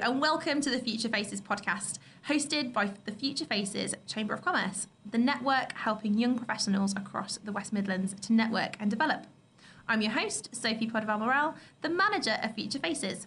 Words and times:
And 0.00 0.20
welcome 0.20 0.60
to 0.60 0.70
the 0.70 0.78
Future 0.78 1.08
Faces 1.08 1.40
podcast, 1.40 1.98
hosted 2.28 2.72
by 2.72 2.92
the 3.04 3.10
Future 3.10 3.44
Faces 3.44 3.94
Chamber 4.06 4.34
of 4.34 4.44
Commerce, 4.44 4.86
the 5.10 5.18
network 5.18 5.72
helping 5.72 6.16
young 6.16 6.36
professionals 6.36 6.94
across 6.94 7.38
the 7.38 7.50
West 7.50 7.72
Midlands 7.72 8.14
to 8.22 8.32
network 8.32 8.76
and 8.78 8.90
develop. 8.90 9.26
I'm 9.88 10.00
your 10.00 10.12
host, 10.12 10.54
Sophie 10.54 10.88
Poduval-Morrell, 10.88 11.56
the 11.82 11.88
manager 11.88 12.38
of 12.42 12.54
Future 12.54 12.78
Faces. 12.78 13.26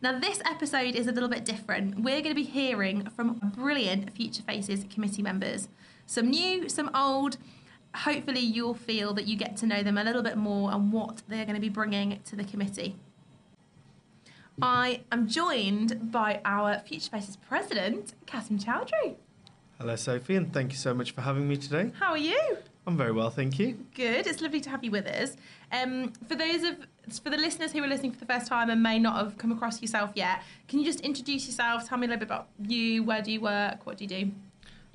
Now, 0.00 0.18
this 0.18 0.40
episode 0.46 0.94
is 0.94 1.08
a 1.08 1.12
little 1.12 1.28
bit 1.28 1.44
different. 1.44 2.00
We're 2.00 2.22
going 2.22 2.34
to 2.34 2.34
be 2.34 2.44
hearing 2.44 3.10
from 3.10 3.40
brilliant 3.54 4.14
Future 4.16 4.42
Faces 4.42 4.86
committee 4.88 5.22
members, 5.22 5.68
some 6.06 6.30
new, 6.30 6.68
some 6.68 6.90
old. 6.94 7.36
Hopefully, 7.94 8.40
you'll 8.40 8.74
feel 8.74 9.12
that 9.14 9.26
you 9.26 9.36
get 9.36 9.56
to 9.58 9.66
know 9.66 9.82
them 9.82 9.98
a 9.98 10.04
little 10.04 10.22
bit 10.22 10.36
more 10.36 10.72
and 10.72 10.92
what 10.92 11.22
they're 11.28 11.44
going 11.44 11.56
to 11.56 11.60
be 11.60 11.68
bringing 11.68 12.20
to 12.24 12.36
the 12.36 12.44
committee. 12.44 12.96
I 14.60 15.02
am 15.12 15.28
joined 15.28 16.10
by 16.10 16.40
our 16.44 16.80
Future 16.80 17.10
Faces 17.10 17.36
president, 17.36 18.14
Kasim 18.26 18.58
Choudhry. 18.58 19.16
Hello, 19.78 19.94
Sophie, 19.94 20.34
and 20.34 20.52
thank 20.52 20.72
you 20.72 20.78
so 20.78 20.92
much 20.92 21.12
for 21.12 21.20
having 21.20 21.48
me 21.48 21.56
today. 21.56 21.92
How 21.98 22.10
are 22.10 22.18
you? 22.18 22.58
I'm 22.86 22.96
very 22.96 23.12
well, 23.12 23.30
thank 23.30 23.58
you. 23.58 23.86
Good. 23.94 24.26
It's 24.26 24.40
lovely 24.40 24.60
to 24.62 24.70
have 24.70 24.82
you 24.82 24.90
with 24.90 25.06
us. 25.06 25.36
Um, 25.70 26.12
for 26.26 26.34
those 26.34 26.64
of 26.64 26.76
for 27.22 27.30
the 27.30 27.36
listeners 27.36 27.72
who 27.72 27.82
are 27.82 27.86
listening 27.86 28.12
for 28.12 28.18
the 28.18 28.26
first 28.26 28.48
time 28.48 28.70
and 28.70 28.82
may 28.82 28.98
not 28.98 29.16
have 29.16 29.38
come 29.38 29.52
across 29.52 29.80
yourself 29.80 30.10
yet, 30.14 30.42
can 30.66 30.80
you 30.80 30.84
just 30.84 31.00
introduce 31.00 31.46
yourself? 31.46 31.88
Tell 31.88 31.98
me 31.98 32.06
a 32.06 32.10
little 32.10 32.20
bit 32.20 32.28
about 32.28 32.48
you. 32.66 33.04
Where 33.04 33.22
do 33.22 33.30
you 33.30 33.40
work? 33.40 33.86
What 33.86 33.98
do 33.98 34.04
you 34.04 34.08
do? 34.08 34.32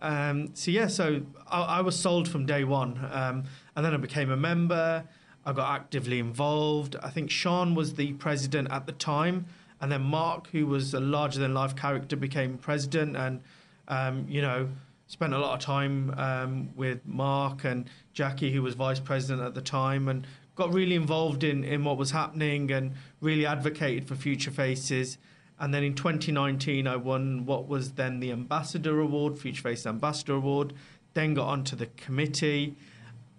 Um, 0.00 0.50
so 0.54 0.70
yeah, 0.70 0.88
so 0.88 1.22
I, 1.46 1.62
I, 1.62 1.80
was 1.80 1.98
sold 1.98 2.28
from 2.28 2.44
day 2.44 2.64
one, 2.64 2.98
um, 3.12 3.44
and 3.74 3.84
then 3.84 3.94
I 3.94 3.96
became 3.96 4.30
a 4.30 4.36
member. 4.36 5.04
I 5.44 5.52
got 5.52 5.74
actively 5.74 6.18
involved. 6.18 6.96
I 7.02 7.08
think 7.08 7.30
Sean 7.30 7.74
was 7.74 7.94
the 7.94 8.12
president 8.14 8.70
at 8.70 8.84
the 8.84 8.92
time, 8.92 9.46
and 9.80 9.90
then 9.90 10.02
Mark, 10.02 10.48
who 10.48 10.66
was 10.66 10.92
a 10.92 11.00
larger 11.00 11.38
than 11.38 11.54
life 11.54 11.74
character, 11.76 12.14
became 12.14 12.58
president, 12.58 13.16
and 13.16 13.40
um, 13.88 14.26
you 14.28 14.42
know 14.42 14.68
spent 15.06 15.32
a 15.32 15.38
lot 15.38 15.54
of 15.54 15.60
time 15.60 16.12
um, 16.18 16.68
with 16.74 17.00
Mark 17.06 17.64
and 17.64 17.88
Jackie, 18.12 18.52
who 18.52 18.62
was 18.62 18.74
vice 18.74 19.00
president 19.00 19.46
at 19.46 19.54
the 19.54 19.60
time, 19.62 20.08
and 20.08 20.26
got 20.56 20.72
really 20.72 20.96
involved 20.96 21.44
in, 21.44 21.62
in 21.64 21.84
what 21.84 21.96
was 21.96 22.10
happening 22.10 22.70
and 22.72 22.92
really 23.20 23.46
advocated 23.46 24.08
for 24.08 24.14
future 24.14 24.50
faces. 24.50 25.18
And 25.58 25.72
then 25.72 25.82
in 25.82 25.94
2019, 25.94 26.86
I 26.86 26.96
won 26.96 27.46
what 27.46 27.66
was 27.66 27.92
then 27.92 28.20
the 28.20 28.30
Ambassador 28.30 29.00
Award, 29.00 29.38
Future 29.38 29.62
Face 29.62 29.86
Ambassador 29.86 30.34
Award. 30.34 30.74
Then 31.14 31.34
got 31.34 31.48
onto 31.48 31.76
the 31.76 31.86
committee, 31.86 32.76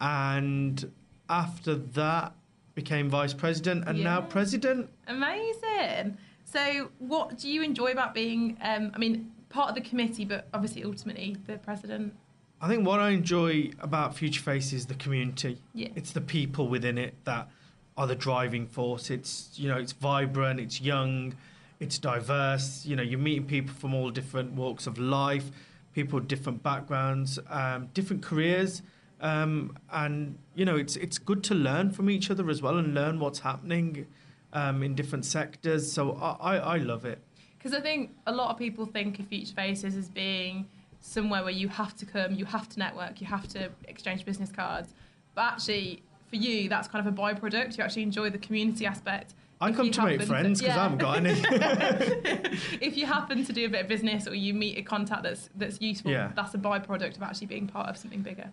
and 0.01 0.91
after 1.29 1.75
that, 1.75 2.33
became 2.73 3.09
vice 3.09 3.33
president 3.33 3.88
and 3.88 3.97
yeah. 3.97 4.03
now 4.03 4.22
president. 4.22 4.89
Amazing. 5.07 6.17
So, 6.45 6.89
what 7.00 7.38
do 7.38 7.50
you 7.50 7.61
enjoy 7.61 7.91
about 7.91 8.13
being? 8.13 8.57
Um, 8.61 8.91
I 8.94 8.97
mean, 9.00 9.31
part 9.50 9.69
of 9.69 9.75
the 9.75 9.81
committee, 9.81 10.25
but 10.25 10.47
obviously 10.53 10.83
ultimately 10.83 11.38
the 11.45 11.57
president. 11.57 12.13
I 12.61 12.67
think 12.67 12.85
what 12.85 13.00
I 13.00 13.09
enjoy 13.09 13.72
about 13.79 14.16
Future 14.16 14.41
Face 14.41 14.73
is 14.73 14.85
the 14.85 14.95
community. 14.95 15.61
Yeah. 15.73 15.89
It's 15.95 16.11
the 16.11 16.22
people 16.22 16.67
within 16.67 16.97
it 16.97 17.13
that 17.25 17.50
are 17.97 18.07
the 18.07 18.16
driving 18.16 18.67
force. 18.67 19.09
It's 19.09 19.51
you 19.56 19.67
know, 19.67 19.77
it's 19.77 19.94
vibrant, 19.94 20.59
it's 20.59 20.79
young, 20.79 21.35
it's 21.79 21.97
diverse. 21.97 22.85
You 22.85 22.95
know, 22.95 23.03
you're 23.03 23.19
meeting 23.19 23.45
people 23.45 23.73
from 23.73 23.93
all 23.93 24.09
different 24.09 24.53
walks 24.53 24.88
of 24.88 24.97
life, 24.97 25.51
people 25.93 26.19
with 26.19 26.27
different 26.27 26.63
backgrounds, 26.63 27.39
um, 27.49 27.89
different 27.93 28.23
careers. 28.23 28.81
Um, 29.19 29.77
and 29.91 30.38
you 30.55 30.65
know, 30.65 30.75
it's 30.75 30.95
it's 30.95 31.17
good 31.17 31.43
to 31.45 31.55
learn 31.55 31.91
from 31.91 32.09
each 32.09 32.29
other 32.29 32.49
as 32.49 32.61
well 32.61 32.77
and 32.77 32.93
learn 32.93 33.19
what's 33.19 33.39
happening 33.39 34.05
um, 34.53 34.83
in 34.83 34.95
different 34.95 35.25
sectors. 35.25 35.91
So 35.91 36.13
I, 36.13 36.55
I, 36.55 36.57
I 36.57 36.77
love 36.77 37.05
it. 37.05 37.19
Because 37.57 37.73
I 37.73 37.81
think 37.81 38.11
a 38.27 38.31
lot 38.31 38.51
of 38.51 38.57
people 38.57 38.85
think 38.85 39.19
of 39.19 39.27
Future 39.27 39.53
Faces 39.53 39.95
as 39.95 40.09
being 40.09 40.67
somewhere 41.01 41.44
where 41.44 41.51
you 41.51 41.67
have 41.67 41.95
to 41.97 42.05
come, 42.05 42.33
you 42.33 42.45
have 42.45 42.69
to 42.69 42.79
network, 42.79 43.19
you 43.21 43.27
have 43.27 43.47
to 43.49 43.69
exchange 43.88 44.25
business 44.25 44.51
cards. 44.51 44.94
But 45.35 45.53
actually, 45.53 46.03
for 46.29 46.35
you, 46.35 46.69
that's 46.69 46.88
kind 46.88 47.05
of 47.05 47.11
a 47.11 47.15
byproduct. 47.15 47.77
You 47.77 47.83
actually 47.83 48.03
enjoy 48.03 48.29
the 48.29 48.38
community 48.38 48.85
aspect. 48.85 49.33
I 49.59 49.72
come 49.72 49.90
to 49.91 50.03
make 50.03 50.22
friends 50.22 50.59
because 50.62 50.75
yeah. 50.75 50.79
I 50.79 50.84
haven't 50.84 51.00
got 51.00 51.18
any. 51.18 51.31
if 52.79 52.95
you 52.95 53.06
happen 53.06 53.44
to 53.44 53.53
do 53.53 53.66
a 53.66 53.69
bit 53.69 53.81
of 53.81 53.88
business 53.88 54.28
or 54.28 54.35
you 54.35 54.53
meet 54.53 54.78
a 54.78 54.84
contact 54.84 55.23
that's 55.23 55.50
that's 55.56 55.81
useful, 55.81 56.12
yeah. 56.12 56.31
that's 56.35 56.53
a 56.53 56.59
byproduct 56.59 57.18
of 57.18 57.23
actually 57.23 57.47
being 57.47 57.68
part 57.68 57.90
of 57.90 57.97
something 57.97 58.22
bigger. 58.22 58.51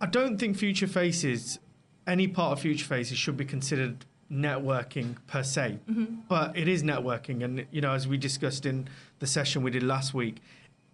I 0.00 0.06
don't 0.06 0.36
think 0.36 0.56
Future 0.56 0.86
Faces, 0.86 1.58
any 2.06 2.28
part 2.28 2.52
of 2.52 2.60
Future 2.60 2.84
Faces, 2.84 3.16
should 3.16 3.36
be 3.36 3.44
considered 3.44 4.04
networking 4.30 5.16
per 5.26 5.42
se, 5.42 5.78
mm-hmm. 5.88 6.16
but 6.28 6.56
it 6.56 6.68
is 6.68 6.82
networking. 6.82 7.44
And 7.44 7.66
you 7.70 7.80
know, 7.80 7.92
as 7.92 8.06
we 8.06 8.18
discussed 8.18 8.66
in 8.66 8.88
the 9.20 9.26
session 9.26 9.62
we 9.62 9.70
did 9.70 9.82
last 9.82 10.12
week, 10.12 10.42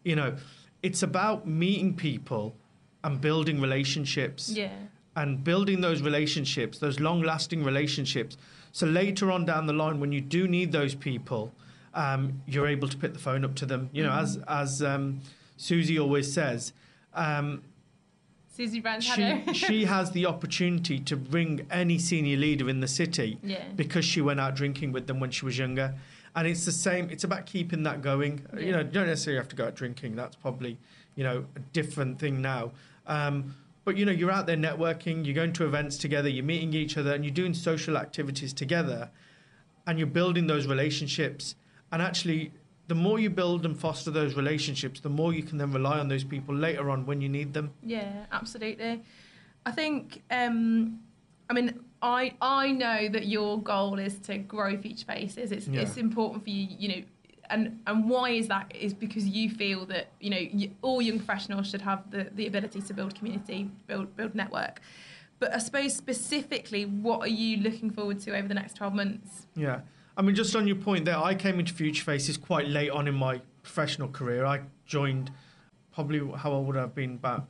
you 0.04 0.14
know, 0.14 0.36
it's 0.82 1.02
about 1.02 1.48
meeting 1.48 1.94
people 1.94 2.54
and 3.02 3.20
building 3.20 3.60
relationships. 3.60 4.50
Yeah. 4.50 4.72
And 5.16 5.42
building 5.42 5.80
those 5.80 6.00
relationships, 6.00 6.78
those 6.78 7.00
long 7.00 7.22
lasting 7.22 7.64
relationships. 7.64 8.36
So 8.72 8.86
later 8.86 9.30
on 9.30 9.44
down 9.44 9.66
the 9.66 9.72
line, 9.72 10.00
when 10.00 10.12
you 10.12 10.20
do 10.20 10.46
need 10.46 10.72
those 10.72 10.94
people, 10.94 11.52
um, 11.94 12.42
you're 12.46 12.68
able 12.68 12.88
to 12.88 12.96
pick 12.96 13.12
the 13.12 13.18
phone 13.18 13.44
up 13.44 13.54
to 13.56 13.66
them. 13.66 13.90
You 13.92 14.02
know, 14.02 14.10
mm-hmm. 14.10 14.42
as 14.48 14.80
as 14.80 14.82
um, 14.82 15.20
Susie 15.56 15.98
always 15.98 16.32
says, 16.32 16.72
um, 17.14 17.62
Susie 18.48 18.80
Brand 18.80 19.04
she, 19.04 19.42
she 19.52 19.84
has 19.84 20.10
the 20.10 20.26
opportunity 20.26 20.98
to 21.00 21.16
bring 21.16 21.66
any 21.70 21.98
senior 21.98 22.36
leader 22.36 22.68
in 22.68 22.80
the 22.80 22.88
city 22.88 23.38
yeah. 23.42 23.62
because 23.76 24.04
she 24.04 24.20
went 24.20 24.40
out 24.40 24.56
drinking 24.56 24.92
with 24.92 25.06
them 25.06 25.20
when 25.20 25.30
she 25.30 25.44
was 25.44 25.56
younger 25.56 25.94
and 26.38 26.46
it's 26.46 26.64
the 26.64 26.72
same. 26.72 27.10
It's 27.10 27.24
about 27.24 27.46
keeping 27.46 27.82
that 27.82 28.02
going. 28.02 28.46
Yeah. 28.54 28.60
You 28.60 28.72
know, 28.72 28.78
you 28.78 28.84
don't 28.84 29.06
necessarily 29.06 29.38
have 29.38 29.48
to 29.48 29.56
go 29.56 29.66
out 29.66 29.74
drinking. 29.74 30.14
That's 30.16 30.36
probably 30.36 30.78
you 31.16 31.24
know 31.24 31.44
a 31.56 31.60
different 31.72 32.18
thing 32.18 32.40
now. 32.40 32.72
Um, 33.06 33.56
but 33.88 33.96
you 33.96 34.04
know, 34.04 34.12
you're 34.12 34.30
out 34.30 34.44
there 34.44 34.54
networking. 34.54 35.24
You're 35.24 35.34
going 35.34 35.54
to 35.54 35.64
events 35.64 35.96
together. 35.96 36.28
You're 36.28 36.44
meeting 36.44 36.74
each 36.74 36.98
other, 36.98 37.14
and 37.14 37.24
you're 37.24 37.32
doing 37.32 37.54
social 37.54 37.96
activities 37.96 38.52
together, 38.52 39.08
and 39.86 39.98
you're 39.98 40.06
building 40.06 40.46
those 40.46 40.66
relationships. 40.66 41.54
And 41.90 42.02
actually, 42.02 42.52
the 42.88 42.94
more 42.94 43.18
you 43.18 43.30
build 43.30 43.64
and 43.64 43.74
foster 43.74 44.10
those 44.10 44.36
relationships, 44.36 45.00
the 45.00 45.08
more 45.08 45.32
you 45.32 45.42
can 45.42 45.56
then 45.56 45.72
rely 45.72 45.98
on 45.98 46.08
those 46.08 46.22
people 46.22 46.54
later 46.54 46.90
on 46.90 47.06
when 47.06 47.22
you 47.22 47.30
need 47.30 47.54
them. 47.54 47.72
Yeah, 47.82 48.26
absolutely. 48.30 49.02
I 49.64 49.70
think. 49.70 50.22
Um, 50.30 50.98
I 51.48 51.54
mean, 51.54 51.80
I 52.02 52.34
I 52.42 52.72
know 52.72 53.08
that 53.08 53.26
your 53.26 53.58
goal 53.62 53.98
is 53.98 54.18
to 54.18 54.36
grow 54.36 54.76
Future 54.76 55.06
Faces. 55.06 55.50
It's 55.50 55.66
yeah. 55.66 55.80
it's 55.80 55.96
important 55.96 56.44
for 56.44 56.50
you, 56.50 56.68
you 56.78 56.88
know. 56.88 57.02
And, 57.50 57.80
and 57.86 58.08
why 58.08 58.30
is 58.30 58.48
that? 58.48 58.74
Is 58.74 58.94
because 58.94 59.26
you 59.26 59.50
feel 59.50 59.86
that 59.86 60.08
you 60.20 60.30
know 60.30 60.38
you, 60.38 60.70
all 60.82 61.00
young 61.00 61.18
professionals 61.18 61.70
should 61.70 61.82
have 61.82 62.10
the, 62.10 62.28
the 62.34 62.46
ability 62.46 62.82
to 62.82 62.94
build 62.94 63.14
community, 63.14 63.70
build 63.86 64.16
build 64.16 64.34
network. 64.34 64.80
But 65.38 65.54
I 65.54 65.58
suppose 65.58 65.94
specifically, 65.94 66.84
what 66.84 67.20
are 67.20 67.28
you 67.28 67.58
looking 67.58 67.90
forward 67.90 68.20
to 68.20 68.36
over 68.36 68.48
the 68.48 68.54
next 68.54 68.76
twelve 68.76 68.94
months? 68.94 69.46
Yeah, 69.54 69.80
I 70.18 70.22
mean, 70.22 70.34
just 70.34 70.54
on 70.56 70.66
your 70.66 70.76
point 70.76 71.04
there, 71.04 71.16
I 71.16 71.34
came 71.34 71.60
into 71.60 71.72
Future 71.72 72.04
Faces 72.04 72.36
quite 72.36 72.66
late 72.66 72.90
on 72.90 73.06
in 73.06 73.14
my 73.14 73.40
professional 73.62 74.08
career. 74.08 74.44
I 74.44 74.62
joined 74.84 75.30
probably 75.92 76.18
how 76.36 76.52
old 76.52 76.66
would 76.66 76.76
I 76.76 76.80
have 76.80 76.94
been 76.94 77.14
about 77.14 77.46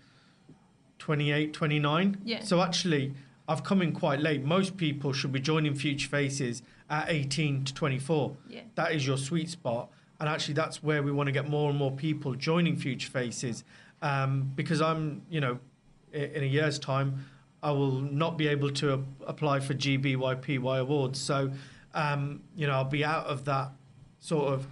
28, 0.99 1.55
29. 1.55 2.19
Yeah. 2.25 2.43
So 2.43 2.61
actually, 2.61 3.15
I've 3.49 3.65
come 3.65 3.81
in 3.81 3.93
quite 3.93 4.21
late. 4.21 4.45
Most 4.45 4.77
people 4.77 5.15
should 5.15 5.33
be 5.33 5.41
joining 5.41 5.75
Future 5.75 6.09
Faces 6.09 6.63
at 6.91 7.07
18 7.09 7.65
to 7.65 7.75
24. 7.75 8.37
Yeah. 8.49 8.61
That 8.75 8.93
is 8.93 9.07
your 9.07 9.17
sweet 9.19 9.49
spot. 9.49 9.91
And 10.21 10.29
actually, 10.29 10.55
that's 10.55 10.83
where 10.83 11.03
we 11.03 11.13
want 11.13 11.29
to 11.29 11.33
get 11.33 11.49
more 11.49 11.71
and 11.71 11.79
more 11.79 11.93
people 11.93 12.35
joining 12.35 12.77
Future 12.77 13.11
Faces. 13.11 13.65
Um, 14.03 14.51
because 14.55 14.81
I'm, 14.81 15.23
you 15.31 15.41
know, 15.41 15.59
in 16.13 16.43
a 16.43 16.47
year's 16.47 16.79
time, 16.79 17.27
I 17.63 17.71
will 17.73 18.01
not 18.01 18.37
be 18.39 18.49
able 18.49 18.71
to 18.73 18.95
ap- 18.95 19.01
apply 19.27 19.61
for 19.61 19.75
GBYPY 19.75 20.81
awards. 20.81 21.21
So, 21.21 21.53
um, 21.95 22.43
you 22.57 22.67
know, 22.67 22.75
I'll 22.75 22.85
be 22.85 23.05
out 23.05 23.27
of 23.27 23.45
that 23.45 23.71
sort 24.21 24.53
of 24.53 24.67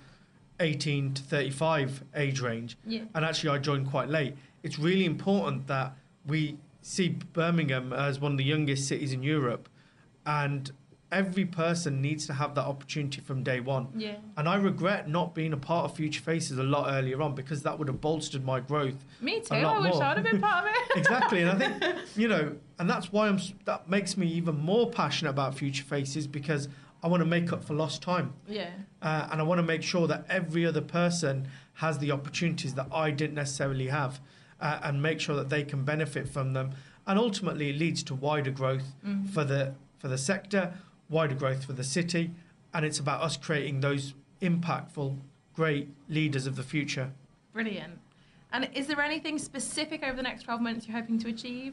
18 0.60 1.14
to 1.14 1.22
35 1.22 2.04
age 2.14 2.40
range. 2.40 2.76
Yeah. 2.86 3.02
And 3.14 3.24
actually, 3.24 3.50
I 3.50 3.58
joined 3.58 3.90
quite 3.90 4.08
late. 4.08 4.36
It's 4.62 4.78
really 4.78 5.04
important 5.04 5.66
that 5.66 5.92
we 6.26 6.58
see 6.82 7.08
Birmingham 7.08 7.92
as 7.92 8.20
one 8.20 8.32
of 8.32 8.38
the 8.38 8.44
youngest 8.44 8.88
cities 8.88 9.12
in 9.12 9.22
Europe. 9.22 9.68
And 10.24 10.70
every 11.16 11.46
person 11.46 12.02
needs 12.02 12.26
to 12.26 12.34
have 12.34 12.54
that 12.54 12.66
opportunity 12.66 13.22
from 13.22 13.42
day 13.42 13.58
one. 13.58 13.88
Yeah. 13.96 14.16
And 14.36 14.46
I 14.46 14.56
regret 14.56 15.08
not 15.08 15.34
being 15.34 15.54
a 15.54 15.56
part 15.56 15.86
of 15.86 15.96
Future 15.96 16.20
Faces 16.20 16.58
a 16.58 16.62
lot 16.62 16.92
earlier 16.92 17.22
on 17.22 17.34
because 17.34 17.62
that 17.62 17.78
would 17.78 17.88
have 17.88 18.02
bolstered 18.02 18.44
my 18.44 18.60
growth 18.60 19.02
Me 19.22 19.40
too. 19.40 19.54
I 19.54 19.80
wish 19.80 19.94
more. 19.94 20.02
I'd 20.04 20.18
have 20.18 20.24
been 20.30 20.40
part 20.42 20.66
of 20.66 20.70
it. 20.74 20.96
exactly 20.98 21.40
and 21.42 21.50
i 21.50 21.56
think 21.56 21.98
you 22.16 22.28
know 22.28 22.54
and 22.78 22.88
that's 22.88 23.12
why 23.12 23.28
i'm 23.28 23.38
that 23.64 23.88
makes 23.88 24.16
me 24.16 24.26
even 24.26 24.56
more 24.58 24.90
passionate 24.90 25.30
about 25.30 25.54
future 25.54 25.84
faces 25.84 26.26
because 26.26 26.68
i 27.02 27.06
want 27.08 27.20
to 27.20 27.26
make 27.26 27.52
up 27.52 27.62
for 27.64 27.74
lost 27.74 28.02
time 28.02 28.32
yeah. 28.48 28.70
uh, 29.02 29.28
and 29.30 29.40
i 29.40 29.44
want 29.44 29.58
to 29.58 29.62
make 29.74 29.82
sure 29.82 30.06
that 30.06 30.24
every 30.28 30.64
other 30.66 30.80
person 30.80 31.48
has 31.74 31.98
the 31.98 32.10
opportunities 32.10 32.74
that 32.74 32.86
i 32.92 33.10
didn't 33.10 33.34
necessarily 33.34 33.88
have 33.88 34.20
uh, 34.60 34.78
and 34.82 35.02
make 35.02 35.20
sure 35.20 35.36
that 35.36 35.48
they 35.50 35.62
can 35.62 35.84
benefit 35.84 36.26
from 36.28 36.52
them 36.54 36.70
and 37.06 37.18
ultimately 37.18 37.70
it 37.70 37.76
leads 37.78 38.02
to 38.02 38.14
wider 38.14 38.50
growth 38.50 38.88
Mhm. 39.06 39.28
for 39.30 39.44
the 39.44 39.74
for 39.98 40.08
the 40.08 40.18
sector 40.18 40.74
wider 41.08 41.34
growth 41.34 41.64
for 41.64 41.72
the 41.72 41.84
city 41.84 42.30
and 42.74 42.84
it's 42.84 42.98
about 42.98 43.22
us 43.22 43.36
creating 43.36 43.80
those 43.80 44.14
impactful 44.42 45.16
great 45.54 45.88
leaders 46.08 46.46
of 46.46 46.56
the 46.56 46.62
future 46.62 47.10
Brilliant. 47.52 47.98
And 48.52 48.68
is 48.74 48.86
there 48.86 49.00
anything 49.00 49.38
specific 49.38 50.02
over 50.04 50.14
the 50.14 50.22
next 50.22 50.42
12 50.42 50.60
months 50.60 50.86
you're 50.86 50.96
hoping 50.96 51.18
to 51.20 51.28
achieve? 51.28 51.72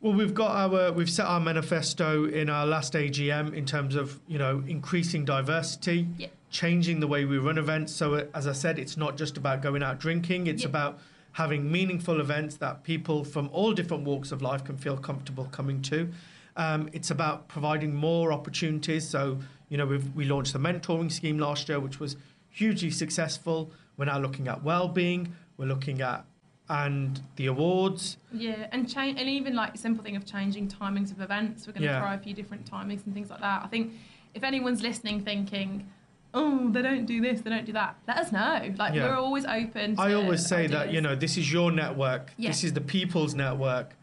Well, 0.00 0.14
we've 0.14 0.32
got 0.32 0.72
our 0.72 0.90
we've 0.92 1.10
set 1.10 1.26
our 1.26 1.38
manifesto 1.40 2.24
in 2.24 2.48
our 2.48 2.66
last 2.66 2.94
AGM 2.94 3.52
in 3.54 3.66
terms 3.66 3.94
of 3.94 4.20
you 4.26 4.38
know 4.38 4.62
increasing 4.66 5.24
diversity, 5.26 6.08
Yeah. 6.16 6.28
changing 6.50 7.00
the 7.00 7.06
way 7.06 7.26
we 7.26 7.36
run 7.38 7.58
events. 7.58 7.92
So 7.94 8.14
uh, 8.14 8.24
as 8.34 8.46
I 8.46 8.52
said, 8.52 8.78
it's 8.78 8.96
not 8.96 9.16
just 9.18 9.36
about 9.36 9.60
going 9.62 9.82
out 9.82 9.98
drinking; 10.00 10.46
it's 10.46 10.62
Yeah. 10.62 10.68
about 10.70 10.98
having 11.32 11.70
meaningful 11.70 12.20
events 12.20 12.56
that 12.56 12.82
people 12.82 13.22
from 13.24 13.50
all 13.52 13.72
different 13.74 14.04
walks 14.04 14.32
of 14.32 14.40
life 14.40 14.64
can 14.64 14.76
feel 14.78 14.96
comfortable 14.96 15.44
coming 15.52 15.82
to. 15.82 16.08
Um, 16.56 16.88
it's 16.92 17.10
about 17.10 17.48
providing 17.48 17.94
more 17.94 18.32
opportunities. 18.32 19.08
So 19.08 19.38
you 19.68 19.76
know 19.76 19.86
we've, 19.86 20.14
we 20.14 20.24
launched 20.24 20.52
the 20.52 20.58
mentoring 20.58 21.12
scheme 21.12 21.38
last 21.38 21.68
year, 21.68 21.78
which 21.80 22.00
was 22.00 22.16
hugely 22.50 22.90
successful. 22.90 23.70
We're 23.96 24.06
now 24.06 24.18
looking 24.18 24.48
at 24.48 24.62
well-being. 24.62 25.34
We're 25.56 25.66
looking 25.66 26.00
at 26.02 26.24
and 26.68 27.22
the 27.36 27.46
awards. 27.46 28.16
Yeah, 28.32 28.66
and 28.72 28.92
change, 28.92 29.20
and 29.20 29.28
even 29.28 29.54
like 29.54 29.76
simple 29.76 30.02
thing 30.02 30.16
of 30.16 30.24
changing 30.26 30.68
timings 30.68 31.12
of 31.12 31.20
events. 31.20 31.66
We're 31.66 31.74
going 31.74 31.82
to 31.82 31.88
Yeah. 31.88 32.00
try 32.00 32.14
a 32.14 32.18
few 32.18 32.34
different 32.34 32.68
timings 32.68 33.04
and 33.06 33.14
things 33.14 33.30
like 33.30 33.40
that. 33.40 33.62
I 33.62 33.68
think 33.68 33.92
if 34.34 34.42
anyone's 34.42 34.82
listening, 34.82 35.20
thinking, 35.20 35.86
"Oh, 36.34 36.68
they 36.70 36.82
don't 36.82 37.06
do 37.06 37.20
this, 37.20 37.40
they 37.42 37.50
don't 37.50 37.66
do 37.66 37.72
that," 37.74 37.96
let 38.08 38.16
us 38.18 38.32
know. 38.32 38.74
Like 38.76 38.94
Yeah. 38.94 39.04
we're 39.08 39.14
always 39.16 39.44
open. 39.44 39.94
To 39.96 40.02
I 40.02 40.14
always 40.14 40.44
say 40.44 40.66
that 40.66 40.92
you 40.92 41.00
know 41.00 41.14
this 41.14 41.36
is 41.38 41.52
your 41.52 41.70
network. 41.70 42.32
Yeah. 42.36 42.50
This 42.50 42.64
is 42.64 42.72
the 42.72 42.80
people's 42.80 43.34
network, 43.34 43.94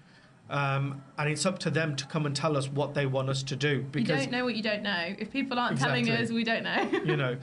um, 0.53 1.03
and 1.17 1.29
it's 1.29 1.47
up 1.47 1.57
to 1.59 1.71
them 1.71 1.95
to 1.95 2.05
come 2.05 2.27
and 2.27 2.35
tell 2.35 2.55
us 2.55 2.69
what 2.69 2.93
they 2.93 3.07
want 3.07 3.27
us 3.27 3.41
to 3.41 3.55
do. 3.55 3.85
you 3.95 4.03
don't 4.03 4.29
know 4.29 4.45
what 4.45 4.55
you 4.55 4.61
don't 4.61 4.83
know. 4.83 5.15
If 5.17 5.31
people 5.31 5.57
aren't 5.57 5.79
telling 5.79 6.07
us, 6.09 6.29
we 6.29 6.43
don't 6.43 6.63
know. 6.63 6.89
you 7.05 7.17
know, 7.17 7.37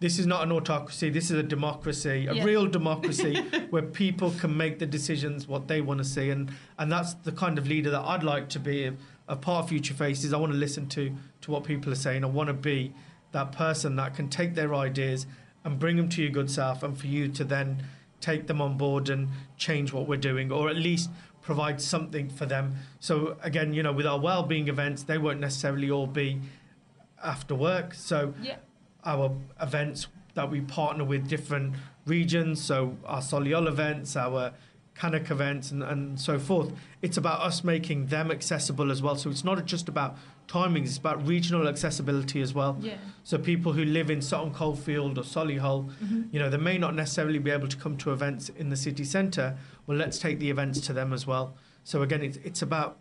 this 0.00 0.18
is 0.18 0.26
not 0.26 0.42
an 0.42 0.52
autocracy. 0.52 1.08
This 1.08 1.30
is 1.30 1.38
a 1.38 1.42
democracy, 1.42 2.26
a 2.26 2.44
real 2.44 2.66
democracy 2.66 3.40
where 3.70 3.82
people 3.82 4.32
can 4.32 4.54
make 4.54 4.78
the 4.78 4.84
decisions 4.84 5.48
what 5.48 5.66
they 5.66 5.80
want 5.80 5.98
to 5.98 6.04
see, 6.04 6.28
and 6.28 6.52
and 6.78 6.92
that's 6.92 7.14
the 7.14 7.32
kind 7.32 7.56
of 7.56 7.66
leader 7.66 7.88
that 7.90 8.02
I'd 8.02 8.22
like 8.22 8.50
to 8.50 8.60
be. 8.60 8.84
A, 8.84 8.94
a 9.28 9.36
part 9.36 9.64
of 9.64 9.68
Future 9.70 9.94
Faces. 9.94 10.34
I 10.34 10.36
want 10.36 10.52
to 10.52 10.58
listen 10.58 10.88
to 10.90 11.14
to 11.40 11.50
what 11.50 11.64
people 11.64 11.90
are 11.90 11.96
saying. 11.96 12.22
I 12.22 12.26
want 12.26 12.48
to 12.48 12.54
be 12.54 12.92
that 13.30 13.52
person 13.52 13.96
that 13.96 14.14
can 14.14 14.28
take 14.28 14.54
their 14.54 14.74
ideas 14.74 15.26
and 15.64 15.78
bring 15.78 15.96
them 15.96 16.10
to 16.10 16.22
your 16.22 16.32
good 16.32 16.50
self, 16.50 16.82
and 16.82 16.98
for 16.98 17.06
you 17.06 17.28
to 17.28 17.44
then 17.44 17.84
take 18.20 18.46
them 18.46 18.60
on 18.60 18.76
board 18.76 19.08
and 19.08 19.28
change 19.56 19.92
what 19.92 20.06
we're 20.06 20.16
doing, 20.16 20.52
or 20.52 20.68
at 20.68 20.76
least 20.76 21.08
provide 21.42 21.80
something 21.80 22.30
for 22.30 22.46
them. 22.46 22.76
So 23.00 23.36
again, 23.42 23.74
you 23.74 23.82
know, 23.82 23.92
with 23.92 24.06
our 24.06 24.18
well-being 24.18 24.68
events, 24.68 25.02
they 25.02 25.18
won't 25.18 25.40
necessarily 25.40 25.90
all 25.90 26.06
be 26.06 26.40
after 27.22 27.54
work. 27.54 27.94
So 27.94 28.34
yeah, 28.42 28.56
our 29.04 29.32
events 29.60 30.06
that 30.34 30.50
we 30.50 30.60
partner 30.60 31.04
with 31.04 31.28
different 31.28 31.74
regions, 32.06 32.62
so 32.62 32.96
our 33.04 33.20
Solihull 33.20 33.68
events, 33.68 34.16
our 34.16 34.52
Cannock 34.94 35.30
events, 35.30 35.70
and, 35.70 35.82
and 35.82 36.18
so 36.20 36.38
forth. 36.38 36.72
It's 37.00 37.16
about 37.16 37.40
us 37.40 37.64
making 37.64 38.06
them 38.06 38.30
accessible 38.30 38.90
as 38.90 39.02
well. 39.02 39.16
So 39.16 39.30
it's 39.30 39.44
not 39.44 39.64
just 39.64 39.88
about 39.88 40.16
timings, 40.48 40.84
it's 40.86 40.96
about 40.98 41.26
regional 41.26 41.68
accessibility 41.68 42.40
as 42.42 42.52
well. 42.54 42.76
yeah. 42.80 42.96
So 43.24 43.38
people 43.38 43.72
who 43.72 43.84
live 43.84 44.10
in 44.10 44.20
Sutton 44.20 44.52
Coldfield 44.52 45.16
or 45.18 45.22
Solihull, 45.22 45.90
Mhm. 46.02 46.32
you 46.32 46.38
know, 46.38 46.50
they 46.50 46.56
may 46.56 46.76
not 46.78 46.94
necessarily 46.94 47.38
be 47.38 47.50
able 47.50 47.68
to 47.68 47.76
come 47.76 47.96
to 47.98 48.12
events 48.12 48.48
in 48.50 48.68
the 48.68 48.76
city 48.76 49.04
centre. 49.04 49.56
Well, 49.86 49.96
let's 49.96 50.18
take 50.18 50.38
the 50.38 50.50
events 50.50 50.80
to 50.82 50.92
them 50.92 51.12
as 51.12 51.26
well. 51.26 51.54
So 51.84 52.02
again, 52.02 52.22
it's, 52.22 52.36
it's 52.38 52.62
about 52.62 52.98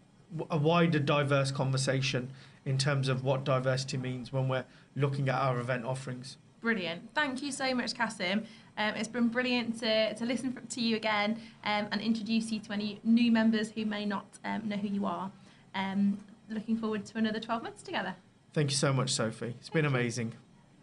a 0.50 0.58
wider, 0.58 1.00
diverse 1.00 1.52
conversation 1.52 2.30
in 2.66 2.78
terms 2.78 3.08
of 3.10 3.24
what 3.24 3.44
diversity 3.44 3.98
means 3.98 4.32
when 4.32 4.48
we're 4.48 4.66
looking 4.96 5.28
at 5.28 5.36
our 5.36 5.60
event 5.60 5.84
offerings. 5.86 6.38
Brilliant. 6.62 7.10
Thank 7.16 7.42
you 7.42 7.52
so 7.52 7.74
much, 7.74 7.96
Kasim. 7.96 8.44
Um, 8.78 8.94
it's 8.96 9.08
been 9.08 9.28
brilliant 9.30 9.80
to, 9.80 10.14
to 10.14 10.26
listen 10.26 10.56
to 10.70 10.80
you 10.82 10.96
again 10.96 11.40
um, 11.66 11.88
and 11.92 12.00
introduce 12.00 12.52
you 12.52 12.60
to 12.60 12.72
any 12.74 13.00
new 13.04 13.32
members 13.32 13.72
who 13.72 13.86
may 13.86 14.06
not 14.06 14.26
um, 14.46 14.70
know 14.70 14.78
who 14.78 14.88
you 14.88 15.06
are. 15.08 15.32
Um, 15.74 16.20
looking 16.52 16.78
forward 16.78 17.06
to 17.06 17.18
another 17.18 17.40
12 17.40 17.64
months 17.64 17.82
together. 17.82 18.16
Thank 18.54 18.70
you 18.72 18.76
so 18.78 18.92
much, 18.94 19.10
Sophie. 19.12 19.56
It's 19.60 19.70
been 19.70 19.86
amazing. 19.86 20.34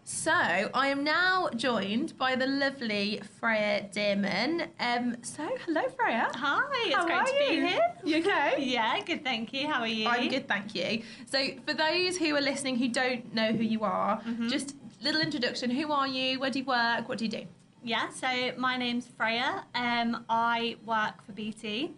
So, 0.05 0.33
I 0.33 0.89
am 0.89 1.05
now 1.05 1.51
joined 1.55 2.17
by 2.17 2.35
the 2.35 2.47
lovely 2.47 3.21
Freya 3.39 3.87
Dearman. 3.93 4.69
Um, 4.81 5.17
so, 5.21 5.47
hello, 5.67 5.83
Freya. 5.99 6.31
Hi, 6.35 6.63
it's 6.87 6.95
How 6.97 7.05
great 7.05 7.17
are 7.19 7.27
to 7.27 7.33
be 7.51 7.55
you? 7.55 7.67
here. 7.67 7.81
You 8.05 8.19
okay? 8.21 8.55
Yeah, 8.59 8.99
good, 9.05 9.23
thank 9.23 9.53
you. 9.53 9.69
How 9.69 9.81
are 9.81 9.87
you? 9.87 10.09
I'm 10.09 10.29
good, 10.31 10.49
thank 10.49 10.75
you. 10.75 11.03
So, 11.31 11.47
for 11.67 11.75
those 11.75 12.17
who 12.17 12.35
are 12.35 12.41
listening 12.41 12.77
who 12.77 12.89
don't 12.89 13.35
know 13.35 13.53
who 13.53 13.63
you 13.63 13.85
are, 13.85 14.23
Mhm. 14.23 14.49
just 14.51 14.77
little 15.03 15.21
introduction. 15.21 15.71
Who 15.71 15.93
are 15.93 16.07
you? 16.09 16.41
Where 16.41 16.49
do 16.51 16.61
you 16.61 16.65
work? 16.65 17.07
What 17.07 17.19
do 17.19 17.27
you 17.27 17.31
do? 17.31 17.45
Yeah, 17.85 18.09
so 18.09 18.53
my 18.57 18.79
name's 18.79 19.07
Freya. 19.09 19.65
Um, 19.75 20.25
I 20.31 20.77
work 20.87 21.23
for 21.25 21.33
BT 21.33 21.91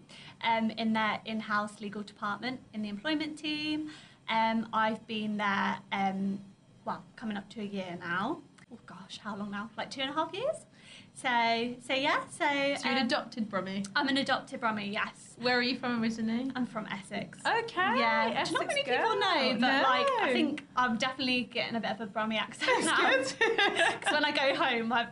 um, 0.42 0.70
in 0.70 0.92
their 0.92 1.20
in-house 1.25 1.80
legal 1.80 2.02
department 2.02 2.61
in 2.75 2.82
the 2.82 2.88
employment 2.88 3.38
team. 3.38 3.90
Um, 4.28 4.68
I've 4.73 5.04
been 5.06 5.37
there, 5.37 5.78
um, 5.92 6.40
well, 6.85 7.02
coming 7.16 7.37
up 7.37 7.49
to 7.50 7.61
a 7.61 7.64
year 7.64 7.97
now. 7.99 8.40
Oh 8.73 8.78
gosh, 8.87 9.18
how 9.23 9.35
long 9.37 9.50
now? 9.50 9.68
Like 9.76 9.90
two 9.90 10.00
and 10.00 10.11
a 10.11 10.12
half 10.14 10.32
years. 10.32 10.66
So, 11.14 11.75
so 11.87 11.92
yeah, 11.92 12.20
so, 12.30 12.44
So, 12.47 12.88
you're 12.88 12.97
an 12.97 12.99
um, 13.00 13.06
adopted 13.06 13.50
Brummie. 13.50 13.87
I'm 13.94 14.09
an 14.09 14.16
adopted 14.16 14.61
Brummie. 14.61 14.92
Yes, 14.92 15.35
Where 15.40 15.59
are 15.59 15.62
you 15.62 15.76
from 15.76 16.00
originally? 16.00 16.50
I'm 16.54 16.64
from 16.66 16.87
Essex. 16.87 17.38
Okay. 17.44 17.99
Yeah, 17.99 18.32
Essex 18.37 18.52
not 18.52 18.66
many 18.68 18.82
girl. 18.85 18.97
people 18.99 19.16
know, 19.18 19.52
but 19.52 19.59
No. 19.61 19.82
like 19.82 20.06
I 20.23 20.30
think 20.32 20.64
I'm 20.76 20.97
definitely 20.97 21.42
getting 21.52 21.75
a 21.76 21.80
bit 21.80 21.90
of 21.90 22.00
a 22.00 22.06
Brummie 22.06 22.38
accent 22.40 22.85
now. 22.85 22.97
That's 23.02 23.32
good. 23.32 23.50
Because 24.00 24.12
when 24.14 24.25
I 24.25 24.30
go 24.30 24.54
home, 24.54 24.92
I, 24.92 25.09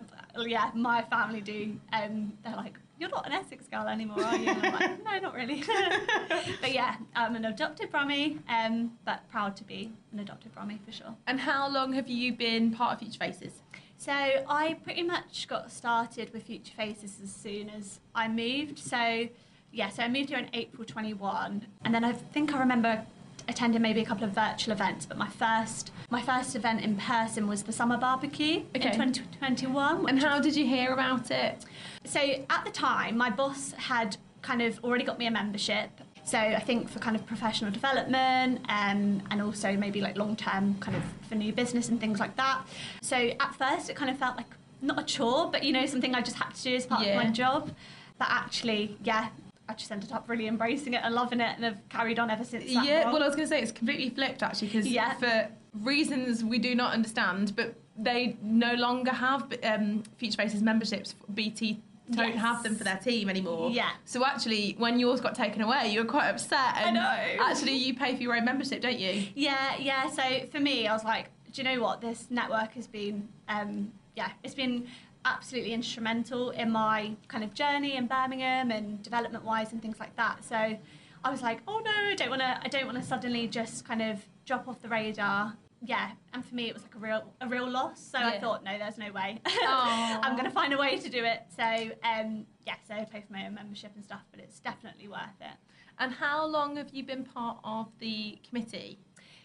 yeah, 0.46 0.70
my 0.74 1.02
family 1.02 1.40
do. 1.40 1.76
Um, 1.92 2.32
they're 2.44 2.56
like, 2.56 2.78
"You're 2.98 3.10
not 3.10 3.26
an 3.26 3.32
Essex 3.32 3.66
girl 3.68 3.86
anymore, 3.88 4.22
are 4.22 4.36
you?" 4.36 4.48
And 4.50 4.66
I'm 4.66 4.72
like, 4.72 5.04
"No, 5.04 5.18
not 5.18 5.34
really." 5.34 5.62
but 6.60 6.72
yeah, 6.72 6.96
I'm 7.14 7.36
an 7.36 7.44
adopted 7.44 7.90
Brummie, 7.92 8.38
um, 8.48 8.92
but 9.04 9.28
proud 9.30 9.56
to 9.56 9.64
be 9.64 9.92
an 10.12 10.18
adopted 10.20 10.54
Brummie 10.54 10.78
for 10.84 10.92
sure. 10.92 11.14
and 11.26 11.40
how 11.40 11.68
long 11.68 11.92
have 11.92 12.08
you 12.08 12.32
been 12.32 12.72
part 12.72 12.94
of 12.94 12.98
Future 13.00 13.18
Faces? 13.18 13.62
So 13.96 14.12
I 14.12 14.74
pretty 14.84 15.02
much 15.02 15.48
got 15.48 15.72
started 15.72 16.32
with 16.32 16.44
Future 16.44 16.74
Faces 16.76 17.18
as 17.22 17.32
soon 17.32 17.68
as 17.70 17.98
I 18.14 18.28
moved. 18.28 18.78
So 18.78 19.28
yeah, 19.72 19.90
so 19.90 20.02
I 20.02 20.08
moved 20.08 20.30
here 20.30 20.38
in 20.38 20.48
April 20.52 20.84
21, 20.84 21.66
and 21.84 21.94
then 21.94 22.04
I 22.04 22.12
think 22.12 22.54
I 22.54 22.58
remember 22.60 23.04
attending 23.48 23.82
maybe 23.82 24.00
a 24.00 24.04
couple 24.04 24.24
of 24.24 24.30
virtual 24.30 24.72
events, 24.72 25.06
but 25.06 25.16
my 25.18 25.28
first 25.28 25.90
my 26.10 26.22
first 26.22 26.56
event 26.56 26.80
in 26.82 26.96
person 26.96 27.46
was 27.48 27.62
the 27.64 27.72
summer 27.72 27.96
barbecue 27.98 28.62
Okay. 28.76 28.88
in 28.88 29.12
2021. 29.12 30.08
And 30.08 30.22
how 30.22 30.40
did 30.40 30.56
you 30.56 30.66
hear 30.66 30.92
about 30.92 31.30
it? 31.30 31.64
So 32.04 32.20
at 32.48 32.64
the 32.64 32.70
time, 32.70 33.16
my 33.18 33.28
boss 33.30 33.72
had 33.72 34.16
kind 34.40 34.62
of 34.62 34.82
already 34.84 35.04
got 35.04 35.18
me 35.18 35.26
a 35.26 35.30
membership. 35.30 35.90
So 36.24 36.38
I 36.38 36.60
think 36.60 36.88
for 36.90 36.98
kind 36.98 37.16
of 37.16 37.26
professional 37.26 37.70
development 37.70 38.60
um, 38.68 39.22
and 39.30 39.42
also 39.42 39.76
maybe 39.76 40.00
like 40.00 40.16
long 40.16 40.36
term 40.36 40.76
kind 40.80 40.96
of 40.96 41.02
for 41.28 41.34
new 41.34 41.52
business 41.52 41.88
and 41.88 41.98
things 42.00 42.20
like 42.20 42.36
that. 42.36 42.62
So 43.02 43.16
at 43.16 43.54
first, 43.54 43.90
it 43.90 43.96
kind 43.96 44.10
of 44.10 44.18
felt 44.18 44.36
like 44.36 44.46
not 44.80 44.98
a 45.00 45.04
chore, 45.04 45.50
but 45.50 45.62
you 45.62 45.72
know 45.72 45.84
something 45.86 46.14
I 46.14 46.20
just 46.22 46.36
had 46.36 46.54
to 46.54 46.62
do 46.62 46.76
as 46.76 46.86
part 46.86 47.04
Yeah. 47.04 47.18
of 47.18 47.24
my 47.26 47.30
job. 47.30 47.70
But 48.18 48.28
actually, 48.30 48.96
yeah, 49.02 49.28
I 49.68 49.74
just 49.74 49.92
ended 49.92 50.12
up 50.12 50.28
really 50.28 50.46
embracing 50.46 50.94
it 50.94 51.02
and 51.04 51.14
loving 51.14 51.40
it, 51.40 51.52
and 51.56 51.64
have 51.64 51.86
carried 51.88 52.18
on 52.18 52.30
ever 52.30 52.44
since. 52.44 52.64
Yeah, 52.64 53.04
role. 53.04 53.14
well, 53.14 53.22
I 53.22 53.26
was 53.26 53.36
going 53.36 53.46
to 53.46 53.54
say 53.54 53.60
it's 53.60 53.72
completely 53.72 54.08
flipped 54.10 54.42
actually 54.42 54.68
because 54.68 54.86
Yeah. 54.88 55.14
for 55.14 55.48
reasons 55.74 56.42
we 56.42 56.58
do 56.58 56.74
not 56.74 56.92
understand, 56.94 57.54
but 57.54 57.74
they 57.96 58.36
no 58.42 58.74
longer 58.74 59.10
have 59.12 59.52
um, 59.62 60.02
Future 60.16 60.36
Faces 60.36 60.62
memberships. 60.62 61.14
BT 61.34 61.80
don't 62.10 62.28
Yes. 62.30 62.38
have 62.40 62.62
them 62.62 62.74
for 62.74 62.84
their 62.84 62.96
team 62.96 63.28
anymore. 63.28 63.70
Yeah. 63.70 63.90
So 64.06 64.24
actually, 64.24 64.74
when 64.78 64.98
yours 64.98 65.20
got 65.20 65.34
taken 65.34 65.60
away, 65.60 65.92
you 65.92 66.00
were 66.02 66.08
quite 66.08 66.28
upset. 66.30 66.74
I 66.74 66.82
And 66.84 66.94
know. 66.94 67.44
Actually, 67.44 67.74
you 67.74 67.92
pay 67.94 68.16
for 68.16 68.22
your 68.22 68.34
own 68.34 68.46
membership, 68.46 68.80
don't 68.80 68.98
you? 68.98 69.24
Yeah, 69.34 69.76
yeah. 69.78 70.08
So 70.08 70.22
for 70.50 70.58
me, 70.60 70.86
I 70.86 70.94
was 70.94 71.04
like, 71.04 71.26
do 71.52 71.60
you 71.62 71.68
know 71.68 71.82
what? 71.82 72.00
This 72.00 72.26
network 72.30 72.72
has 72.74 72.86
been, 72.86 73.28
um, 73.50 73.92
yeah, 74.16 74.30
it's 74.42 74.54
been 74.54 74.86
absolutely 75.28 75.72
instrumental 75.72 76.50
in 76.50 76.70
my 76.70 77.12
kind 77.28 77.44
of 77.44 77.54
journey 77.54 77.96
in 77.96 78.06
Birmingham 78.06 78.70
and 78.70 79.02
development 79.02 79.44
wise 79.44 79.72
and 79.72 79.82
things 79.82 80.00
like 80.00 80.16
that. 80.16 80.44
So 80.44 80.56
I 80.56 81.30
was 81.30 81.42
like, 81.42 81.60
oh 81.68 81.80
no, 81.84 81.90
I 81.90 82.14
don't 82.14 82.30
want 82.30 82.42
to, 82.42 82.60
I 82.62 82.68
don't 82.68 82.86
want 82.86 82.98
to 82.98 83.04
suddenly 83.04 83.46
just 83.46 83.84
kind 83.84 84.02
of 84.02 84.24
drop 84.46 84.68
off 84.68 84.80
the 84.80 84.88
radar. 84.88 85.54
Yeah, 85.80 86.10
and 86.32 86.44
for 86.44 86.56
me, 86.56 86.68
it 86.68 86.74
was 86.74 86.82
like 86.82 86.96
a 86.96 86.98
real, 86.98 87.32
a 87.40 87.46
real 87.46 87.70
loss. 87.70 88.00
So 88.00 88.18
I 88.18 88.40
thought, 88.40 88.64
no, 88.64 88.76
there's 88.78 88.98
no 88.98 89.12
way. 89.12 89.40
I'm 89.62 90.32
going 90.32 90.44
to 90.44 90.50
find 90.50 90.72
a 90.72 90.78
way 90.78 90.98
to 90.98 91.08
do 91.08 91.24
it. 91.24 91.42
So 91.56 91.62
um, 91.62 92.46
yeah, 92.66 92.74
so 92.86 92.94
I 92.94 93.04
pay 93.04 93.20
for 93.20 93.32
my 93.32 93.46
own 93.46 93.54
membership 93.54 93.92
and 93.94 94.04
stuff, 94.04 94.22
but 94.32 94.40
it's 94.40 94.58
definitely 94.58 95.08
worth 95.08 95.40
it. 95.40 95.56
And 96.00 96.12
how 96.12 96.46
long 96.46 96.76
have 96.76 96.90
you 96.92 97.04
been 97.04 97.24
part 97.24 97.58
of 97.64 97.88
the 97.98 98.38
committee? 98.48 98.98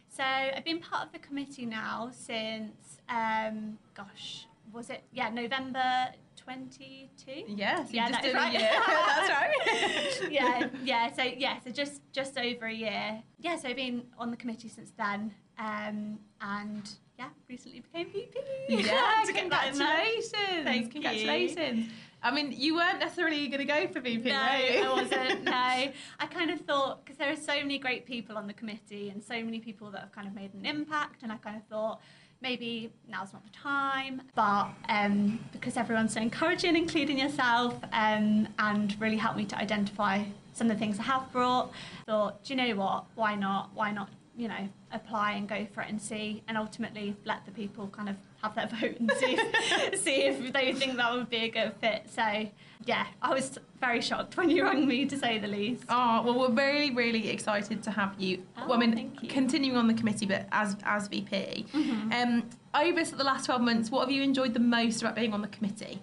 So 0.09 0.23
I've 0.23 0.63
been 0.63 0.79
part 0.79 1.07
of 1.07 1.11
the 1.11 1.19
committee 1.19 1.65
now 1.65 2.11
since, 2.13 2.99
um, 3.09 3.79
gosh, 3.95 4.45
was 4.71 4.89
it? 4.89 5.03
Yeah, 5.11 5.29
November 5.29 6.09
22. 6.37 7.43
Yes, 7.47 7.89
Yeah, 7.91 8.09
just 8.09 8.21
that 8.21 8.25
is 8.27 8.33
a 8.33 8.37
right. 8.37 8.59
That's 8.59 10.21
right. 10.21 10.31
yeah, 10.31 10.67
yeah. 10.83 11.11
So 11.13 11.23
yeah, 11.23 11.59
so 11.63 11.71
just 11.71 12.01
just 12.11 12.37
over 12.37 12.65
a 12.65 12.73
year. 12.73 13.21
Yeah, 13.39 13.57
so 13.57 13.69
I've 13.69 13.75
been 13.75 14.03
on 14.17 14.31
the 14.31 14.37
committee 14.37 14.69
since 14.69 14.91
then, 14.97 15.33
um, 15.59 16.19
and 16.41 16.89
yeah, 17.17 17.29
recently 17.47 17.81
became 17.81 18.07
VP. 18.11 18.31
Yeah, 18.69 19.23
To 19.25 19.33
get 19.33 19.49
that 19.49 19.67
in 19.71 19.77
there. 19.77 19.87
congratulations. 19.87 20.63
Thank 20.63 20.85
you. 20.85 20.91
congratulations. 20.91 21.91
I 22.25 22.31
mean, 22.31 22.53
you 22.53 22.75
weren't 22.75 22.99
necessarily 22.99 23.47
going 23.49 23.59
to 23.59 23.65
go 23.65 23.85
for 23.89 23.99
VP, 23.99 24.29
No, 24.29 24.55
you? 24.55 24.83
I 24.85 24.89
wasn't. 24.93 25.43
No, 25.43 25.51
I 25.51 26.25
kind 26.31 26.49
of 26.51 26.61
thought 26.61 27.03
because 27.03 27.17
there 27.17 27.29
are 27.31 27.35
so 27.35 27.53
many 27.55 27.77
great 27.77 28.05
people 28.05 28.37
on 28.37 28.47
the 28.47 28.53
committee 28.53 29.09
and 29.09 29.21
so 29.21 29.33
many 29.43 29.59
people 29.59 29.91
that 29.91 29.99
have 30.01 30.11
kind 30.13 30.27
of 30.27 30.33
made 30.33 30.53
an 30.53 30.65
impact, 30.65 31.23
and 31.23 31.31
I 31.31 31.37
kind 31.37 31.57
of 31.57 31.63
thought 31.65 32.01
maybe 32.43 32.91
now's 33.09 33.33
not 33.33 33.43
the 33.43 33.57
time. 33.57 34.21
But 34.35 34.67
um, 34.89 35.39
because 35.51 35.77
everyone's 35.77 36.13
so 36.13 36.21
encouraging, 36.21 36.75
including 36.75 37.17
yourself, 37.17 37.73
um, 37.93 38.47
and 38.59 38.95
really 38.99 39.17
helped 39.17 39.37
me 39.37 39.45
to 39.45 39.57
identify 39.57 40.23
some 40.53 40.69
of 40.69 40.77
the 40.77 40.79
things 40.79 40.99
I 40.99 41.03
have 41.03 41.31
brought, 41.31 41.71
thought, 42.05 42.43
do 42.43 42.53
you 42.53 42.57
know 42.57 42.75
what? 42.75 43.05
Why 43.15 43.33
not? 43.33 43.71
Why 43.73 43.91
not? 43.91 44.09
You 44.35 44.49
know, 44.49 44.69
apply 44.91 45.33
and 45.33 45.47
go 45.47 45.65
for 45.73 45.81
it 45.81 45.89
and 45.89 46.01
see, 46.01 46.43
and 46.47 46.57
ultimately 46.57 47.15
let 47.23 47.45
the 47.45 47.51
people 47.51 47.87
kind 47.87 48.09
of 48.09 48.17
have 48.43 48.55
their 48.55 48.67
vote 48.79 48.99
and 48.99 49.11
see 49.13 49.37
if, 49.39 49.99
see 50.03 50.15
if 50.23 50.53
they 50.53 50.73
think 50.73 50.97
that 50.97 51.13
would 51.13 51.29
be 51.29 51.37
a 51.37 51.49
good 51.49 51.73
fit. 51.79 52.03
So, 52.09 52.49
yeah, 52.85 53.07
I 53.21 53.33
was 53.33 53.57
very 53.79 54.01
shocked 54.01 54.35
when 54.37 54.49
you 54.49 54.63
rang 54.63 54.85
me, 54.87 55.05
to 55.05 55.17
say 55.17 55.39
the 55.39 55.47
least. 55.47 55.83
Oh 55.89 56.21
well, 56.23 56.37
we're 56.39 56.49
really, 56.55 56.91
really 56.93 57.29
excited 57.29 57.81
to 57.83 57.91
have 57.91 58.13
you. 58.19 58.43
Oh, 58.57 58.67
well, 58.67 58.73
I 58.83 58.85
mean, 58.85 59.17
you. 59.21 59.29
continuing 59.29 59.77
on 59.77 59.87
the 59.87 59.93
committee, 59.93 60.25
but 60.25 60.47
as 60.51 60.75
as 60.83 61.07
VP. 61.07 61.65
Mhm. 61.73 62.13
Um, 62.13 62.49
over 62.75 63.03
the 63.03 63.23
last 63.23 63.45
twelve 63.45 63.61
months, 63.61 63.89
what 63.89 64.01
have 64.01 64.11
you 64.11 64.21
enjoyed 64.21 64.53
the 64.53 64.59
most 64.59 65.01
about 65.01 65.15
being 65.15 65.33
on 65.33 65.41
the 65.41 65.47
committee? 65.47 66.01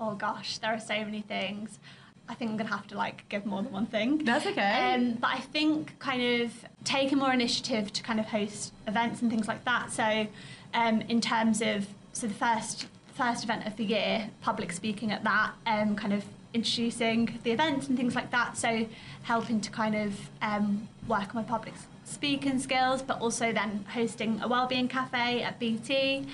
Oh 0.00 0.14
gosh, 0.14 0.58
there 0.58 0.72
are 0.74 0.80
so 0.80 0.94
many 1.04 1.20
things. 1.22 1.78
I 2.28 2.34
think 2.34 2.50
I'm 2.52 2.56
gonna 2.56 2.70
have 2.70 2.86
to 2.88 2.96
like 2.96 3.28
give 3.28 3.46
more 3.46 3.62
than 3.62 3.72
one 3.72 3.86
thing. 3.86 4.18
That's 4.24 4.46
okay. 4.46 4.94
Um, 4.94 5.12
but 5.20 5.30
I 5.30 5.38
think 5.38 5.98
kind 6.00 6.42
of 6.42 6.52
taking 6.82 7.18
more 7.18 7.32
initiative 7.32 7.92
to 7.92 8.02
kind 8.02 8.18
of 8.18 8.26
host 8.26 8.72
events 8.88 9.22
and 9.22 9.30
things 9.30 9.46
like 9.46 9.64
that. 9.66 9.92
So, 9.92 10.26
um, 10.74 11.00
in 11.02 11.20
terms 11.20 11.62
of 11.62 11.86
so 12.12 12.26
the 12.26 12.34
first 12.34 12.86
first 13.14 13.44
event 13.44 13.66
of 13.66 13.76
the 13.76 13.84
year, 13.84 14.30
public 14.40 14.72
speaking 14.72 15.12
at 15.12 15.22
that, 15.24 15.52
um, 15.66 15.94
kind 15.94 16.12
of 16.12 16.24
introducing 16.54 17.38
the 17.44 17.50
events 17.50 17.88
and 17.88 17.96
things 17.96 18.14
like 18.14 18.30
that. 18.30 18.56
So, 18.56 18.86
helping 19.22 19.60
to 19.60 19.70
kind 19.70 19.94
of 19.94 20.30
um, 20.40 20.88
work 21.06 21.34
on 21.34 21.36
my 21.36 21.42
public 21.42 21.74
speaking 22.04 22.58
skills, 22.58 23.02
but 23.02 23.20
also 23.20 23.52
then 23.52 23.84
hosting 23.88 24.40
a 24.42 24.48
wellbeing 24.48 24.88
cafe 24.88 25.42
at 25.42 25.58
BT. 25.58 26.26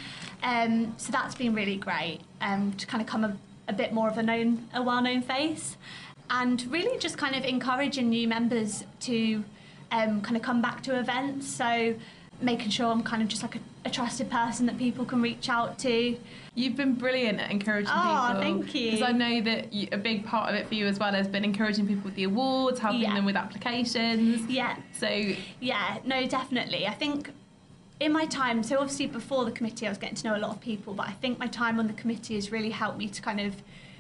Um, 0.43 0.95
so 0.97 1.13
that's 1.13 1.35
been 1.35 1.55
really 1.55 1.77
great 1.77 2.21
um, 2.41 2.73
to 2.75 2.87
kind 2.87 3.01
of 3.01 3.07
come 3.07 3.25
a, 3.25 3.37
a 3.69 3.73
bit 3.73 3.93
more 3.93 4.09
of 4.09 4.19
a 4.19 4.23
known, 4.23 4.69
a 4.75 4.83
well-known 4.83 5.23
face, 5.23 5.77
and 6.31 6.71
really 6.71 6.99
just 6.99 7.17
kind 7.17 7.35
of 7.35 7.45
encouraging 7.45 8.09
new 8.09 8.29
members 8.29 8.85
to 9.01 9.45
um, 9.91 10.21
kind 10.21 10.37
of 10.37 10.43
come 10.43 10.61
back 10.61 10.83
to 10.85 10.99
events. 10.99 11.47
So 11.47 11.95
making 12.41 12.71
sure 12.71 12.87
I'm 12.87 13.03
kind 13.03 13.23
of 13.23 13.29
just 13.29 13.43
like 13.43 13.57
a, 13.57 13.61
a 13.85 13.91
trusted 13.91 14.31
person 14.31 14.67
that 14.67 14.77
people 14.79 15.05
can 15.05 15.23
reach 15.23 15.49
out 15.49 15.79
to. 15.81 16.17
You've 16.55 16.77
been 16.77 16.95
brilliant 16.95 17.41
at 17.41 17.51
encouraging 17.51 17.91
Oh, 17.95 18.27
people. 18.29 18.43
thank 18.43 18.75
you. 18.75 18.91
Because 18.93 19.03
I 19.09 19.13
know 19.13 19.41
that 19.43 19.73
you, 19.73 19.89
a 19.93 19.97
big 19.97 20.25
part 20.27 20.49
of 20.51 20.57
it 20.57 20.67
for 20.69 20.75
you 20.75 20.87
as 20.87 20.99
well 20.99 21.13
has 21.13 21.29
been 21.29 21.45
encouraging 21.45 21.87
people 21.87 22.05
with 22.05 22.15
the 22.17 22.25
awards, 22.25 22.81
helping 22.81 23.03
Yeah. 23.03 23.15
them 23.15 23.25
with 23.25 23.37
applications. 23.37 24.45
Yeah, 24.51 24.77
So 24.93 25.33
Yeah, 25.61 25.99
no, 26.05 26.27
definitely. 26.27 26.87
I 26.87 26.93
think 26.95 27.31
in 28.01 28.13
my 28.13 28.27
time, 28.27 28.63
so 28.63 28.79
obviously 28.79 29.07
before 29.07 29.45
the 29.45 29.53
committee, 29.53 29.87
I 29.87 29.89
was 29.91 29.99
getting 29.99 30.17
to 30.17 30.29
know 30.29 30.37
a 30.37 30.39
lot 30.39 30.51
of 30.51 30.61
people, 30.61 30.95
but 30.95 31.09
I 31.09 31.13
think 31.13 31.39
my 31.39 31.47
time 31.47 31.79
on 31.79 31.87
the 31.87 31.93
committee 31.93 32.35
has 32.35 32.51
really 32.53 32.71
helped 32.71 32.99
me 32.99 33.09
to 33.09 33.23
kind 33.23 33.41
of 33.41 33.57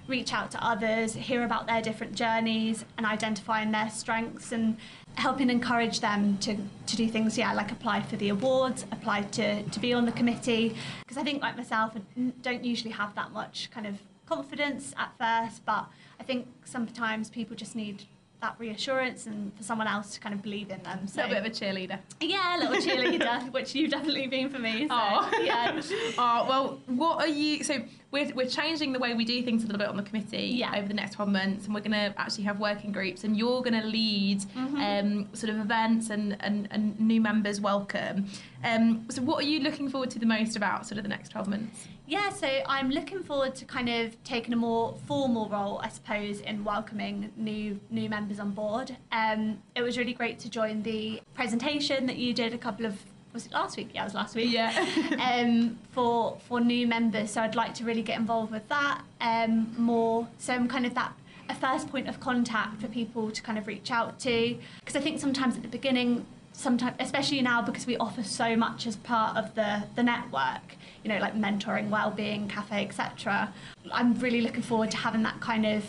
reach 0.06 0.32
out 0.32 0.50
to 0.50 0.64
others, 0.64 1.14
hear 1.14 1.44
about 1.44 1.66
their 1.66 1.82
different 1.82 2.14
journeys, 2.14 2.84
and 2.96 3.04
identifying 3.06 3.72
their 3.72 3.90
strengths 3.90 4.52
and 4.52 4.76
helping 5.18 5.50
encourage 5.50 6.00
them 6.00 6.38
to, 6.38 6.56
to 6.86 6.96
do 6.96 7.08
things, 7.08 7.36
yeah, 7.36 7.52
like 7.52 7.72
apply 7.72 8.00
for 8.02 8.16
the 8.16 8.28
awards, 8.28 8.84
apply 8.92 9.22
to, 9.22 9.62
to 9.64 9.80
be 9.80 9.92
on 9.92 10.06
the 10.06 10.12
committee. 10.12 10.74
Because 11.00 11.16
I 11.18 11.24
think, 11.24 11.42
like 11.42 11.56
myself, 11.56 11.92
I 11.96 12.20
don't 12.42 12.64
usually 12.64 12.92
have 12.92 13.14
that 13.16 13.32
much 13.32 13.68
kind 13.72 13.86
of 13.86 13.96
confidence 14.26 14.94
at 14.96 15.10
first, 15.18 15.64
but 15.66 15.86
I 16.20 16.22
think 16.22 16.46
sometimes 16.64 17.30
people 17.30 17.56
just 17.56 17.74
need 17.74 18.04
that 18.40 18.54
reassurance 18.60 19.26
and 19.26 19.52
for 19.56 19.64
someone 19.64 19.88
else 19.88 20.14
to 20.14 20.20
kind 20.20 20.32
of 20.32 20.40
believe 20.42 20.70
in 20.70 20.80
them. 20.84 21.00
a 21.04 21.08
So 21.08 21.22
little 21.22 21.42
bit 21.42 21.46
of 21.46 21.46
a 21.46 21.50
cheerleader. 21.50 21.98
yeah, 22.20 22.56
a 22.56 22.58
little 22.60 22.76
cheerleader, 22.76 23.50
which 23.52 23.74
you've 23.74 23.90
definitely 23.90 24.28
been 24.28 24.48
for 24.48 24.60
me. 24.60 24.86
So 24.86 24.94
Oh. 24.94 25.30
yeah. 25.42 25.80
Oh, 26.18 26.46
well, 26.48 26.80
what 26.86 27.18
are 27.18 27.26
you? 27.26 27.64
So 27.64 27.78
we're, 28.10 28.32
we're 28.34 28.46
changing 28.48 28.92
the 28.92 28.98
way 28.98 29.12
we 29.14 29.24
do 29.24 29.42
things 29.42 29.62
a 29.64 29.66
little 29.66 29.78
bit 29.78 29.88
on 29.88 29.96
the 29.96 30.02
committee 30.02 30.46
Yeah. 30.56 30.74
over 30.76 30.88
the 30.88 30.94
next 30.94 31.12
12 31.14 31.30
months, 31.30 31.66
and 31.66 31.74
we're 31.74 31.80
going 31.82 31.92
to 31.92 32.14
actually 32.18 32.44
have 32.44 32.58
working 32.58 32.90
groups, 32.90 33.24
and 33.24 33.36
you're 33.36 33.60
going 33.60 33.78
to 33.80 33.86
lead 33.86 34.40
Mhm. 34.56 35.02
um, 35.28 35.28
sort 35.34 35.50
of 35.50 35.58
events 35.58 36.08
and, 36.08 36.36
and, 36.40 36.68
and 36.70 36.98
new 36.98 37.20
members 37.20 37.60
welcome. 37.60 38.26
Um, 38.64 39.04
so, 39.10 39.20
what 39.22 39.44
are 39.44 39.46
you 39.46 39.60
looking 39.60 39.88
forward 39.90 40.10
to 40.10 40.18
the 40.18 40.26
most 40.26 40.56
about 40.56 40.86
sort 40.86 40.96
of 40.96 41.04
the 41.04 41.08
next 41.10 41.28
12 41.30 41.48
months? 41.48 41.86
Yeah, 42.06 42.30
so 42.30 42.48
I'm 42.66 42.88
looking 42.90 43.22
forward 43.22 43.54
to 43.56 43.66
kind 43.66 43.90
of 43.90 44.16
taking 44.24 44.54
a 44.54 44.56
more 44.56 44.96
formal 45.06 45.48
role, 45.50 45.78
I 45.84 45.90
suppose, 45.90 46.40
in 46.40 46.64
welcoming 46.64 47.30
new 47.36 47.78
new 47.90 48.08
members 48.08 48.40
on 48.40 48.52
board. 48.52 48.96
Um, 49.12 49.58
it 49.76 49.82
was 49.82 49.98
really 49.98 50.14
great 50.14 50.38
to 50.40 50.48
join 50.50 50.82
the 50.82 51.20
presentation 51.34 52.06
that 52.06 52.16
you 52.16 52.32
did 52.32 52.54
a 52.54 52.58
couple 52.58 52.86
of 52.86 52.98
was 53.38 53.46
it 53.46 53.52
last 53.52 53.76
week? 53.76 53.90
Yeah, 53.94 54.02
it 54.02 54.04
was 54.06 54.14
last 54.14 54.34
week. 54.34 54.52
Yeah. 54.52 54.72
um, 55.20 55.78
for 55.92 56.38
for 56.48 56.60
new 56.60 56.88
members, 56.88 57.30
so 57.30 57.40
I'd 57.40 57.54
like 57.54 57.72
to 57.74 57.84
really 57.84 58.02
get 58.02 58.18
involved 58.18 58.50
with 58.50 58.68
that 58.68 59.02
um, 59.20 59.72
more. 59.78 60.26
So 60.38 60.54
I'm 60.54 60.66
kind 60.66 60.84
of 60.84 60.94
that 60.94 61.12
a 61.48 61.54
first 61.54 61.88
point 61.88 62.08
of 62.08 62.18
contact 62.18 62.80
for 62.80 62.88
people 62.88 63.30
to 63.30 63.40
kind 63.40 63.56
of 63.56 63.66
reach 63.68 63.90
out 63.90 64.18
to 64.20 64.58
because 64.80 64.96
I 64.96 65.00
think 65.00 65.20
sometimes 65.20 65.56
at 65.56 65.62
the 65.62 65.68
beginning, 65.68 66.26
sometimes 66.52 66.96
especially 66.98 67.40
now 67.40 67.62
because 67.62 67.86
we 67.86 67.96
offer 67.98 68.24
so 68.24 68.56
much 68.56 68.88
as 68.88 68.96
part 68.96 69.36
of 69.36 69.54
the 69.54 69.84
the 69.94 70.02
network, 70.02 70.74
you 71.04 71.08
know, 71.08 71.18
like 71.18 71.36
mentoring, 71.36 71.90
well-being, 71.90 72.48
cafe, 72.48 72.84
etc. 72.84 73.54
I'm 73.92 74.18
really 74.18 74.40
looking 74.40 74.62
forward 74.62 74.90
to 74.90 74.96
having 74.96 75.22
that 75.22 75.38
kind 75.40 75.64
of 75.64 75.84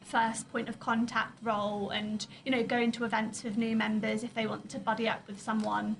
first 0.00 0.50
point 0.50 0.68
of 0.68 0.80
contact 0.80 1.38
role 1.42 1.90
and 1.90 2.26
you 2.44 2.50
know 2.50 2.62
going 2.62 2.90
to 2.90 3.04
events 3.04 3.44
with 3.44 3.58
new 3.58 3.76
members 3.76 4.24
if 4.24 4.32
they 4.32 4.46
want 4.46 4.66
to 4.70 4.78
buddy 4.78 5.06
up 5.06 5.20
with 5.28 5.38
someone 5.38 5.94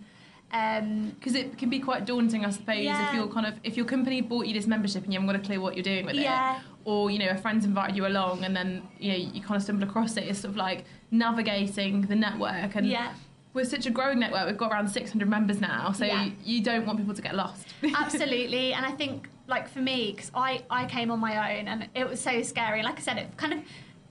um, 0.53 1.11
Because 1.19 1.35
it 1.35 1.59
can 1.59 1.69
be 1.71 1.79
quite 1.79 2.07
daunting, 2.07 2.45
I 2.45 2.51
suppose, 2.51 2.79
Yeah. 2.85 3.09
if 3.09 3.15
you're 3.15 3.29
kind 3.29 3.47
of 3.47 3.55
if 3.65 3.77
your 3.77 3.87
company 3.87 4.21
bought 4.21 4.47
you 4.47 4.55
this 4.55 4.67
membership 4.67 5.05
and 5.05 5.13
you 5.13 5.21
haven't 5.21 5.35
got 5.35 5.43
a 5.45 5.47
clue 5.47 5.61
what 5.61 5.75
you're 5.75 5.83
doing 5.83 6.07
with 6.07 6.17
Yeah. 6.17 6.57
it, 6.57 6.63
or 6.85 7.11
you 7.11 7.19
know 7.19 7.29
a 7.29 7.37
friend's 7.37 7.65
invited 7.65 7.97
you 7.97 8.07
along 8.07 8.45
and 8.45 8.57
then 8.57 8.83
you 8.99 9.13
know 9.13 9.19
you 9.19 9.43
kind 9.43 9.57
of 9.57 9.63
stumble 9.63 9.85
across 9.87 10.17
it. 10.17 10.25
It's 10.25 10.41
sort 10.41 10.51
of 10.53 10.57
like 10.57 10.85
navigating 11.11 12.03
the 12.03 12.17
network 12.17 12.75
and 12.77 12.87
yeah 12.87 13.13
we're 13.55 13.65
such 13.65 13.87
a 13.87 13.91
growing 13.91 14.21
network. 14.21 14.47
We've 14.47 14.59
got 14.59 14.71
around 14.71 14.89
600 14.89 15.27
members 15.29 15.59
now, 15.61 15.91
so 15.93 16.05
Yeah. 16.05 16.29
you 16.45 16.63
don't 16.63 16.87
want 16.87 16.99
people 16.99 17.15
to 17.15 17.23
get 17.23 17.35
lost. 17.35 17.67
absolutely 17.97 18.73
and 18.73 18.85
i 18.87 18.91
think 18.93 19.29
like 19.49 19.69
for 19.69 19.81
me 19.81 20.13
because 20.13 20.31
I, 20.35 20.63
I 20.71 20.85
came 20.87 21.11
on 21.11 21.19
my 21.19 21.59
own 21.59 21.67
and 21.69 21.89
it 21.95 22.07
was 22.09 22.21
so 22.21 22.43
scary 22.43 22.83
like 22.83 22.99
i 22.99 23.01
said 23.03 23.17
it 23.17 23.35
kind 23.39 23.55
of 23.55 23.61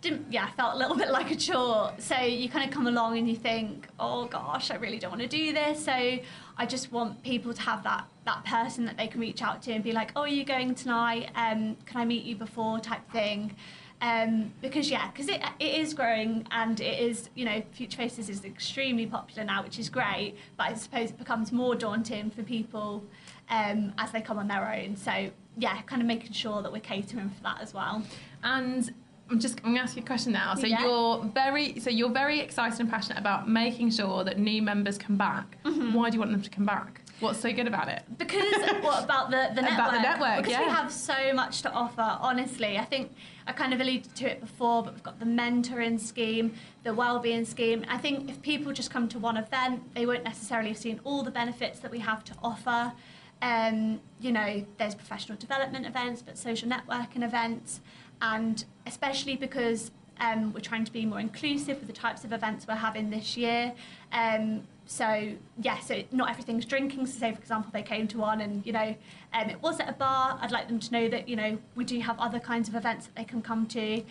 didn't 0.01 0.25
yeah 0.31 0.49
felt 0.51 0.75
a 0.75 0.77
little 0.77 0.95
bit 1.03 1.09
like 1.09 1.31
a 1.31 1.35
chore 1.35 1.91
so 1.97 2.17
you 2.19 2.47
kind 2.49 2.63
of 2.63 2.71
come 2.73 2.87
along 2.87 3.17
and 3.17 3.27
you 3.27 3.35
think 3.35 3.87
oh 3.99 4.25
gosh 4.25 4.69
i 4.71 4.75
really 4.75 4.99
don't 4.99 5.11
want 5.11 5.21
to 5.21 5.27
do 5.27 5.53
this 5.53 5.83
so 5.83 5.91
i 5.91 6.65
just 6.65 6.91
want 6.91 7.21
people 7.23 7.53
to 7.53 7.61
have 7.61 7.83
that 7.83 8.05
that 8.25 8.43
person 8.45 8.85
that 8.85 8.97
they 8.97 9.07
can 9.07 9.19
reach 9.19 9.41
out 9.41 9.61
to 9.61 9.71
and 9.71 9.83
be 9.83 9.91
like 9.91 10.11
oh 10.15 10.21
are 10.21 10.27
you 10.27 10.43
going 10.43 10.75
tonight 10.75 11.29
um 11.35 11.75
can 11.85 12.01
i 12.01 12.05
meet 12.05 12.23
you 12.23 12.35
before 12.35 12.79
type 12.79 13.09
thing 13.11 13.55
Um, 13.99 14.53
because 14.61 14.91
yeah, 14.91 15.09
because 15.09 15.27
it, 15.27 15.41
it 15.59 15.73
is 15.81 15.95
growing 15.95 16.45
and 16.51 16.79
it 16.79 16.99
is, 16.99 17.31
you 17.33 17.45
know, 17.45 17.63
Future 17.71 17.97
Faces 17.97 18.29
is 18.29 18.45
extremely 18.45 19.07
popular 19.07 19.43
now, 19.43 19.63
which 19.63 19.79
is 19.79 19.89
great. 19.89 20.35
But 20.55 20.67
I 20.69 20.73
suppose 20.75 21.09
it 21.09 21.17
becomes 21.17 21.51
more 21.51 21.73
daunting 21.73 22.29
for 22.29 22.43
people 22.43 23.03
um, 23.49 23.93
as 23.97 24.11
they 24.11 24.21
come 24.21 24.37
on 24.37 24.47
their 24.47 24.71
own. 24.71 24.95
So 24.97 25.31
yeah, 25.57 25.81
kind 25.83 25.99
of 26.03 26.07
making 26.07 26.33
sure 26.33 26.61
that 26.61 26.71
we're 26.71 26.79
catering 26.79 27.31
for 27.31 27.41
that 27.41 27.59
as 27.59 27.73
well. 27.73 28.03
And 28.43 28.93
I'm 29.29 29.39
just 29.39 29.59
I'm 29.63 29.71
gonna 29.71 29.81
ask 29.81 29.95
you 29.95 30.03
a 30.03 30.05
question 30.05 30.33
now. 30.33 30.55
So 30.55 30.67
Yeah. 30.67 30.83
you're 30.83 31.23
very 31.33 31.79
so 31.79 31.89
you're 31.89 32.09
very 32.11 32.39
excited 32.39 32.79
and 32.79 32.89
passionate 32.89 33.19
about 33.19 33.49
making 33.49 33.91
sure 33.91 34.23
that 34.23 34.39
new 34.39 34.61
members 34.61 34.97
come 34.97 35.17
back. 35.17 35.57
Mm-hmm. 35.63 35.93
Why 35.93 36.09
do 36.09 36.15
you 36.15 36.19
want 36.19 36.31
them 36.31 36.41
to 36.41 36.49
come 36.49 36.65
back? 36.65 37.01
What's 37.19 37.39
so 37.39 37.51
good 37.51 37.65
about 37.65 37.87
it? 37.87 38.03
Because 38.19 38.43
what 38.81 39.03
about 39.05 39.31
the, 39.31 39.49
the 39.55 39.61
network? 39.63 39.79
About 39.79 39.91
the 39.93 40.01
network, 40.01 40.45
Because 40.45 40.59
we 40.59 40.71
have 40.71 40.91
so 40.91 41.33
much 41.33 41.63
to 41.63 41.71
offer, 41.71 42.15
honestly. 42.21 42.77
I 42.77 42.85
think 42.85 43.11
I 43.47 43.53
kind 43.53 43.73
of 43.73 43.81
alluded 43.81 44.13
to 44.17 44.29
it 44.31 44.39
before, 44.39 44.83
but 44.83 44.93
we've 44.93 45.01
got 45.01 45.19
the 45.19 45.25
mentoring 45.25 45.99
scheme, 45.99 46.53
the 46.83 46.93
wellbeing 46.93 47.43
scheme. 47.45 47.83
I 47.89 47.97
think 47.97 48.29
if 48.29 48.39
people 48.43 48.71
just 48.71 48.91
come 48.91 49.07
to 49.09 49.17
one 49.17 49.35
event, 49.35 49.81
they 49.95 50.05
won't 50.05 50.25
necessarily 50.25 50.69
have 50.69 50.77
seen 50.77 50.99
all 51.03 51.23
the 51.23 51.31
benefits 51.31 51.79
that 51.79 51.89
we 51.89 51.97
have 51.99 52.23
to 52.25 52.33
offer. 52.43 52.93
Um, 53.41 53.99
you 54.19 54.31
know, 54.31 54.63
there's 54.77 54.93
professional 54.93 55.39
development 55.39 55.87
events, 55.87 56.21
but 56.21 56.37
social 56.37 56.69
networking 56.69 57.23
events, 57.23 57.81
and 58.21 58.63
especially 58.87 59.35
because 59.35 59.91
um, 60.19 60.53
we're 60.53 60.59
trying 60.61 60.85
to 60.85 60.91
be 60.91 61.05
more 61.05 61.19
inclusive 61.19 61.77
with 61.79 61.87
the 61.87 61.93
types 61.93 62.23
of 62.23 62.33
events 62.33 62.67
we're 62.67 62.75
having 62.75 63.09
this 63.09 63.37
year. 63.37 63.73
Um, 64.11 64.63
so 64.85 65.33
yeah, 65.61 65.79
so 65.79 66.01
not 66.11 66.29
everything's 66.29 66.65
drinking. 66.65 67.05
So 67.07 67.19
say 67.19 67.31
for 67.33 67.39
example 67.39 67.69
they 67.73 67.83
came 67.83 68.07
to 68.07 68.17
one 68.17 68.41
and 68.41 68.65
you 68.65 68.73
know 68.73 68.95
um, 69.33 69.49
it 69.49 69.61
was 69.61 69.79
at 69.79 69.89
a 69.89 69.93
bar. 69.93 70.39
I'd 70.41 70.51
like 70.51 70.67
them 70.67 70.79
to 70.79 70.91
know 70.91 71.07
that 71.09 71.27
you 71.29 71.35
know 71.35 71.57
we 71.75 71.83
do 71.83 71.99
have 71.99 72.17
other 72.19 72.39
kinds 72.39 72.69
of 72.69 72.75
events 72.75 73.05
that 73.07 73.15
they 73.15 73.25
can 73.25 73.41
come 73.41 73.67
to, 73.67 74.01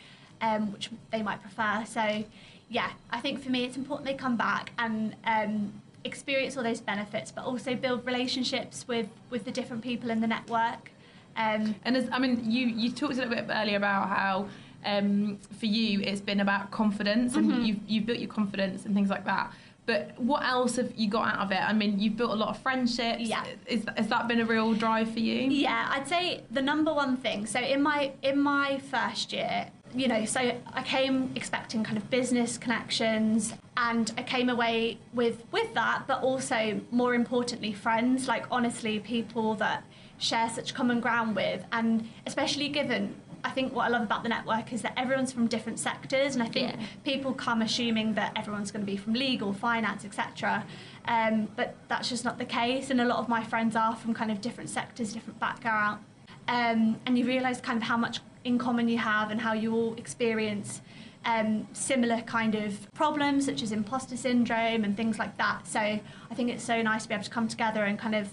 um, 0.42 0.72
which 0.72 0.90
they 1.10 1.22
might 1.22 1.40
prefer. 1.40 1.84
So 1.86 2.24
yeah, 2.68 2.90
I 3.10 3.20
think 3.20 3.42
for 3.42 3.50
me 3.50 3.64
it's 3.64 3.76
important 3.76 4.06
they 4.06 4.14
come 4.14 4.36
back 4.36 4.72
and 4.78 5.16
um, 5.24 5.72
experience 6.04 6.56
all 6.56 6.62
those 6.62 6.80
benefits, 6.80 7.32
but 7.32 7.44
also 7.44 7.74
build 7.74 8.06
relationships 8.06 8.86
with 8.86 9.08
with 9.30 9.44
the 9.44 9.52
different 9.52 9.82
people 9.82 10.10
in 10.10 10.20
the 10.20 10.26
network. 10.26 10.90
Um, 11.36 11.74
And 11.84 11.96
as, 11.96 12.08
I 12.12 12.18
mean, 12.18 12.50
you 12.50 12.66
you 12.66 12.90
talked 12.90 13.14
a 13.14 13.16
little 13.16 13.34
bit 13.34 13.46
earlier 13.50 13.76
about 13.76 14.08
how 14.08 14.48
um, 14.86 15.38
for 15.58 15.66
you 15.66 16.00
it's 16.00 16.20
been 16.20 16.40
about 16.40 16.70
confidence 16.70 17.34
and 17.34 17.50
Mhm. 17.50 17.66
you've 17.66 17.80
you've 17.86 18.06
built 18.06 18.18
your 18.18 18.30
confidence 18.30 18.86
and 18.86 18.94
things 18.94 19.10
like 19.10 19.24
that. 19.26 19.52
But 19.84 20.18
what 20.18 20.42
else 20.44 20.76
have 20.76 20.92
you 20.96 21.08
got 21.08 21.28
out 21.32 21.38
of 21.44 21.52
it? 21.52 21.60
I 21.62 21.72
mean, 21.72 22.00
you've 22.00 22.16
built 22.16 22.32
a 22.32 22.34
lot 22.34 22.48
of 22.48 22.58
friendships. 22.58 23.20
Yeah. 23.20 23.44
Is 23.66 23.84
has 23.96 24.08
that 24.08 24.26
been 24.26 24.40
a 24.40 24.44
real 24.44 24.74
drive 24.74 25.10
for 25.12 25.20
you? 25.20 25.48
Yeah, 25.48 25.86
I'd 25.90 26.08
say 26.08 26.42
the 26.50 26.62
number 26.62 26.92
one 26.92 27.16
thing. 27.18 27.46
So 27.46 27.60
in 27.60 27.82
my 27.82 28.12
in 28.22 28.40
my 28.40 28.78
first 28.78 29.32
year, 29.32 29.66
you 29.94 30.08
know, 30.08 30.24
so 30.24 30.40
I 30.72 30.82
came 30.82 31.30
expecting 31.36 31.84
kind 31.84 31.96
of 31.98 32.10
business 32.10 32.58
connections, 32.58 33.54
and 33.76 34.12
I 34.18 34.22
came 34.24 34.48
away 34.48 34.98
with 35.14 35.44
with 35.52 35.72
that, 35.74 36.02
but 36.08 36.20
also 36.22 36.80
more 36.90 37.14
importantly, 37.14 37.72
friends. 37.72 38.26
Like 38.26 38.44
honestly, 38.50 38.98
people 38.98 39.54
that 39.56 39.84
share 40.18 40.48
such 40.48 40.74
common 40.74 40.98
ground 41.00 41.36
with, 41.36 41.64
and 41.72 42.08
especially 42.26 42.68
given. 42.68 43.14
I 43.46 43.50
think 43.50 43.72
what 43.72 43.84
I 43.84 43.88
love 43.88 44.02
about 44.02 44.24
the 44.24 44.28
network 44.28 44.72
is 44.72 44.82
that 44.82 44.92
everyone's 44.96 45.30
from 45.32 45.46
different 45.46 45.78
sectors, 45.78 46.34
and 46.34 46.42
I 46.42 46.48
think 46.48 46.72
Yeah. 46.72 46.86
people 47.04 47.32
come 47.32 47.62
assuming 47.62 48.14
that 48.14 48.32
everyone's 48.34 48.72
going 48.72 48.84
to 48.84 48.90
be 48.90 48.96
from 48.96 49.12
legal, 49.12 49.52
finance, 49.52 50.04
etc. 50.04 50.64
Um, 51.06 51.48
but 51.54 51.76
that's 51.86 52.08
just 52.08 52.24
not 52.24 52.38
the 52.38 52.44
case, 52.44 52.90
and 52.90 53.00
a 53.00 53.04
lot 53.04 53.18
of 53.18 53.28
my 53.28 53.44
friends 53.44 53.76
are 53.76 53.94
from 53.94 54.14
kind 54.14 54.32
of 54.32 54.40
different 54.40 54.68
sectors, 54.68 55.12
different 55.12 55.38
background, 55.38 56.00
um, 56.48 56.98
and 57.06 57.16
you 57.16 57.24
realise 57.24 57.60
kind 57.60 57.76
of 57.76 57.84
how 57.84 57.96
much 57.96 58.18
in 58.44 58.58
common 58.58 58.88
you 58.88 58.98
have 58.98 59.30
and 59.30 59.40
how 59.40 59.52
you 59.52 59.72
all 59.74 59.94
experience 59.94 60.80
um, 61.24 61.66
similar 61.72 62.20
kind 62.22 62.54
of 62.56 62.92
problems 62.94 63.46
such 63.46 63.62
as 63.62 63.70
imposter 63.72 64.16
syndrome 64.16 64.82
and 64.84 64.96
things 64.96 65.18
like 65.18 65.36
that. 65.38 65.66
So 65.66 65.80
I 65.80 66.34
think 66.34 66.50
it's 66.50 66.62
so 66.64 66.82
nice 66.82 67.02
to 67.04 67.08
be 67.08 67.14
able 67.14 67.24
to 67.24 67.30
come 67.30 67.48
together 67.48 67.82
and 67.84 67.96
kind 67.98 68.14
of 68.14 68.28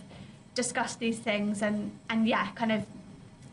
discuss 0.56 0.96
these 0.96 1.18
things 1.18 1.62
and 1.64 1.92
and 2.10 2.28
yeah, 2.28 2.48
kind 2.56 2.72
of 2.72 2.86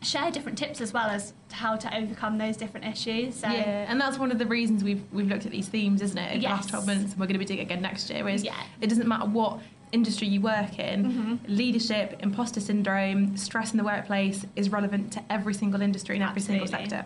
share 0.01 0.31
different 0.31 0.57
tips 0.57 0.81
as 0.81 0.93
well 0.93 1.07
as 1.09 1.33
how 1.51 1.75
to 1.75 1.95
overcome 1.95 2.37
those 2.37 2.57
different 2.57 2.85
issues. 2.87 3.35
So 3.35 3.47
Yeah, 3.49 3.85
and 3.87 3.99
that's 4.01 4.17
one 4.17 4.31
of 4.31 4.39
the 4.39 4.45
reasons 4.45 4.83
we've 4.83 5.03
we've 5.11 5.27
looked 5.27 5.45
at 5.45 5.51
these 5.51 5.67
themes, 5.67 6.01
isn't 6.01 6.17
it? 6.17 6.35
In 6.35 6.41
the 6.41 6.47
last 6.47 6.69
twelve 6.69 6.85
months, 6.87 7.11
and 7.11 7.19
we're 7.19 7.27
going 7.27 7.33
to 7.33 7.39
be 7.39 7.45
doing 7.45 7.59
it 7.59 7.63
again 7.63 7.81
next 7.81 8.09
year. 8.09 8.27
Is 8.27 8.43
Yeah. 8.43 8.55
it 8.81 8.87
doesn't 8.87 9.07
matter 9.07 9.25
what 9.25 9.59
industry 9.91 10.25
you 10.25 10.39
work 10.39 10.79
in, 10.79 11.03
Mhm. 11.43 11.57
leadership, 11.57 12.15
imposter 12.21 12.61
syndrome, 12.61 13.35
stress 13.35 13.71
in 13.73 13.77
the 13.77 13.83
workplace 13.83 14.45
is 14.55 14.69
relevant 14.69 15.11
to 15.11 15.21
every 15.29 15.53
single 15.53 15.81
industry 15.81 16.15
and 16.15 16.23
every 16.23 16.39
single 16.41 16.65
sector. 16.65 17.03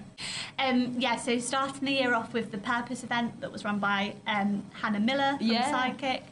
Um, 0.59 0.93
yeah, 0.99 1.15
so 1.15 1.39
starting 1.39 1.83
the 1.83 1.91
year 1.93 2.13
off 2.13 2.31
with 2.31 2.51
the 2.51 2.59
Purpose 2.59 3.03
event 3.03 3.41
that 3.41 3.51
was 3.51 3.65
run 3.65 3.79
by 3.79 4.13
um, 4.27 4.63
Hannah 4.81 4.99
Miller 4.99 5.33
from 5.39 5.47
Yeah. 5.47 5.71
Psychic. 5.71 6.25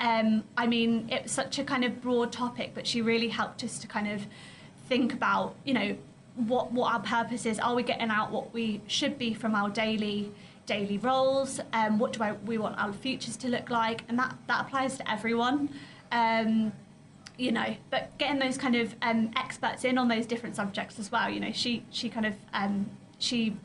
Um, 0.00 0.44
I 0.56 0.66
mean, 0.66 1.08
it 1.12 1.24
was 1.24 1.32
such 1.32 1.58
a 1.58 1.64
kind 1.64 1.84
of 1.84 2.00
broad 2.00 2.32
topic, 2.32 2.70
but 2.74 2.86
she 2.86 3.02
really 3.02 3.28
helped 3.28 3.62
us 3.62 3.78
to 3.80 3.86
kind 3.86 4.08
of 4.08 4.24
think 4.88 5.12
about, 5.12 5.56
you 5.66 5.74
know, 5.74 5.94
what 6.46 6.72
what 6.72 6.92
our 6.92 7.00
purpose 7.00 7.46
is. 7.46 7.58
Are 7.58 7.74
we 7.74 7.82
getting 7.82 8.10
out 8.10 8.30
what 8.30 8.54
we 8.54 8.80
should 8.86 9.18
be 9.18 9.34
from 9.34 9.54
our 9.54 9.68
daily 9.68 10.32
daily 10.66 10.98
roles? 10.98 11.60
Um, 11.72 11.98
what 11.98 12.12
do 12.12 12.22
I, 12.22 12.32
we 12.32 12.58
want 12.58 12.78
our 12.78 12.92
futures 12.92 13.36
to 13.38 13.48
look 13.48 13.70
like? 13.70 14.02
And 14.08 14.18
that 14.18 14.36
that 14.46 14.66
applies 14.66 14.96
to 14.98 15.10
everyone. 15.10 15.70
Um, 16.12 16.72
you 17.36 17.52
know, 17.52 17.76
but 17.90 18.16
getting 18.18 18.40
those 18.40 18.58
kind 18.58 18.74
of 18.74 18.94
um, 19.00 19.30
experts 19.36 19.84
in 19.84 19.96
on 19.96 20.08
those 20.08 20.26
different 20.26 20.56
subjects 20.56 20.98
as 20.98 21.12
well. 21.12 21.30
You 21.30 21.40
know, 21.40 21.52
she 21.52 21.84
she 21.90 22.08
kind 22.08 22.26
of 22.26 22.34
um, 22.52 22.90
she 23.18 23.56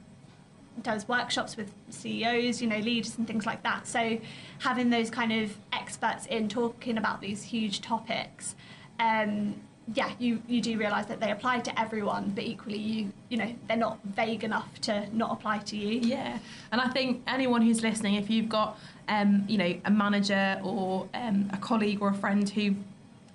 does 0.82 1.08
workshops 1.08 1.56
with 1.56 1.72
CEOs, 1.90 2.62
you 2.62 2.68
know, 2.68 2.80
leaders 2.80 3.18
and 3.18 3.28
things 3.28 3.46
like 3.46 3.62
that. 3.64 3.88
So 3.88 4.20
having 4.60 4.90
those 4.90 5.10
kind 5.10 5.32
of 5.32 5.56
experts 5.72 6.26
in 6.26 6.50
talking 6.50 6.98
about 6.98 7.22
these 7.22 7.44
huge 7.44 7.82
topics, 7.82 8.56
um, 9.00 9.56
yeah, 9.94 10.12
you, 10.20 10.42
you 10.48 10.62
do 10.62 10.78
realise 10.78 11.06
that 11.08 11.20
they 11.20 11.32
apply 11.32 11.60
to 11.60 11.80
everyone, 11.80 12.32
but 12.36 12.44
equally 12.44 12.78
you 12.78 13.12
you 13.30 13.38
know 13.38 13.54
they're 13.68 13.76
not 13.78 14.00
vague 14.06 14.44
enough 14.44 14.80
to 14.82 15.08
not 15.16 15.32
apply 15.32 15.60
to 15.60 15.76
you. 15.78 16.00
Yeah, 16.00 16.40
and 16.72 16.80
I 16.80 16.88
think 16.90 17.22
anyone 17.28 17.62
who's 17.62 17.82
listening, 17.82 18.16
if 18.16 18.30
you've 18.30 18.50
got, 18.50 18.80
um, 19.10 19.44
you 19.48 19.58
know, 19.58 19.76
a 19.86 19.92
manager 19.92 20.60
or 20.64 21.08
um, 21.14 21.50
a 21.52 21.58
colleague 21.58 22.02
or 22.02 22.10
a 22.10 22.14
friend 22.14 22.48
who 22.50 22.76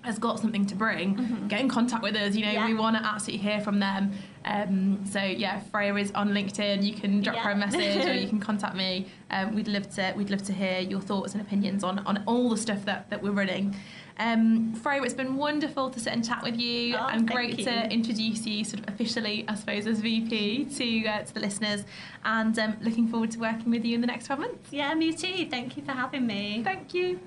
has 0.01 0.17
got 0.17 0.39
something 0.39 0.65
to 0.65 0.75
bring, 0.75 1.17
Mhm. 1.17 1.49
get 1.49 1.59
in 1.59 1.67
contact 1.67 2.01
with 2.01 2.15
us. 2.15 2.33
You 2.33 2.45
know, 2.45 2.51
Yeah. 2.53 2.65
we 2.67 2.73
want 2.73 2.95
to 2.95 3.05
absolutely 3.05 3.45
hear 3.45 3.59
from 3.59 3.79
them. 3.79 4.13
Um, 4.45 5.05
so 5.05 5.21
yeah, 5.21 5.59
Freya 5.59 5.93
is 5.95 6.11
on 6.13 6.29
LinkedIn. 6.29 6.83
You 6.83 6.93
can 6.93 7.19
drop 7.19 7.35
her 7.39 7.51
a 7.51 7.55
message 7.55 8.05
or 8.05 8.13
you 8.13 8.27
can 8.33 8.39
contact 8.39 8.75
me. 8.75 9.07
Um, 9.29 9.53
we'd 9.55 9.67
love 9.67 9.89
to 9.95 10.13
we'd 10.15 10.29
love 10.29 10.41
to 10.43 10.53
hear 10.53 10.79
your 10.79 11.01
thoughts 11.01 11.33
and 11.33 11.41
opinions 11.41 11.83
on 11.83 11.99
on 11.99 12.23
all 12.25 12.49
the 12.49 12.57
stuff 12.57 12.85
that 12.85 13.09
that 13.09 13.21
we're 13.21 13.31
running. 13.31 13.75
Um, 14.19 14.73
it's 14.85 15.13
been 15.13 15.37
wonderful 15.37 15.89
to 15.89 15.99
sit 15.99 16.11
and 16.11 16.23
chat 16.25 16.43
with 16.43 16.57
you, 16.59 16.95
Oh, 16.97 17.07
and 17.07 17.27
great 17.27 17.59
you. 17.59 17.65
to 17.65 17.89
introduce 17.91 18.45
you 18.45 18.63
sort 18.65 18.83
of 18.83 18.93
officially, 18.93 19.45
I 19.47 19.55
suppose, 19.55 19.87
as 19.87 19.99
VP 20.01 20.65
to 20.65 21.07
uh, 21.07 21.23
to 21.23 21.33
the 21.33 21.39
listeners. 21.39 21.85
And 22.25 22.57
um, 22.59 22.77
looking 22.81 23.07
forward 23.07 23.31
to 23.31 23.39
working 23.39 23.71
with 23.71 23.85
you 23.85 23.95
in 23.95 24.01
the 24.01 24.07
next 24.07 24.25
12 24.25 24.39
months. 24.41 24.69
Yeah, 24.71 24.93
me 24.93 25.13
too. 25.13 25.47
Thank 25.49 25.77
you 25.77 25.83
for 25.83 25.93
having 25.93 26.27
me. 26.27 26.61
Thank 26.63 26.93
you. 26.93 27.19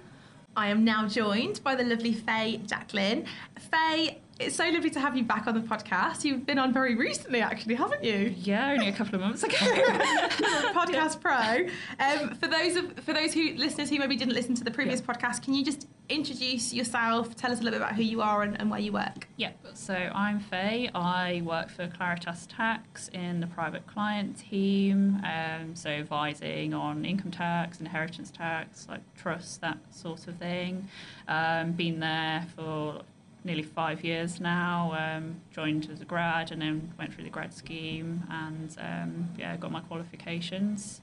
I 0.54 0.68
am 0.68 0.84
now 0.84 1.08
joined 1.08 1.64
by 1.64 1.74
the 1.74 1.82
lovely 1.84 2.12
Faye 2.12 2.58
Jacklin. 2.66 3.24
Faye, 3.58 4.20
it's 4.42 4.56
so 4.56 4.64
lovely 4.68 4.90
to 4.90 5.00
have 5.00 5.16
you 5.16 5.22
back 5.24 5.46
on 5.46 5.54
the 5.54 5.60
podcast. 5.60 6.24
You've 6.24 6.44
been 6.44 6.58
on 6.58 6.72
very 6.72 6.94
recently, 6.94 7.40
actually, 7.40 7.76
haven't 7.76 8.02
you? 8.02 8.34
Yeah, 8.36 8.72
only 8.72 8.88
a 8.88 8.92
couple 8.92 9.14
of 9.14 9.20
months 9.20 9.42
ago. 9.42 9.56
podcast 9.56 11.20
Pro. 11.20 11.66
Um, 12.04 12.34
for 12.34 12.48
those 12.48 12.76
of 12.76 12.98
for 13.00 13.12
those 13.12 13.32
who 13.32 13.54
listeners 13.54 13.88
who 13.90 13.98
maybe 13.98 14.16
didn't 14.16 14.34
listen 14.34 14.54
to 14.56 14.64
the 14.64 14.70
previous 14.70 15.00
podcast, 15.00 15.42
can 15.42 15.54
you 15.54 15.64
just 15.64 15.86
introduce 16.08 16.72
yourself? 16.72 17.36
Tell 17.36 17.52
us 17.52 17.60
a 17.60 17.62
little 17.62 17.78
bit 17.78 17.84
about 17.84 17.96
who 17.96 18.02
you 18.02 18.20
are 18.20 18.42
and, 18.42 18.60
and 18.60 18.70
where 18.70 18.80
you 18.80 18.92
work. 18.92 19.28
Yeah, 19.36 19.52
So 19.74 19.94
I'm 19.94 20.40
Faye. 20.40 20.90
I 20.94 21.42
work 21.44 21.70
for 21.70 21.86
Claritas 21.86 22.46
Tax 22.48 23.08
in 23.08 23.40
the 23.40 23.46
private 23.46 23.86
client 23.86 24.38
team. 24.38 25.22
Um, 25.24 25.74
so 25.74 25.88
advising 25.90 26.74
on 26.74 27.04
income 27.04 27.30
tax, 27.30 27.80
inheritance 27.80 28.30
tax, 28.30 28.86
like 28.88 29.00
trusts, 29.16 29.56
that 29.58 29.78
sort 29.90 30.26
of 30.26 30.36
thing. 30.36 30.88
Um, 31.28 31.72
been 31.72 32.00
there 32.00 32.46
for 32.56 33.02
nearly 33.44 33.62
five 33.62 34.04
years 34.04 34.40
now. 34.40 34.94
Um, 34.98 35.36
joined 35.50 35.88
as 35.90 36.00
a 36.00 36.04
grad 36.04 36.52
and 36.52 36.62
then 36.62 36.92
went 36.98 37.14
through 37.14 37.24
the 37.24 37.30
grad 37.30 37.52
scheme 37.54 38.22
and 38.30 38.76
um, 38.80 39.28
yeah, 39.38 39.56
got 39.56 39.72
my 39.72 39.80
qualifications. 39.80 41.00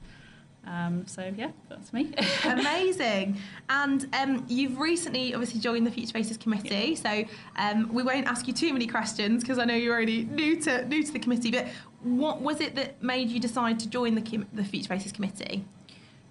Um, 0.66 1.06
so 1.06 1.32
yeah, 1.36 1.52
that's 1.68 1.92
me. 1.92 2.12
Amazing. 2.44 3.38
And 3.68 4.06
um, 4.12 4.44
you've 4.48 4.78
recently 4.78 5.32
obviously 5.34 5.60
joined 5.60 5.86
the 5.86 5.90
Future 5.90 6.12
Faces 6.12 6.36
Committee, 6.36 6.94
so 6.96 7.24
um, 7.56 7.92
we 7.92 8.02
won't 8.02 8.26
ask 8.26 8.46
you 8.46 8.52
too 8.52 8.72
many 8.72 8.86
questions 8.86 9.42
because 9.42 9.58
I 9.58 9.64
know 9.64 9.74
you're 9.74 9.98
only 9.98 10.24
new 10.24 10.60
to 10.62 10.84
new 10.86 11.02
to 11.02 11.12
the 11.12 11.18
committee. 11.18 11.50
But 11.50 11.68
what 12.02 12.42
was 12.42 12.60
it 12.60 12.74
that 12.76 13.02
made 13.02 13.30
you 13.30 13.40
decide 13.40 13.80
to 13.80 13.88
join 13.88 14.14
the 14.14 14.44
the 14.52 14.64
Future 14.64 14.88
Faces 14.88 15.12
Committee? 15.12 15.64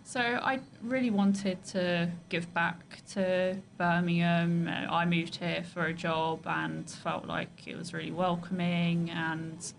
So 0.10 0.22
I 0.22 0.60
really 0.82 1.12
wanted 1.12 1.63
to 1.65 2.10
give 2.30 2.52
back 2.52 3.06
to 3.12 3.62
Birmingham. 3.78 4.67
Uh, 4.67 4.91
I 4.91 5.06
moved 5.06 5.36
here 5.36 5.63
for 5.72 5.86
a 5.86 5.93
job 5.93 6.48
and 6.48 6.89
felt 6.89 7.28
like 7.28 7.67
it 7.67 7.78
was 7.78 7.93
really 7.93 8.10
welcoming 8.10 9.12
and 9.12 9.72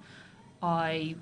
I 0.62 1.16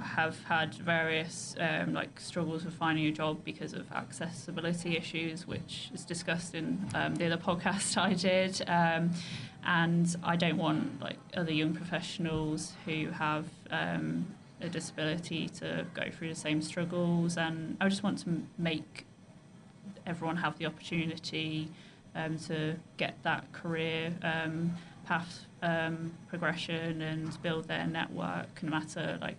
have 0.00 0.40
had 0.44 0.72
various 0.72 1.56
um, 1.58 1.94
like 1.94 2.20
struggles 2.20 2.64
with 2.64 2.74
finding 2.74 3.06
a 3.06 3.10
job 3.10 3.44
because 3.44 3.72
of 3.72 3.90
accessibility 3.90 4.96
issues, 4.96 5.48
which 5.48 5.90
is 5.92 6.04
discussed 6.04 6.54
in 6.54 6.78
um, 6.94 7.16
the 7.16 7.26
other 7.26 7.36
podcast 7.48 7.96
I 8.00 8.12
did. 8.14 8.62
Um, 8.68 9.10
and 9.66 10.14
I 10.22 10.36
don't 10.36 10.58
want 10.58 11.00
like 11.00 11.18
other 11.36 11.52
young 11.52 11.74
professionals 11.74 12.74
who 12.84 13.10
have 13.10 13.46
um, 13.72 14.26
a 14.64 14.68
disability 14.68 15.48
to 15.48 15.86
go 15.94 16.04
through 16.10 16.28
the 16.28 16.34
same 16.34 16.60
struggles. 16.62 17.36
And 17.36 17.76
I 17.80 17.88
just 17.88 18.02
want 18.02 18.18
to 18.20 18.42
make 18.58 19.06
everyone 20.06 20.36
have 20.36 20.58
the 20.58 20.66
opportunity 20.66 21.68
um, 22.14 22.38
to 22.38 22.76
get 22.96 23.22
that 23.22 23.52
career 23.52 24.14
um, 24.22 24.72
path 25.04 25.46
um, 25.62 26.14
progression 26.28 27.02
and 27.02 27.42
build 27.42 27.68
their 27.68 27.86
network, 27.86 28.62
no 28.62 28.70
matter 28.70 29.18
like 29.20 29.38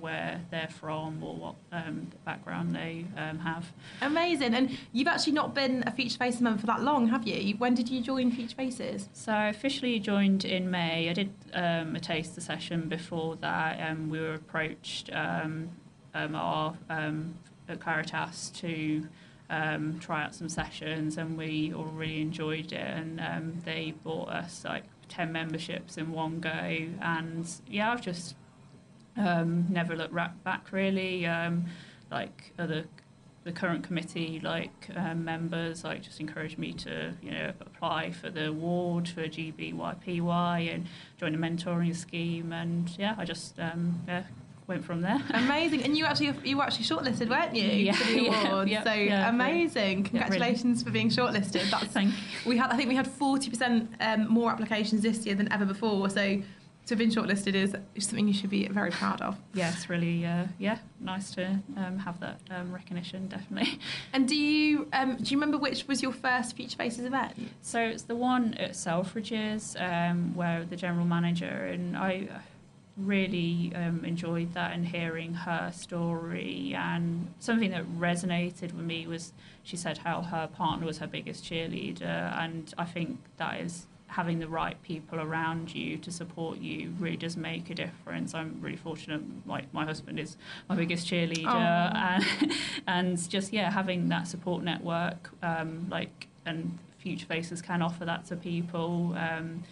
where 0.00 0.40
they're 0.50 0.68
from 0.68 1.22
or 1.22 1.34
what 1.36 1.54
um, 1.72 2.10
background 2.24 2.74
they 2.74 3.06
um, 3.16 3.38
have. 3.38 3.72
Amazing. 4.02 4.54
And 4.54 4.76
you've 4.92 5.08
actually 5.08 5.34
not 5.34 5.54
been 5.54 5.84
a 5.86 5.92
Future 5.92 6.18
Faces 6.18 6.40
member 6.40 6.60
for 6.60 6.66
that 6.66 6.82
long, 6.82 7.08
have 7.08 7.26
you? 7.26 7.56
When 7.56 7.74
did 7.74 7.88
you 7.88 8.00
join 8.02 8.32
Future 8.32 8.56
Faces? 8.56 9.08
So 9.12 9.32
I 9.32 9.48
officially 9.48 9.98
joined 10.00 10.44
in 10.44 10.70
May. 10.70 11.08
I 11.08 11.12
did 11.12 11.32
um, 11.52 11.94
a 11.96 12.00
taster 12.00 12.40
session 12.40 12.88
before 12.88 13.36
that, 13.36 13.78
and 13.78 14.10
we 14.10 14.20
were 14.20 14.34
approached 14.34 15.10
um, 15.12 15.70
um, 16.14 16.34
our 16.34 16.76
um, 16.90 17.34
at 17.68 17.78
Claritas 17.78 18.52
to 18.60 19.06
um, 19.50 19.98
try 20.00 20.24
out 20.24 20.34
some 20.34 20.48
sessions, 20.48 21.18
and 21.18 21.38
we 21.38 21.72
all 21.72 21.84
really 21.84 22.20
enjoyed 22.20 22.72
it. 22.72 22.74
And 22.74 23.20
um, 23.20 23.60
they 23.64 23.94
bought 24.02 24.28
us 24.28 24.64
like 24.64 24.84
ten 25.08 25.32
memberships 25.32 25.96
in 25.98 26.10
one 26.10 26.40
go, 26.40 26.50
and 26.50 27.46
yeah, 27.68 27.92
I've 27.92 28.02
just 28.02 28.34
um, 29.16 29.66
never 29.70 29.96
looked 29.96 30.12
ra- 30.12 30.32
back 30.44 30.72
really. 30.72 31.26
Um, 31.26 31.66
like 32.10 32.52
other 32.58 32.84
the 33.44 33.52
current 33.52 33.84
committee 33.84 34.40
like 34.42 34.88
um, 34.96 35.22
members 35.24 35.84
like 35.84 36.00
just 36.02 36.18
encouraged 36.18 36.56
me 36.58 36.72
to 36.72 37.12
you 37.22 37.30
know 37.30 37.52
apply 37.60 38.10
for 38.10 38.30
the 38.30 38.48
award 38.48 39.06
for 39.08 39.22
GBYPY 39.24 40.74
and 40.74 40.86
join 41.18 41.34
a 41.34 41.38
mentoring 41.38 41.94
scheme 41.94 42.52
and 42.52 42.90
yeah 42.98 43.14
I 43.18 43.24
just 43.24 43.58
um, 43.58 44.00
yeah 44.08 44.22
went 44.66 44.82
from 44.82 45.02
there. 45.02 45.20
Amazing. 45.34 45.82
And 45.82 45.94
you 45.94 46.06
actually 46.06 46.32
you 46.42 46.56
were 46.56 46.62
actually 46.62 46.86
shortlisted, 46.86 47.28
weren't 47.28 47.54
you, 47.54 47.64
Yeah, 47.68 47.92
for 47.92 48.04
the 48.12 48.26
award? 48.48 48.68
yeah, 48.70 48.82
so 48.82 48.92
yeah, 48.94 49.28
amazing. 49.28 50.04
Congratulations 50.04 50.82
for 50.82 50.90
being 50.90 51.10
shortlisted. 51.10 51.70
That's 51.70 51.84
Thank 51.92 52.14
you. 52.14 52.16
we 52.50 52.56
had 52.56 52.70
I 52.70 52.76
think 52.76 52.88
we 52.88 52.94
had 52.96 53.06
40% 53.06 53.88
um, 54.00 54.26
more 54.32 54.50
applications 54.50 55.02
this 55.02 55.26
year 55.26 55.34
than 55.34 55.52
ever 55.52 55.66
before. 55.66 56.08
So 56.08 56.40
to 56.86 56.92
have 56.94 56.98
been 56.98 57.10
shortlisted 57.10 57.54
is 57.54 57.74
something 57.98 58.28
you 58.28 58.34
should 58.34 58.50
be 58.50 58.68
very 58.68 58.90
proud 58.90 59.20
of. 59.22 59.38
It's 59.70 59.88
really 59.88 60.26
uh, 60.26 60.46
yeah 60.58 60.78
nice 61.00 61.30
to 61.34 61.58
um, 61.76 61.98
have 61.98 62.20
that 62.20 62.40
um, 62.50 62.72
recognition 62.72 63.26
definitely. 63.28 63.78
And 64.12 64.28
do 64.28 64.36
you 64.36 64.88
um, 64.92 65.16
do 65.16 65.30
you 65.30 65.36
remember 65.36 65.58
which 65.58 65.86
was 65.88 66.02
your 66.02 66.12
first 66.12 66.56
Future 66.56 66.76
Faces 66.76 67.04
event? 67.04 67.34
So 67.62 67.80
it's 67.80 68.02
the 68.02 68.16
one 68.16 68.54
at 68.54 68.72
Selfridges 68.72 69.80
um, 69.80 70.34
where 70.34 70.64
the 70.64 70.76
general 70.76 71.06
manager 71.06 71.46
and 71.46 71.96
I 71.96 72.28
really 72.96 73.72
um, 73.74 74.04
enjoyed 74.04 74.54
that 74.54 74.72
and 74.72 74.86
hearing 74.86 75.34
her 75.34 75.72
story 75.74 76.74
and 76.76 77.32
something 77.40 77.70
that 77.70 77.84
resonated 77.98 78.72
with 78.72 78.84
me 78.84 79.06
was 79.06 79.32
she 79.64 79.76
said 79.76 79.98
how 79.98 80.22
her 80.22 80.46
partner 80.46 80.86
was 80.86 80.98
her 80.98 81.06
biggest 81.06 81.44
cheerleader 81.44 82.36
and 82.38 82.72
I 82.78 82.84
think 82.84 83.18
that 83.38 83.60
is 83.60 83.86
having 84.06 84.38
the 84.38 84.46
right 84.48 84.80
people 84.82 85.20
around 85.20 85.74
you 85.74 85.96
to 85.98 86.10
support 86.10 86.58
you 86.58 86.92
really 86.98 87.16
does 87.16 87.36
make 87.36 87.70
a 87.70 87.74
difference. 87.74 88.34
I'm 88.34 88.58
really 88.60 88.76
fortunate 88.76 89.22
my, 89.44 89.64
my 89.72 89.84
husband 89.84 90.20
is 90.20 90.36
my 90.68 90.76
biggest 90.76 91.06
cheerleader 91.06 91.46
and, 91.94 92.52
and 92.86 93.30
just 93.30 93.52
yeah 93.52 93.70
having 93.70 94.08
that 94.10 94.28
support 94.28 94.62
network 94.62 95.30
um, 95.42 95.86
like 95.90 96.28
and 96.46 96.78
future 96.98 97.26
faces 97.26 97.60
can 97.60 97.82
offer 97.82 98.04
that 98.04 98.24
to 98.26 98.36
people 98.36 99.14
um, 99.16 99.64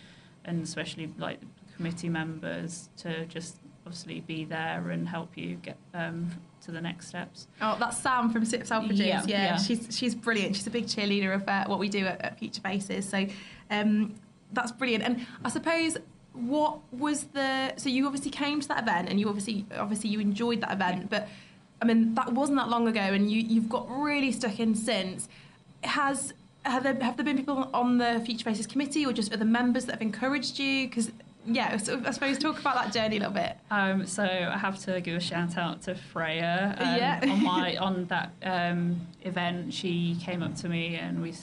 and 0.44 0.62
especially 0.62 1.12
like 1.18 1.38
committee 1.76 2.08
members 2.08 2.88
to 2.96 3.24
just 3.26 3.56
obviously 3.86 4.20
be 4.20 4.44
there 4.44 4.90
and 4.90 5.08
help 5.08 5.36
you 5.36 5.56
get 5.56 5.76
um, 5.94 6.30
to 6.64 6.70
the 6.70 6.80
next 6.80 7.08
steps. 7.08 7.48
Oh, 7.60 7.76
that's 7.78 7.98
Sam 7.98 8.30
from 8.30 8.44
Sip 8.44 8.62
Selfridges. 8.62 8.98
Yeah, 8.98 9.22
Yeah, 9.26 9.44
yeah. 9.44 9.56
she's 9.56 9.88
she's 9.96 10.14
brilliant. 10.14 10.54
She's 10.54 10.66
a 10.66 10.70
big 10.70 10.86
cheerleader 10.86 11.34
of 11.34 11.48
uh, 11.48 11.64
what 11.66 11.78
we 11.78 11.88
do 11.88 12.06
at, 12.06 12.20
at 12.20 12.38
Future 12.38 12.60
Faces. 12.60 13.08
So 13.08 13.26
um, 13.70 14.14
that's 14.52 14.72
brilliant. 14.72 15.04
And 15.04 15.26
I 15.44 15.48
suppose 15.48 15.96
what 16.32 16.78
was 16.92 17.24
the 17.24 17.74
so 17.76 17.88
you 17.90 18.06
obviously 18.06 18.30
came 18.30 18.60
to 18.60 18.68
that 18.68 18.82
event 18.84 19.08
and 19.10 19.20
you 19.20 19.28
obviously 19.28 19.66
obviously 19.78 20.10
you 20.10 20.20
enjoyed 20.20 20.60
that 20.62 20.72
event, 20.72 21.10
but 21.10 21.28
I 21.80 21.84
mean 21.84 22.14
that 22.14 22.32
wasn't 22.32 22.58
that 22.58 22.68
long 22.68 22.88
ago, 22.88 23.00
and 23.00 23.30
you 23.30 23.40
you've 23.40 23.68
got 23.68 23.86
really 23.90 24.32
stuck 24.32 24.58
in 24.60 24.74
since. 24.74 25.28
Has 25.82 26.32
have 26.64 26.84
there 26.84 26.94
have 27.00 27.16
there 27.16 27.24
been 27.24 27.36
people 27.36 27.68
on 27.74 27.98
the 27.98 28.22
Future 28.24 28.44
Faces 28.44 28.66
committee 28.66 29.04
or 29.04 29.12
just 29.12 29.32
other 29.32 29.44
members 29.44 29.84
that 29.86 29.92
have 29.92 30.02
encouraged 30.02 30.58
you? 30.58 30.88
Because 30.88 31.10
yeah, 31.44 31.76
so 31.76 32.00
I 32.06 32.12
suppose 32.12 32.38
talk 32.38 32.60
about 32.60 32.76
that 32.76 32.92
journey 32.92 33.16
a 33.16 33.18
little 33.18 33.34
bit. 33.34 33.56
Um, 33.70 34.06
so 34.06 34.22
I 34.22 34.56
have 34.56 34.78
to 34.84 35.00
give 35.00 35.16
a 35.16 35.20
shout 35.20 35.56
out 35.58 35.82
to 35.82 35.96
Freya. 35.96 36.76
Um, 36.78 36.96
Yeah. 36.96 37.20
on 37.32 37.42
my 37.42 37.76
on 37.88 38.04
that 38.06 38.30
um, 38.44 39.04
event, 39.22 39.74
she 39.74 40.16
came 40.20 40.40
up 40.42 40.54
to 40.58 40.68
me 40.68 40.94
and 40.94 41.20
we 41.20 41.34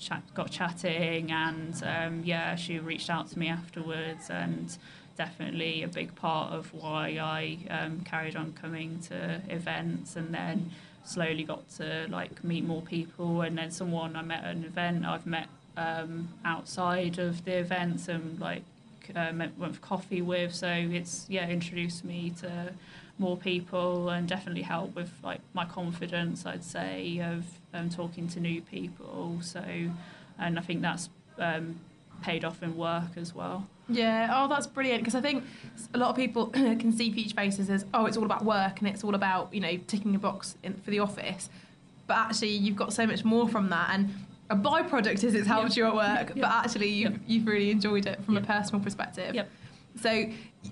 chat, 0.00 0.22
got 0.34 0.50
chatting, 0.50 1.30
and 1.30 1.82
um, 1.84 2.22
yeah, 2.24 2.54
she 2.56 2.78
reached 2.78 3.10
out 3.10 3.28
to 3.30 3.38
me 3.38 3.48
afterwards, 3.48 4.30
and 4.30 4.76
definitely 5.16 5.82
a 5.82 5.88
big 5.88 6.14
part 6.14 6.52
of 6.52 6.72
why 6.72 7.18
I 7.20 7.58
um, 7.70 8.00
carried 8.00 8.36
on 8.36 8.52
coming 8.52 9.00
to 9.08 9.40
events, 9.48 10.16
and 10.16 10.32
then 10.32 10.70
slowly 11.04 11.44
got 11.44 11.68
to 11.76 12.06
like 12.08 12.44
meet 12.44 12.64
more 12.64 12.82
people, 12.82 13.42
and 13.42 13.56
then 13.58 13.70
someone 13.70 14.16
I 14.16 14.22
met 14.22 14.44
at 14.44 14.56
an 14.56 14.64
event 14.64 15.04
I've 15.04 15.26
met 15.26 15.48
um, 15.76 16.28
outside 16.44 17.18
of 17.18 17.44
the 17.44 17.58
events 17.58 18.08
and 18.08 18.38
like 18.40 18.62
uh, 19.14 19.32
went 19.56 19.74
for 19.74 19.80
coffee 19.80 20.22
with. 20.22 20.54
So 20.54 20.68
it's 20.68 21.26
yeah 21.28 21.48
introduced 21.48 22.04
me 22.04 22.32
to 22.40 22.72
more 23.18 23.36
people 23.36 24.08
and 24.10 24.28
definitely 24.28 24.62
helped 24.62 24.94
with 24.94 25.10
like 25.22 25.40
my 25.54 25.64
confidence. 25.64 26.46
I'd 26.46 26.64
say 26.64 27.18
of 27.20 27.44
um, 27.74 27.90
talking 27.90 28.28
to 28.28 28.40
new 28.40 28.60
people. 28.62 29.38
So 29.42 29.62
and 30.38 30.58
I 30.58 30.62
think 30.62 30.82
that's 30.82 31.08
um, 31.38 31.78
paid 32.22 32.44
off 32.44 32.62
in 32.62 32.76
work 32.76 33.16
as 33.16 33.34
well. 33.34 33.66
Yeah, 33.88 34.30
oh, 34.34 34.48
that's 34.48 34.66
brilliant 34.66 35.00
because 35.02 35.14
I 35.14 35.20
think 35.20 35.44
a 35.94 35.98
lot 35.98 36.10
of 36.10 36.16
people 36.16 36.46
can 36.52 36.92
see 36.92 37.10
Future 37.10 37.34
Faces 37.34 37.70
as 37.70 37.86
oh, 37.94 38.06
it's 38.06 38.16
all 38.16 38.24
about 38.24 38.44
work 38.44 38.80
and 38.80 38.88
it's 38.88 39.02
all 39.02 39.14
about 39.14 39.52
you 39.52 39.60
know 39.60 39.76
ticking 39.86 40.14
a 40.14 40.18
box 40.18 40.56
in, 40.62 40.74
for 40.74 40.90
the 40.90 40.98
office, 40.98 41.48
but 42.06 42.16
actually 42.16 42.50
you've 42.50 42.76
got 42.76 42.92
so 42.92 43.06
much 43.06 43.24
more 43.24 43.48
from 43.48 43.70
that 43.70 43.90
and. 43.92 44.10
A 44.50 44.56
byproduct 44.56 45.22
is 45.24 45.34
it's 45.34 45.46
helped 45.46 45.72
Yep. 45.72 45.76
you 45.76 45.84
at 45.84 45.94
work, 45.94 46.28
Yep. 46.30 46.36
but 46.36 46.46
actually 46.50 46.88
you've, 46.88 47.12
Yep. 47.12 47.20
you've 47.26 47.46
really 47.46 47.70
enjoyed 47.70 48.06
it 48.06 48.24
from 48.24 48.38
a 48.38 48.40
personal 48.40 48.82
perspective. 48.82 49.34
Yep. 49.34 49.50
So 50.00 50.24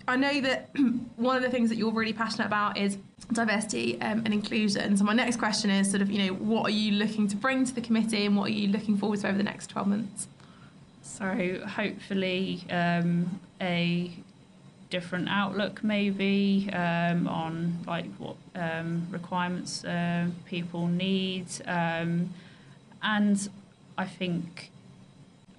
I 0.09 0.17
know 0.17 0.41
that 0.41 0.71
one 1.17 1.37
of 1.37 1.43
the 1.43 1.51
things 1.51 1.69
that 1.71 1.77
you're 1.77 1.93
really 1.93 2.13
passionate 2.13 2.47
about 2.47 2.77
is 2.77 2.99
diversity 3.33 4.01
um, 4.01 4.23
and 4.25 4.33
inclusion. 4.33 4.97
So 4.97 5.05
my 5.05 5.15
next 5.15 5.37
question 5.37 5.71
is 5.71 5.91
sort 5.91 6.03
of, 6.03 6.11
you 6.11 6.27
know, 6.27 6.35
what 6.35 6.67
are 6.67 6.75
you 6.75 6.93
looking 6.93 7.29
to 7.29 7.37
bring 7.37 7.65
to 7.65 7.75
the 7.75 7.81
committee 7.81 8.27
and 8.27 8.37
what 8.37 8.49
are 8.51 8.55
you 8.55 8.69
looking 8.69 8.97
forward 8.97 9.21
to 9.21 9.29
over 9.29 9.37
the 9.37 9.45
next 9.45 9.69
12 9.69 9.89
months? 9.89 10.29
So 11.03 11.61
hopefully 11.67 12.65
um, 12.71 13.41
a 13.61 14.13
different 14.91 15.29
outlook 15.29 15.83
maybe 15.83 16.71
um, 16.73 17.27
on 17.27 17.79
like 17.87 18.07
what 18.19 18.37
um, 18.55 19.07
requirements 19.11 19.85
uh, 19.85 20.29
people 20.45 20.87
need 20.87 21.47
um, 21.67 22.33
and 23.03 23.49
I 23.99 24.05
think 24.05 24.71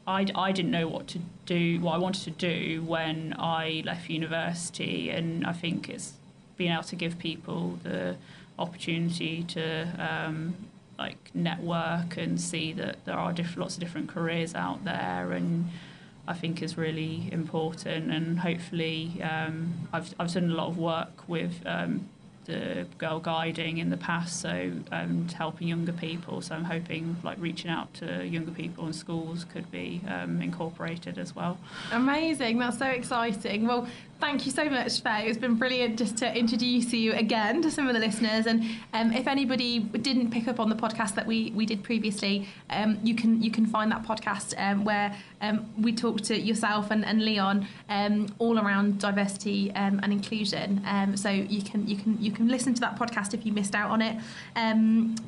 I, 0.08 0.26
I 0.36 0.54
didn't 0.54 0.72
know 0.72 0.88
what 0.88 1.08
to 1.08 1.20
do 1.46 1.82
what 1.82 1.94
I 1.94 1.98
wanted 1.98 2.24
to 2.24 2.32
do 2.32 2.82
when 2.82 3.36
I 3.38 3.84
left 3.86 4.10
university 4.10 5.10
and 5.10 5.46
I 5.46 5.52
think 5.52 5.90
it's 5.90 6.14
being 6.56 6.72
able 6.72 6.84
to 6.84 6.96
give 6.96 7.20
people 7.20 7.78
the 7.84 8.16
opportunity 8.58 9.44
to 9.44 9.88
um, 10.00 10.56
like 10.98 11.30
network 11.34 12.18
and 12.18 12.40
see 12.40 12.72
that 12.74 13.04
there 13.06 13.18
are 13.18 13.34
diff- 13.34 13.58
lots 13.58 13.76
of 13.76 13.82
different 13.82 14.08
careers 14.08 14.56
out 14.56 14.86
there 14.86 15.34
and 15.34 15.70
I 16.28 16.34
think 16.34 16.62
is 16.62 16.78
really 16.78 17.30
important 17.32 18.12
and 18.12 18.40
hopefully 18.40 19.22
um, 19.22 19.88
I've, 19.92 20.16
I've 20.20 20.34
done 20.34 20.50
a 20.50 20.56
lot 20.56 20.68
of 20.68 20.78
work 20.78 21.28
with 21.28 21.62
um, 21.66 22.08
the 22.48 22.88
girl 22.98 23.20
guiding 23.20 23.78
in 23.78 23.90
the 23.90 23.98
past 23.98 24.42
so 24.42 24.72
um, 24.92 25.28
helping 25.30 25.68
younger 25.68 25.94
people 25.94 26.42
so 26.42 26.56
I'm 26.56 26.64
hoping 26.64 27.18
like 27.24 27.38
reaching 27.40 27.70
out 27.70 27.94
to 27.96 28.26
younger 28.26 28.52
people 28.52 28.88
in 28.88 28.94
schools 28.94 29.46
could 29.46 29.70
be 29.72 30.02
um, 30.08 30.42
incorporated 30.42 31.18
as 31.18 31.36
well 31.36 31.58
Amazing. 31.92 32.60
That's 32.60 32.78
so 32.78 32.88
exciting. 32.88 33.68
Well, 33.68 33.88
Thank 34.20 34.48
you 34.48 34.52
so 34.52 34.66
much, 34.66 35.02
Faye. 35.02 35.28
It's 35.28 35.38
been 35.38 35.56
brilliant 35.56 36.00
just 36.00 36.18
to 36.18 36.36
introduce 36.36 36.92
you 36.92 37.14
again 37.14 37.62
to 37.62 37.70
some 37.70 37.88
of 37.88 37.94
the 37.94 38.00
listeners. 38.00 38.48
And 38.48 38.64
um, 38.92 39.14
if 39.14 39.28
anybody 39.28 39.80
didn't 39.80 40.32
pick 40.32 40.48
up 40.48 40.60
on 40.60 40.70
the 40.70 40.76
podcast 40.76 41.14
that 41.16 41.28
we, 41.28 41.52
we 41.56 41.68
did 41.68 41.84
previously, 41.84 42.48
um, 42.72 42.98
you 43.04 43.14
can 43.14 43.44
you 43.44 43.52
can 43.52 43.68
find 43.68 43.92
that 43.92 44.04
podcast 44.04 44.56
um, 44.58 44.84
where 44.84 45.16
um, 45.42 45.72
we 45.80 45.94
talked 45.94 46.24
to 46.26 46.38
yourself 46.38 46.90
and, 46.90 47.06
and 47.06 47.24
Leon 47.24 47.68
um, 47.90 48.28
all 48.40 48.58
around 48.58 49.00
diversity 49.00 49.72
um, 49.76 50.00
and 50.02 50.12
inclusion. 50.12 50.82
So 51.16 51.30
you 51.30 51.62
can 51.62 51.88
you 51.88 51.96
can 51.96 52.20
you 52.20 52.32
can 52.32 52.48
listen 52.48 52.74
to 52.74 52.82
that 52.82 52.98
podcast 52.98 53.36
if 53.36 53.46
you 53.46 53.54
missed 53.54 53.76
out 53.76 53.92
on 53.92 54.02
it. 54.02 54.18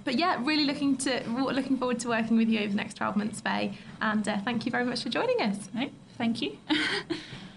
But 0.03 0.15
yeah, 0.17 0.41
really 0.43 0.65
looking 0.65 0.97
to 0.97 1.21
looking 1.29 1.77
forward 1.77 1.99
to 1.99 2.07
working 2.07 2.37
with 2.37 2.49
you 2.49 2.59
over 2.59 2.69
the 2.69 2.75
next 2.75 2.95
12 2.95 3.15
months, 3.17 3.39
Faye. 3.39 3.77
And 4.01 4.27
uh, 4.27 4.39
thank 4.39 4.65
you 4.65 4.71
very 4.71 4.85
much 4.85 5.03
for 5.03 5.09
joining 5.09 5.39
us. 5.41 5.69
No, 5.75 5.89
thank 6.17 6.41
you. 6.41 6.57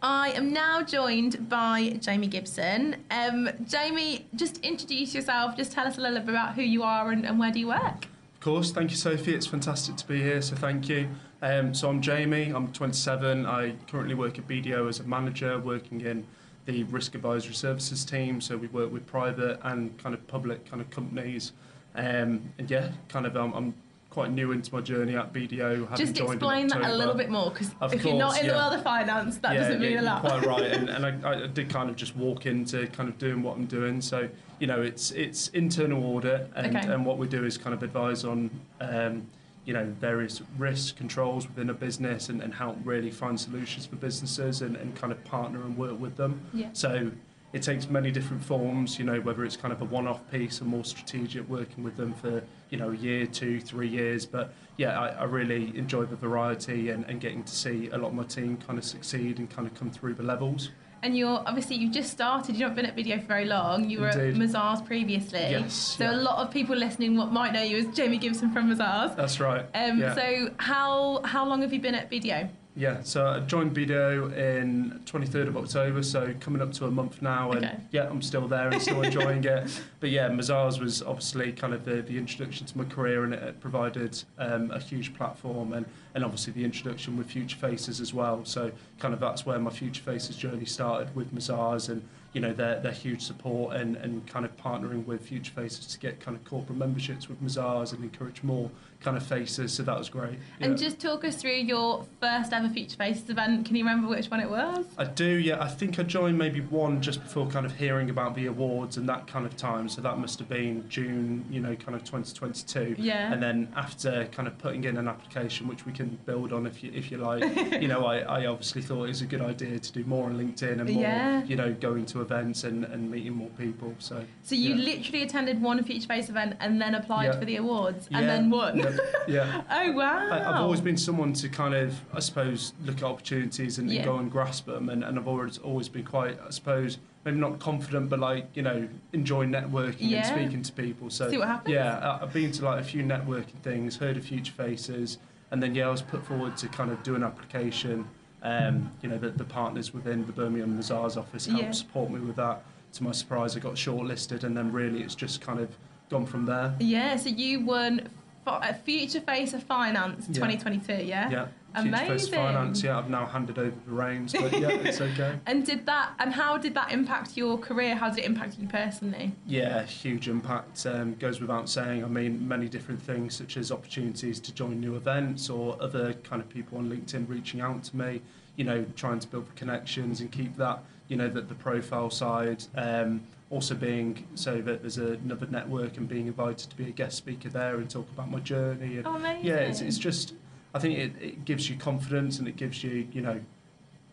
I 0.00 0.30
am 0.30 0.52
now 0.52 0.82
joined 0.82 1.48
by 1.48 1.98
Jamie 2.00 2.28
Gibson. 2.28 2.96
Um, 3.10 3.50
Jamie, 3.66 4.26
just 4.36 4.58
introduce 4.58 5.12
yourself. 5.12 5.56
Just 5.56 5.72
tell 5.72 5.86
us 5.86 5.98
a 5.98 6.00
little 6.00 6.20
bit 6.20 6.28
about 6.28 6.54
who 6.54 6.62
you 6.62 6.84
are 6.84 7.10
and, 7.10 7.26
and 7.26 7.38
where 7.38 7.50
do 7.50 7.58
you 7.58 7.68
work. 7.68 8.04
Of 8.34 8.40
course, 8.40 8.70
thank 8.70 8.92
you, 8.92 8.96
Sophie. 8.96 9.34
It's 9.34 9.48
fantastic 9.48 9.96
to 9.96 10.06
be 10.06 10.22
here, 10.22 10.40
so 10.40 10.54
thank 10.54 10.88
you. 10.88 11.08
Um, 11.42 11.74
so 11.74 11.88
I'm 11.88 12.00
Jamie. 12.00 12.52
I'm 12.54 12.72
27. 12.72 13.44
I 13.44 13.72
currently 13.90 14.14
work 14.14 14.38
at 14.38 14.46
BDO 14.46 14.88
as 14.88 15.00
a 15.00 15.04
manager, 15.04 15.58
working 15.58 16.00
in 16.02 16.24
the 16.66 16.84
risk 16.84 17.16
advisory 17.16 17.54
services 17.54 18.04
team. 18.04 18.40
So 18.40 18.56
we 18.56 18.68
work 18.68 18.92
with 18.92 19.04
private 19.06 19.58
and 19.64 19.98
kind 19.98 20.14
of 20.14 20.24
public 20.28 20.64
kind 20.70 20.80
of 20.80 20.88
companies. 20.90 21.52
Um, 21.96 22.52
and 22.58 22.70
yeah, 22.70 22.92
kind 23.08 23.26
of 23.26 23.36
um, 23.36 23.52
I'm 23.52 23.74
quite 24.18 24.32
new 24.32 24.50
into 24.50 24.74
my 24.74 24.80
journey 24.80 25.14
at 25.14 25.32
BDO. 25.32 25.88
having 25.90 26.06
Just 26.06 26.20
explain 26.20 26.66
that 26.66 26.82
a 26.82 26.92
little 26.92 27.14
bit 27.14 27.30
more 27.30 27.52
because 27.52 27.70
if 27.92 28.04
you're 28.04 28.14
not 28.14 28.32
course, 28.32 28.40
in 28.40 28.48
the 28.48 28.52
world 28.52 28.72
of 28.72 28.82
finance, 28.82 29.38
that 29.38 29.54
yeah, 29.54 29.60
doesn't 29.60 29.80
mean 29.80 29.92
yeah, 29.92 30.00
a 30.00 30.02
lot. 30.02 30.22
Quite 30.22 30.44
right, 30.44 30.72
and, 30.72 30.88
and 31.04 31.06
I, 31.06 31.44
I 31.44 31.46
did 31.46 31.70
kind 31.70 31.88
of 31.88 31.94
just 31.94 32.16
walk 32.16 32.44
into 32.44 32.88
kind 32.88 33.08
of 33.08 33.16
doing 33.16 33.44
what 33.44 33.56
I'm 33.56 33.66
doing. 33.66 34.00
So 34.00 34.28
you 34.58 34.66
know, 34.66 34.82
it's 34.82 35.12
it's 35.12 35.46
internal 35.48 36.04
audit, 36.04 36.50
and, 36.56 36.76
Okay. 36.76 36.92
and 36.92 37.06
what 37.06 37.16
we 37.18 37.28
do 37.28 37.44
is 37.44 37.56
kind 37.56 37.72
of 37.72 37.84
advise 37.84 38.24
on 38.24 38.50
um, 38.80 39.28
you 39.64 39.72
know 39.72 39.84
various 40.00 40.42
risk 40.56 40.96
controls 40.96 41.46
within 41.46 41.70
a 41.70 41.74
business, 41.74 42.28
and, 42.28 42.42
and 42.42 42.52
help 42.52 42.76
really 42.82 43.12
find 43.12 43.38
solutions 43.38 43.86
for 43.86 43.94
businesses, 43.94 44.62
and, 44.62 44.74
and 44.74 44.96
kind 44.96 45.12
of 45.12 45.24
partner 45.24 45.62
and 45.62 45.78
work 45.78 46.00
with 46.00 46.16
them. 46.16 46.40
Yeah. 46.52 46.70
So 46.72 47.12
it 47.52 47.62
takes 47.62 47.88
many 47.88 48.10
different 48.10 48.44
forms, 48.44 48.98
you 48.98 49.04
know, 49.04 49.20
whether 49.20 49.44
it's 49.44 49.56
kind 49.56 49.72
of 49.72 49.80
a 49.80 49.84
one-off 49.86 50.20
piece 50.30 50.60
or 50.60 50.64
more 50.64 50.84
strategic, 50.84 51.48
working 51.48 51.82
with 51.82 51.96
them 51.96 52.12
for, 52.14 52.42
you 52.70 52.76
know, 52.76 52.90
a 52.90 52.96
year, 52.96 53.26
two, 53.26 53.60
three 53.60 53.88
years. 53.88 54.26
But 54.26 54.52
yeah, 54.76 54.98
I, 55.00 55.08
I 55.08 55.24
really 55.24 55.76
enjoy 55.76 56.04
the 56.04 56.16
variety 56.16 56.90
and, 56.90 57.04
and 57.06 57.20
getting 57.20 57.42
to 57.44 57.52
see 57.54 57.88
a 57.88 57.96
lot 57.96 58.08
of 58.08 58.14
my 58.14 58.24
team 58.24 58.58
kind 58.58 58.78
of 58.78 58.84
succeed 58.84 59.38
and 59.38 59.48
kind 59.48 59.66
of 59.66 59.74
come 59.74 59.90
through 59.90 60.14
the 60.14 60.22
levels. 60.22 60.70
And 61.02 61.16
you're 61.16 61.42
obviously 61.46 61.76
you've 61.76 61.92
just 61.92 62.10
started. 62.10 62.56
You've 62.56 62.68
not 62.68 62.74
been 62.74 62.84
at 62.84 62.96
BDO 62.96 63.20
for 63.22 63.28
very 63.28 63.44
long. 63.44 63.88
You 63.88 64.00
were 64.00 64.08
Indeed. 64.08 64.42
at 64.42 64.48
Mazars 64.48 64.84
previously. 64.84 65.38
Yes, 65.38 65.72
So 65.72 66.04
yeah. 66.04 66.16
a 66.16 66.20
lot 66.20 66.44
of 66.44 66.52
people 66.52 66.74
listening 66.76 67.16
what 67.16 67.30
might 67.32 67.52
know 67.52 67.62
you 67.62 67.76
as 67.78 67.86
Jamie 67.96 68.18
Gibson 68.18 68.50
from 68.50 68.68
Mazars. 68.68 69.14
That's 69.14 69.38
right. 69.38 69.64
Um, 69.74 70.00
yeah. 70.00 70.14
So 70.16 70.50
how 70.58 71.20
how 71.24 71.46
long 71.46 71.62
have 71.62 71.72
you 71.72 71.80
been 71.80 71.94
at 71.94 72.10
BDO? 72.10 72.50
Yeah, 72.78 73.02
so 73.02 73.26
I 73.26 73.40
joined 73.40 73.74
BDO 73.74 74.36
in 74.36 75.00
23rd 75.04 75.48
of 75.48 75.56
October, 75.56 76.00
so 76.04 76.32
coming 76.38 76.62
up 76.62 76.72
to 76.74 76.84
a 76.86 76.90
month 76.92 77.20
now, 77.20 77.50
and 77.50 77.64
Okay. 77.64 77.76
yeah, 77.90 78.08
I'm 78.08 78.22
still 78.22 78.46
there 78.46 78.68
and 78.68 78.80
still 78.80 79.02
enjoying 79.02 79.42
it. 79.42 79.82
But 79.98 80.10
yeah, 80.10 80.28
Mazars 80.28 80.80
was 80.80 81.02
obviously 81.02 81.50
kind 81.50 81.74
of 81.74 81.84
the, 81.84 82.02
the 82.02 82.16
introduction 82.16 82.68
to 82.68 82.78
my 82.78 82.84
career, 82.84 83.24
and 83.24 83.34
it, 83.34 83.42
it 83.42 83.60
provided 83.60 84.22
um, 84.38 84.70
a 84.70 84.78
huge 84.78 85.12
platform, 85.16 85.72
and, 85.72 85.86
and 86.14 86.24
obviously 86.24 86.52
the 86.52 86.62
introduction 86.64 87.16
with 87.16 87.26
Future 87.28 87.56
Faces 87.56 88.00
as 88.00 88.14
well. 88.14 88.44
So 88.44 88.70
kind 89.00 89.12
of 89.12 89.18
that's 89.18 89.44
where 89.44 89.58
my 89.58 89.70
Future 89.70 90.02
Faces 90.04 90.36
journey 90.36 90.64
started 90.64 91.16
with 91.16 91.34
Mazars, 91.34 91.88
and 91.88 92.08
you 92.38 92.42
know 92.46 92.52
their 92.52 92.78
their 92.78 92.92
huge 92.92 93.22
support 93.22 93.74
and, 93.74 93.96
and 93.96 94.24
kind 94.28 94.44
of 94.44 94.56
partnering 94.56 95.04
with 95.06 95.26
Future 95.26 95.52
Faces 95.52 95.86
to 95.86 95.98
get 95.98 96.20
kind 96.20 96.36
of 96.36 96.44
corporate 96.44 96.78
memberships 96.78 97.28
with 97.28 97.42
Mazars 97.42 97.92
and 97.92 98.04
encourage 98.04 98.44
more 98.44 98.70
kind 99.00 99.16
of 99.16 99.22
faces. 99.22 99.72
So 99.72 99.82
that 99.84 99.96
was 99.96 100.08
great. 100.08 100.38
And 100.60 100.72
yeah. 100.72 100.86
just 100.88 100.98
talk 101.00 101.24
us 101.24 101.36
through 101.36 101.52
your 101.52 102.04
first 102.20 102.52
ever 102.52 102.68
Future 102.68 102.96
Faces 102.96 103.30
event. 103.30 103.66
Can 103.66 103.76
you 103.76 103.84
remember 103.84 104.08
which 104.08 104.26
one 104.26 104.40
it 104.40 104.50
was? 104.50 104.86
I 104.96 105.04
do, 105.04 105.24
yeah. 105.24 105.62
I 105.62 105.68
think 105.68 105.98
I 105.98 106.02
joined 106.02 106.36
maybe 106.36 106.60
one 106.60 107.00
just 107.00 107.22
before 107.22 107.46
kind 107.46 107.64
of 107.64 107.76
hearing 107.76 108.10
about 108.10 108.34
the 108.34 108.46
awards 108.46 108.96
and 108.96 109.08
that 109.08 109.26
kind 109.26 109.46
of 109.46 109.56
time. 109.56 109.88
So 109.88 110.00
that 110.02 110.18
must 110.18 110.38
have 110.40 110.48
been 110.48 110.88
June, 110.88 111.44
you 111.50 111.60
know, 111.60 111.76
kind 111.76 111.94
of 111.94 112.02
2022. 112.04 112.96
Yeah. 112.98 113.32
And 113.32 113.42
then 113.42 113.68
after 113.76 114.26
kind 114.32 114.48
of 114.48 114.58
putting 114.58 114.84
in 114.84 114.96
an 114.96 115.06
application, 115.06 115.68
which 115.68 115.86
we 115.86 115.92
can 115.92 116.18
build 116.26 116.52
on 116.52 116.66
if 116.66 116.82
you 116.82 116.90
if 116.92 117.10
you 117.10 117.18
like, 117.18 117.44
you 117.80 117.88
know, 117.88 118.04
I, 118.04 118.18
I 118.18 118.46
obviously 118.46 118.82
thought 118.82 119.04
it 119.04 119.08
was 119.08 119.22
a 119.22 119.26
good 119.26 119.42
idea 119.42 119.78
to 119.78 119.92
do 119.92 120.04
more 120.04 120.26
on 120.26 120.36
LinkedIn 120.36 120.80
and 120.80 120.90
more, 120.90 121.02
Yeah. 121.02 121.44
you 121.44 121.54
know, 121.56 121.72
going 121.72 122.06
to 122.06 122.20
events 122.30 122.64
and, 122.64 122.84
and 122.84 123.10
meeting 123.10 123.32
more 123.32 123.48
people. 123.58 123.94
So 123.98 124.22
So 124.42 124.54
you 124.54 124.74
yeah. 124.74 124.84
literally 124.84 125.22
attended 125.22 125.60
one 125.62 125.82
Future 125.84 126.06
Face 126.06 126.28
event 126.28 126.56
and 126.60 126.80
then 126.80 126.94
applied 126.94 127.26
Yeah. 127.26 127.38
for 127.38 127.44
the 127.44 127.56
awards 127.56 128.08
and 128.12 128.28
then 128.28 128.50
won. 128.50 128.78
Yeah. 129.26 129.62
oh 129.70 129.92
wow! 129.92 130.28
I, 130.30 130.38
I've 130.50 130.60
always 130.62 130.80
been 130.80 130.96
someone 130.96 131.32
to 131.34 131.48
kind 131.48 131.74
of, 131.74 131.94
I 132.12 132.20
suppose, 132.20 132.72
look 132.84 132.98
at 132.98 133.04
opportunities 133.04 133.78
and, 133.78 133.90
and 133.90 134.04
go 134.04 134.16
and 134.18 134.30
grasp 134.30 134.66
them, 134.66 134.88
and, 134.90 135.02
and 135.02 135.18
I've 135.18 135.28
always 135.28 135.58
always 135.58 135.88
been 135.88 136.04
quite, 136.04 136.38
I 136.46 136.50
suppose, 136.50 136.98
maybe 137.24 137.38
not 137.38 137.58
confident, 137.58 138.10
but 138.10 138.18
like 138.20 138.48
you 138.54 138.62
know, 138.62 138.88
enjoy 139.12 139.46
networking 139.46 139.96
Yeah. 140.00 140.18
and 140.18 140.26
speaking 140.26 140.62
to 140.62 140.72
people. 140.72 141.10
So 141.10 141.30
See 141.30 141.38
what 141.38 141.48
happens. 141.48 141.72
yeah, 141.74 141.98
I- 141.98 142.22
I've 142.22 142.32
been 142.32 142.52
to 142.52 142.64
like 142.64 142.80
a 142.80 142.84
few 142.84 143.02
networking 143.02 143.58
things, 143.62 143.96
heard 143.96 144.16
of 144.16 144.24
Future 144.24 144.52
Faces, 144.52 145.18
and 145.50 145.62
then 145.62 145.74
yeah, 145.74 145.88
I 145.88 145.90
was 145.90 146.02
put 146.02 146.24
forward 146.26 146.56
to 146.58 146.68
kind 146.68 146.90
of 146.90 147.02
do 147.02 147.14
an 147.14 147.22
application. 147.22 148.06
Um, 148.42 148.92
you 149.02 149.08
know, 149.08 149.18
the, 149.18 149.30
the 149.30 149.44
partners 149.44 149.92
within 149.92 150.24
the 150.26 150.32
Birmingham 150.32 150.78
Mazars 150.78 151.16
office 151.16 151.46
helped 151.46 151.62
Yeah. 151.62 151.70
support 151.72 152.10
me 152.10 152.20
with 152.20 152.36
that. 152.36 152.62
To 152.94 153.02
my 153.04 153.12
surprise, 153.12 153.56
I 153.56 153.60
got 153.60 153.74
shortlisted, 153.74 154.44
and 154.44 154.56
then 154.56 154.72
really 154.72 155.02
it's 155.02 155.14
just 155.14 155.40
kind 155.40 155.60
of 155.60 155.68
gone 156.08 156.24
from 156.24 156.46
there. 156.46 156.74
Yeah, 156.80 157.16
so 157.16 157.28
you 157.28 157.60
won 157.60 158.08
fi- 158.48 158.68
uh, 158.68 158.72
Future 158.74 159.20
Face 159.20 159.52
of 159.54 159.62
Finance 159.62 160.26
Yeah. 160.28 160.34
2022, 160.34 161.04
yeah? 161.04 161.30
Yeah, 161.30 161.46
Future 161.82 161.96
Face 161.96 162.08
Amazing. 162.08 162.32
Finance. 162.34 162.82
Yeah, 162.82 162.98
I've 162.98 163.10
now 163.10 163.26
handed 163.26 163.58
over 163.58 163.76
the 163.86 163.92
reins, 163.92 164.32
but 164.32 164.52
yeah, 164.58 164.68
it's 164.70 165.00
okay. 165.00 165.38
And 165.46 165.64
did 165.64 165.86
that 165.86 166.12
and 166.18 166.32
how 166.32 166.58
did 166.58 166.74
that 166.74 166.90
impact 166.92 167.36
your 167.36 167.58
career? 167.58 167.94
How 167.94 168.08
did 168.08 168.18
it 168.20 168.24
impact 168.24 168.56
you 168.58 168.66
personally? 168.68 169.32
Yeah, 169.46 169.82
huge 169.84 170.28
impact. 170.28 170.86
Um, 170.86 171.14
goes 171.16 171.40
without 171.40 171.68
saying. 171.68 172.04
I 172.04 172.08
mean, 172.08 172.46
many 172.48 172.68
different 172.68 173.00
things 173.02 173.34
such 173.34 173.56
as 173.56 173.70
opportunities 173.70 174.40
to 174.40 174.52
join 174.54 174.80
new 174.80 174.96
events 174.96 175.48
or 175.50 175.76
other 175.80 176.14
kind 176.24 176.40
of 176.42 176.48
people 176.48 176.78
on 176.78 176.88
LinkedIn 176.90 177.28
reaching 177.28 177.60
out 177.60 177.84
to 177.84 177.96
me. 177.96 178.22
You 178.56 178.64
know, 178.64 178.84
trying 178.96 179.20
to 179.20 179.28
build 179.28 179.46
the 179.48 179.52
connections 179.52 180.20
and 180.20 180.32
keep 180.32 180.56
that. 180.56 180.82
You 181.08 181.16
know, 181.16 181.28
that 181.28 181.48
the 181.48 181.54
profile 181.54 182.10
side. 182.10 182.64
Um, 182.76 183.22
also 183.50 183.74
being 183.74 184.26
so 184.34 184.60
that 184.60 184.82
there's 184.82 184.98
another 184.98 185.46
network 185.46 185.96
and 185.96 186.08
being 186.08 186.26
invited 186.26 186.70
to 186.70 186.76
be 186.76 186.84
a 186.88 186.90
guest 186.90 187.16
speaker 187.16 187.48
there 187.48 187.76
and 187.76 187.88
talk 187.88 188.08
about 188.10 188.30
my 188.30 188.40
journey 188.40 188.98
and 188.98 189.06
Oh, 189.06 189.16
amazing. 189.16 189.46
yeah, 189.46 189.54
it's, 189.56 189.80
it's 189.80 189.98
just 189.98 190.34
I 190.74 190.78
think 190.78 190.98
it, 190.98 191.12
it 191.20 191.44
gives 191.46 191.70
you 191.70 191.76
confidence 191.76 192.38
and 192.38 192.46
it 192.46 192.56
gives 192.56 192.84
you 192.84 193.08
you 193.12 193.22
know 193.22 193.40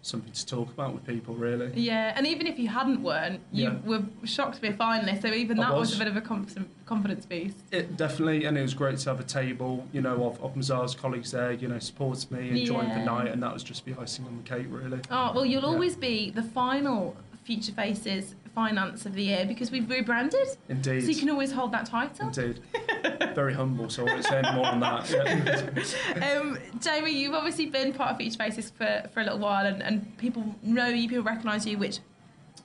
something 0.02 0.32
to 0.32 0.46
talk 0.46 0.70
about 0.70 0.94
with 0.94 1.04
people 1.06 1.34
really. 1.34 1.72
Yeah, 1.74 2.14
and 2.16 2.28
even 2.28 2.46
if 2.46 2.60
you 2.60 2.68
hadn't 2.68 3.02
won, 3.02 3.40
you 3.52 3.64
Yeah. 3.66 3.76
were 3.86 4.04
shocked 4.24 4.56
to 4.56 4.62
be 4.62 4.68
a 4.68 4.74
finalist, 4.74 5.24
so 5.24 5.30
even 5.30 5.58
that 5.58 5.74
was. 5.74 5.90
was. 5.90 5.96
a 5.96 6.00
bit 6.00 6.08
of 6.08 6.16
a 6.16 6.22
confidence, 6.22 6.70
confidence 6.86 7.26
boost. 7.26 7.58
It 7.72 7.98
definitely, 7.98 8.46
and 8.46 8.56
it 8.56 8.62
was 8.62 8.76
great 8.76 9.00
to 9.00 9.10
have 9.10 9.20
a 9.20 9.24
table, 9.24 9.84
you 9.92 10.02
know, 10.02 10.26
of, 10.28 10.40
of 10.44 10.56
Mazar's 10.56 10.94
colleagues 10.94 11.32
there, 11.32 11.54
you 11.54 11.68
know, 11.68 11.80
supports 11.80 12.30
me 12.30 12.50
and 12.50 12.66
joined 12.68 12.90
Yeah. 12.90 13.00
the 13.00 13.06
night, 13.06 13.28
and 13.30 13.42
that 13.42 13.52
was 13.52 13.64
just 13.64 13.84
the 13.84 13.96
icing 14.00 14.26
on 14.26 14.38
the 14.38 14.44
cake, 14.44 14.68
really. 14.70 15.00
Oh, 15.10 15.32
well, 15.34 15.44
you'll 15.46 15.64
Yeah. 15.64 15.68
always 15.70 15.96
be 15.96 16.30
the 16.30 16.44
final 16.44 17.18
Future 17.44 17.72
Faces 17.72 18.36
finance 18.56 19.06
of 19.06 19.14
the 19.14 19.24
year 19.24 19.46
because 19.46 19.70
we've 19.70 19.88
rebranded. 19.90 20.48
Indeed. 20.70 21.04
So 21.04 21.10
you 21.10 21.16
can 21.16 21.30
always 21.30 21.52
hold 21.52 21.74
that 21.74 21.86
title. 21.86 22.28
Indeed. 22.28 22.62
Very 23.36 23.54
humble, 23.54 23.90
so 23.90 24.08
I 24.08 24.14
won't 24.14 24.24
say 24.24 24.40
any 24.40 24.56
more 24.56 24.66
on 24.66 24.80
that. 24.80 25.10
Yeah. 25.10 25.70
Um, 26.16 26.58
Jamie, 26.80 27.12
you've 27.12 27.34
obviously 27.34 27.66
been 27.66 27.92
part 27.94 28.12
of 28.12 28.18
Future 28.18 28.38
Faces 28.38 28.72
for, 28.72 29.10
for 29.14 29.20
a 29.20 29.24
little 29.24 29.40
while 29.40 29.66
and, 29.66 29.84
and 29.84 30.18
people 30.18 30.56
know 30.64 30.88
you, 30.88 31.10
people 31.10 31.24
recognise 31.24 31.66
you, 31.66 31.78
which 31.78 32.00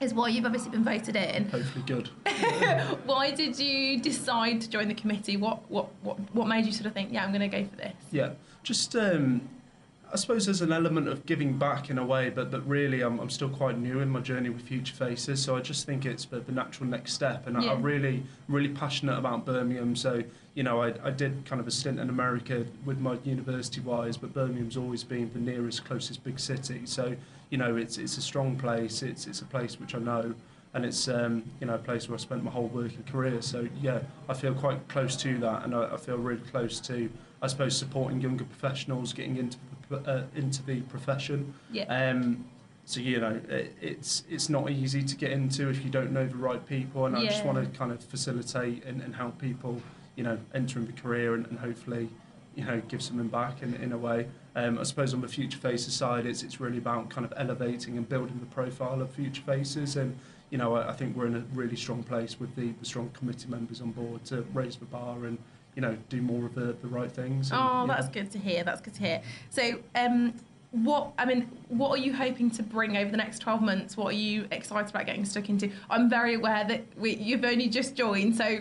is 0.01 0.15
why 0.15 0.29
you've 0.29 0.45
obviously 0.45 0.71
been 0.71 0.85
voted 0.85 1.17
in. 1.17 1.49
Hopefully 1.49 1.85
good. 1.87 2.09
why 3.05 3.31
did 3.33 3.59
you 3.59 4.01
decide 4.01 4.61
to 4.61 4.71
join 4.71 4.89
the 4.89 4.95
committee? 4.95 5.37
What, 5.37 5.69
what, 5.71 5.89
what, 6.03 6.19
what 6.35 6.47
made 6.47 6.65
you 6.65 6.73
sort 6.73 6.87
of 6.87 6.93
think, 6.93 7.13
yeah, 7.13 7.25
I'm 7.25 7.33
going 7.33 7.49
to 7.49 7.49
go 7.49 7.65
for 7.69 7.77
this? 7.77 7.95
Yeah, 8.13 8.31
just 8.63 8.95
um, 8.97 9.49
I 10.13 10.17
suppose 10.17 10.47
there's 10.47 10.61
an 10.61 10.73
element 10.73 11.07
of 11.07 11.25
giving 11.25 11.57
back 11.57 11.89
in 11.89 11.99
a 11.99 12.05
way, 12.05 12.31
but 12.31 12.51
but 12.51 12.67
really 12.67 13.01
I'm, 13.01 13.21
I'm 13.21 13.31
still 13.31 13.49
quite 13.49 13.79
new 13.79 14.01
in 14.01 14.09
my 14.09 14.21
journey 14.21 14.49
with 14.49 14.63
Future 14.63 14.95
Faces, 14.95 15.41
so 15.41 15.57
I 15.57 15.61
just 15.61 15.87
think 15.87 16.05
it's 16.05 16.25
the, 16.25 16.41
the 16.41 16.53
natural 16.53 16.89
next 16.89 17.13
step, 17.13 17.47
and 17.47 17.57
I, 17.57 17.65
Yeah. 17.65 17.73
I'm 17.73 17.83
really 17.83 18.23
really 18.49 18.71
passionate 18.71 19.19
about 19.19 19.47
Birmingham. 19.47 19.95
So 19.95 20.23
you 20.55 20.63
know 20.65 20.83
I, 20.83 20.95
I 21.05 21.11
did 21.11 21.45
kind 21.45 21.61
of 21.61 21.69
a 21.69 21.71
stint 21.71 22.01
in 22.01 22.09
America 22.09 22.67
with 22.85 22.99
my 22.99 23.19
university 23.25 23.81
wise, 23.81 24.17
but 24.17 24.35
Birmingham's 24.35 24.77
always 24.77 25.05
been 25.05 25.31
the 25.33 25.41
nearest 25.41 25.85
closest 25.85 26.25
big 26.25 26.41
city. 26.41 26.83
So 26.87 27.15
you 27.51 27.59
know 27.59 27.77
it's 27.77 27.97
it's 27.99 28.19
a 28.19 28.23
strong 28.23 28.57
place. 28.57 29.03
It's 29.03 29.27
it's 29.27 29.43
a 29.43 29.47
place 29.47 29.79
which 29.79 29.95
I 29.95 29.99
know. 29.99 30.35
And 30.73 30.85
it's 30.85 31.09
um, 31.09 31.43
you 31.61 31.67
know 31.67 31.75
a 31.75 31.79
place 31.79 32.09
where 32.09 32.15
I 32.15 32.19
spent 32.21 32.45
my 32.45 32.51
whole 32.51 32.69
working 32.69 33.03
career. 33.05 33.43
So 33.43 33.69
yeah, 33.81 34.01
I 34.29 34.35
feel 34.35 34.55
quite 34.55 34.87
close 34.89 35.17
to 35.17 35.39
that, 35.39 35.65
and 35.65 35.75
I, 35.75 35.95
I 35.95 35.97
feel 35.97 36.17
really 36.17 36.43
close 36.43 36.79
to 36.83 37.11
I 37.43 37.47
suppose 37.47 37.77
supporting 37.77 38.21
younger 38.21 38.45
professionals 38.45 39.13
getting 39.13 39.37
into 39.37 39.57
uh, 39.93 40.23
into 40.35 40.63
the 40.63 40.81
profession. 40.83 41.55
Yeah. 41.71 41.85
Um, 41.85 42.45
so 42.85 43.01
you 43.01 43.21
know, 43.21 43.41
it, 43.49 43.75
it's 43.81 44.25
it's 44.29 44.49
not 44.49 44.71
easy 44.71 45.03
to 45.05 45.17
get 45.17 45.31
into 45.31 45.69
if 45.69 45.85
you 45.85 45.91
don't 45.91 46.13
know 46.13 46.27
the 46.27 46.37
right 46.37 46.65
people, 46.67 47.07
and 47.07 47.17
I 47.17 47.27
just 47.27 47.45
want 47.45 47.59
to 47.59 47.79
kind 47.79 47.93
of 47.93 48.03
facilitate 48.03 48.85
and, 48.85 49.01
and 49.01 49.15
help 49.15 49.41
people, 49.41 49.81
you 50.17 50.25
know, 50.25 50.39
entering 50.55 50.87
the 50.87 50.93
career 50.93 51.35
and, 51.35 51.47
and 51.47 51.59
hopefully, 51.59 52.09
you 52.57 52.65
know, 52.65 52.83
give 52.89 53.01
something 53.01 53.29
back 53.29 53.63
in, 53.63 53.75
in 53.75 53.93
a 53.93 53.99
way. 53.99 54.27
Um, 54.57 54.79
I 54.79 54.83
suppose 54.83 55.15
on 55.15 55.21
the 55.21 55.29
Future 55.29 55.59
Faces 55.59 55.95
side, 55.95 56.27
it's 56.27 56.43
it's 56.43 56.61
really 56.61 56.79
about 56.79 57.11
kind 57.11 57.25
of 57.25 57.33
elevating 57.37 57.97
and 57.97 58.09
building 58.09 58.41
the 58.41 58.47
profile 58.47 59.01
of 59.01 59.11
Future 59.11 59.43
Faces, 59.43 59.97
and 59.97 60.19
you 60.51 60.59
know, 60.59 60.75
I, 60.75 60.91
I 60.91 60.93
think 60.93 61.17
we're 61.17 61.27
in 61.27 61.37
a 61.37 61.45
really 61.55 61.77
strong 61.77 62.03
place 62.03 62.41
with 62.41 62.55
the, 62.57 62.73
the 62.73 62.85
strong 62.85 63.11
committee 63.11 63.49
members 63.49 63.81
on 63.81 63.93
board 63.93 64.25
to 64.27 64.45
raise 64.53 64.77
the 64.77 64.87
bar 64.87 65.25
and 65.25 65.39
you 65.75 65.83
know 65.83 65.97
do 66.09 66.21
more 66.23 66.47
of 66.47 66.55
the, 66.55 66.75
the 66.83 66.89
right 66.89 67.11
things. 67.11 67.51
And, 67.51 67.61
Oh, 67.61 67.83
you 67.83 67.87
know, 67.87 67.95
that's 67.95 68.09
good 68.09 68.31
to 68.33 68.39
hear. 68.39 68.65
That's 68.65 68.81
good 68.81 68.95
to 68.95 69.01
hear. 69.01 69.23
So, 69.51 69.79
um, 69.95 70.35
what 70.73 71.13
I 71.19 71.25
mean, 71.25 71.51
what 71.69 71.91
are 71.91 71.97
you 71.97 72.13
hoping 72.15 72.49
to 72.53 72.63
bring 72.63 72.97
over 72.97 73.11
the 73.11 73.17
next 73.17 73.41
twelve 73.41 73.61
months? 73.61 73.97
What 73.97 74.07
are 74.09 74.17
you 74.17 74.47
excited 74.53 74.89
about 74.91 75.05
getting 75.05 75.25
stuck 75.25 75.49
into? 75.49 75.69
I'm 75.91 76.09
very 76.09 76.35
aware 76.35 76.65
that 76.65 76.85
we, 76.97 77.17
you've 77.17 77.45
only 77.45 77.69
just 77.69 77.97
joined, 77.97 78.37
so 78.37 78.45
I 78.45 78.59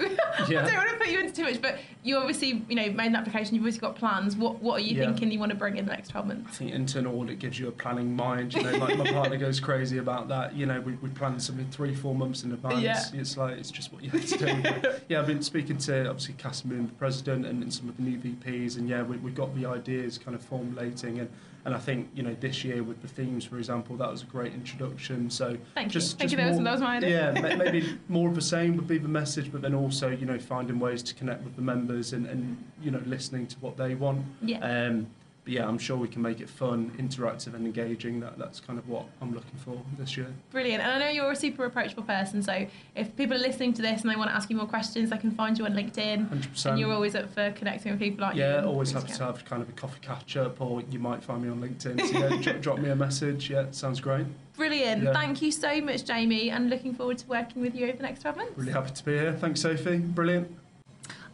don't 0.47 0.73
want 0.73 0.89
to 0.89 0.95
put 0.97 1.09
you 1.09 1.19
into 1.19 1.33
too 1.33 1.43
much. 1.43 1.61
But 1.61 1.77
you 2.01 2.17
obviously, 2.17 2.63
you 2.67 2.75
know, 2.75 2.89
made 2.91 3.07
an 3.07 3.15
application. 3.15 3.53
You've 3.53 3.61
obviously 3.63 3.81
got 3.81 3.95
plans. 3.95 4.35
What 4.35 4.59
What 4.59 4.77
are 4.79 4.83
you 4.83 4.97
Yeah. 4.97 5.05
thinking 5.05 5.31
you 5.31 5.37
want 5.37 5.51
to 5.51 5.55
bring 5.57 5.77
in 5.77 5.85
the 5.85 5.91
next 5.91 6.09
twelve 6.09 6.25
months? 6.25 6.55
I 6.55 6.57
think 6.57 6.71
internal 6.71 7.19
audit 7.19 7.37
gives 7.37 7.59
you 7.59 7.67
a 7.67 7.71
planning 7.71 8.15
mind. 8.15 8.55
You 8.55 8.63
know, 8.63 8.77
like 8.77 8.97
my 8.97 9.11
partner 9.11 9.37
goes 9.47 9.59
crazy 9.59 9.99
about 9.99 10.27
that. 10.29 10.55
You 10.55 10.65
know, 10.65 10.81
we, 10.81 10.93
we 10.93 11.09
plan 11.09 11.39
something 11.39 11.69
three, 11.69 11.93
four 11.93 12.15
months 12.15 12.43
in 12.43 12.51
advance. 12.51 12.81
Yeah. 12.81 13.03
It's 13.13 13.37
like 13.37 13.55
it's 13.59 13.69
just 13.69 13.93
what 13.93 14.03
you 14.03 14.09
have 14.09 14.25
to 14.25 14.37
do. 14.37 14.61
But, 14.63 15.03
yeah, 15.09 15.19
I've 15.19 15.27
been 15.27 15.43
speaking 15.43 15.77
to 15.77 16.09
obviously 16.09 16.33
Kasim, 16.39 16.87
the 16.87 16.93
president, 16.93 17.45
and, 17.45 17.61
and 17.61 17.71
some 17.71 17.87
of 17.87 17.97
the 17.97 18.01
new 18.01 18.17
VPs, 18.17 18.77
and 18.77 18.89
yeah, 18.89 19.03
we 19.03 19.17
we 19.17 19.29
got 19.29 19.53
the 19.55 19.67
ideas 19.67 20.17
kind 20.17 20.33
of 20.35 20.41
formulating, 20.41 21.19
and 21.19 21.29
and 21.65 21.75
I 21.75 21.77
think 21.77 22.09
you 22.13 22.23
know 22.23 22.35
this 22.39 22.63
year 22.63 22.83
with 22.83 23.01
the 23.01 23.07
themes, 23.07 23.43
for 23.45 23.57
example, 23.57 23.97
that 23.97 24.09
was 24.09 24.23
a 24.23 24.25
great 24.25 24.53
introduction. 24.53 25.29
So 25.29 25.57
Thank 25.75 25.91
just 25.91 26.13
you. 26.13 26.17
Thank 26.17 26.31
just 26.31 26.31
you. 26.31 26.37
That 26.37 26.47
was, 26.49 26.55
more- 26.57 26.63
that 26.65 26.71
was 26.71 26.81
my 26.81 26.97
idea. 26.97 27.33
yeah, 27.33 27.55
maybe 27.55 27.97
more 28.07 28.29
of 28.29 28.35
the 28.35 28.41
same 28.41 28.75
would 28.77 28.87
be 28.87 28.97
the 28.97 29.07
message, 29.07 29.51
but 29.51 29.61
then 29.61 29.73
also 29.73 30.09
you 30.09 30.25
know 30.25 30.39
finding 30.39 30.79
ways 30.79 31.03
to 31.03 31.13
connect 31.13 31.43
with 31.43 31.55
the 31.55 31.61
members 31.61 32.13
and, 32.13 32.25
and 32.27 32.57
you 32.81 32.91
know 32.91 33.01
listening 33.05 33.47
to 33.47 33.55
what 33.59 33.77
they 33.77 33.95
want. 33.95 34.23
Yeah. 34.41 34.59
Um, 34.59 35.07
but 35.49 35.55
yeah, 35.55 35.67
I'm 35.67 35.79
sure 35.79 35.97
we 35.97 36.07
can 36.07 36.21
make 36.21 36.41
it 36.41 36.47
fun, 36.49 36.91
interactive, 36.99 37.55
and 37.55 37.65
engaging. 37.65 38.19
That 38.19 38.37
that's 38.37 38.59
kind 38.59 38.77
of 38.77 38.87
what 38.87 39.05
I'm 39.19 39.33
looking 39.33 39.57
for 39.65 39.81
this 39.97 40.15
year. 40.15 40.27
Brilliant. 40.51 40.83
And 40.83 40.91
I 40.91 40.99
know 40.99 41.09
you're 41.11 41.31
a 41.31 41.35
super 41.35 41.65
approachable 41.65 42.03
person, 42.03 42.43
so 42.43 42.67
if 42.95 43.15
people 43.15 43.35
are 43.35 43.39
listening 43.39 43.73
to 43.73 43.81
this 43.81 44.01
and 44.03 44.11
they 44.11 44.15
want 44.15 44.29
to 44.29 44.35
ask 44.35 44.47
you 44.51 44.55
more 44.55 44.67
questions, 44.67 45.09
they 45.09 45.17
can 45.17 45.31
find 45.31 45.57
you 45.57 45.65
on 45.65 45.73
LinkedIn. 45.73 46.17
Hundred 46.27 46.31
And 46.31 46.51
percent. 46.51 46.77
you're 46.77 46.93
always 46.93 47.15
up 47.15 47.33
for 47.33 47.51
connecting 47.53 47.91
with 47.93 47.99
people, 47.99 48.23
aren't 48.23 48.35
you? 48.37 48.43
Yeah, 48.43 48.63
always 48.63 48.91
happy 48.91 49.11
to 49.11 49.23
have 49.23 49.43
kind 49.43 49.63
of 49.63 49.69
a 49.69 49.71
coffee 49.71 49.99
catch 50.01 50.37
up, 50.37 50.61
or 50.61 50.83
you 50.91 50.99
might 50.99 51.23
find 51.23 51.41
me 51.41 51.49
on 51.49 51.59
LinkedIn. 51.59 51.99
So 52.07 52.19
yeah, 52.19 52.41
drop, 52.41 52.61
drop 52.61 52.77
me 52.79 52.89
a 52.89 52.95
message. 52.95 53.49
Yeah, 53.49 53.65
sounds 53.71 53.99
great. 53.99 54.27
Brilliant. 54.55 55.01
Yeah. 55.03 55.13
Thank 55.13 55.41
you 55.41 55.51
so 55.51 55.81
much, 55.81 56.05
Jamie, 56.05 56.51
and 56.51 56.69
looking 56.69 56.93
forward 56.93 57.17
to 57.19 57.27
working 57.27 57.63
with 57.63 57.73
you 57.73 57.87
over 57.87 57.97
the 57.97 58.03
next 58.03 58.21
12 58.21 58.37
months. 58.37 58.51
Really 58.55 58.71
happy 58.71 58.91
to 58.91 59.03
be 59.05 59.13
here. 59.13 59.33
Thanks, 59.33 59.61
Sophie. 59.61 59.97
Brilliant. 59.97 60.58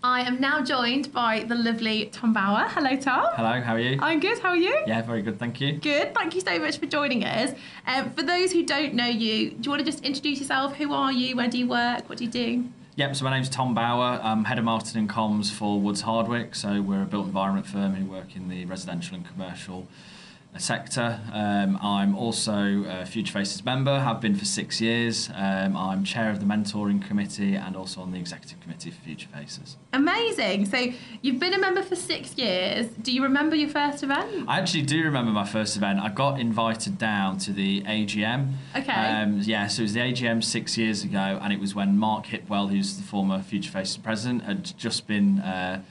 I 0.08 0.22
am 0.22 0.39
now 0.39 0.62
joined 0.62 1.12
by 1.12 1.46
the 1.48 1.56
lovely 1.56 2.06
Tom 2.12 2.32
Bower. 2.32 2.68
Hello, 2.70 2.96
Tom. 2.96 3.26
Hello, 3.34 3.60
how 3.60 3.74
are 3.74 3.80
you? 3.80 3.98
I'm 4.00 4.20
good. 4.20 4.38
How 4.38 4.50
are 4.50 4.56
you? 4.56 4.84
Yeah, 4.86 5.02
very 5.02 5.24
good, 5.24 5.39
thank 5.39 5.60
you. 5.60 5.80
Good. 5.80 6.13
Thank 6.13 6.36
you 6.36 6.41
so 6.41 6.60
much 6.60 6.78
for 6.78 6.86
joining 6.86 7.24
us. 7.24 7.58
Um, 7.88 8.12
for 8.12 8.22
those 8.22 8.52
who 8.52 8.63
don't 8.63 8.94
know 8.94 9.08
you, 9.08 9.50
do 9.50 9.58
you 9.63 9.72
want 9.72 9.84
to 9.84 9.91
just 9.91 10.06
introduce 10.06 10.39
yourself? 10.39 10.76
Who 10.76 10.94
are 10.94 11.12
you? 11.12 11.36
Where 11.36 11.48
do 11.48 11.58
you 11.58 11.68
work? 11.68 12.08
What 12.08 12.20
do 12.20 12.24
you 12.24 12.30
do? 12.30 12.65
Yep, 12.98 13.15
so 13.15 13.26
my 13.26 13.32
name's 13.32 13.50
Tom 13.50 13.74
Bower. 13.74 14.20
I'm 14.22 14.46
head 14.46 14.60
of 14.60 14.65
marketing 14.65 15.00
and 15.00 15.10
comms 15.10 15.52
for 15.52 15.82
Woods 15.82 16.02
Hardwick. 16.02 16.54
So 16.54 16.84
we're 16.84 17.02
a 17.02 17.08
built 17.08 17.26
environment 17.26 17.65
firm 17.65 17.96
who 17.96 18.06
work 18.06 18.36
in 18.36 18.48
the 18.48 18.65
residential 18.65 19.15
and 19.15 19.28
commercial 19.28 19.88
sector. 20.60 21.20
Um, 21.34 21.78
I'm 21.82 22.15
also 22.15 22.84
a 22.88 23.06
Future 23.06 23.34
Faces 23.34 23.63
member, 23.63 24.00
have 24.00 24.22
been 24.22 24.36
for 24.36 24.46
six 24.46 24.80
years. 24.80 25.30
Um, 25.34 25.76
I'm 25.76 26.04
chair 26.04 26.30
of 26.30 26.39
the 26.39 26.46
mentoring 26.46 27.06
committee 27.06 27.56
and 27.56 27.76
also 27.76 28.02
on 28.02 28.12
the 28.12 28.20
executive 28.20 28.60
committee 28.62 28.91
for 28.91 29.02
Future 29.02 29.28
Faces. 29.30 29.78
Amazing. 29.94 30.65
So 30.65 30.88
you've 31.22 31.39
been 31.39 31.54
a 31.54 31.60
member 31.60 31.84
for 31.84 31.96
six 31.96 32.38
years. 32.38 32.88
Do 33.02 33.12
you 33.12 33.24
remember 33.24 33.56
your 33.56 33.70
first 33.70 34.04
event? 34.04 34.46
I 34.48 34.60
actually 34.60 34.84
do 34.84 35.04
remember 35.04 35.32
my 35.32 35.46
first 35.46 35.78
event. 35.78 36.00
I 36.00 36.10
got 36.10 36.39
invited 36.39 36.98
down 36.98 37.38
to 37.39 37.52
the 37.52 37.82
AGM. 37.82 38.54
Okay. 38.76 38.91
Um, 38.91 39.39
yeah, 39.41 39.68
so 39.68 39.82
it 39.82 39.84
was 39.84 39.94
the 39.94 40.00
AGM 40.02 40.44
six 40.44 40.78
years 40.78 41.04
ago, 41.04 41.39
and 41.41 41.52
it 41.52 41.60
was 41.60 41.76
when 41.76 41.98
Mark 41.98 42.28
Hipwell, 42.28 42.70
who's 42.70 42.98
the 42.98 43.04
former 43.04 43.41
Future 43.41 43.72
Faces 43.72 43.98
president, 43.98 44.44
had 44.44 44.78
just 44.78 45.08
been 45.08 45.39
uh, 45.39 45.82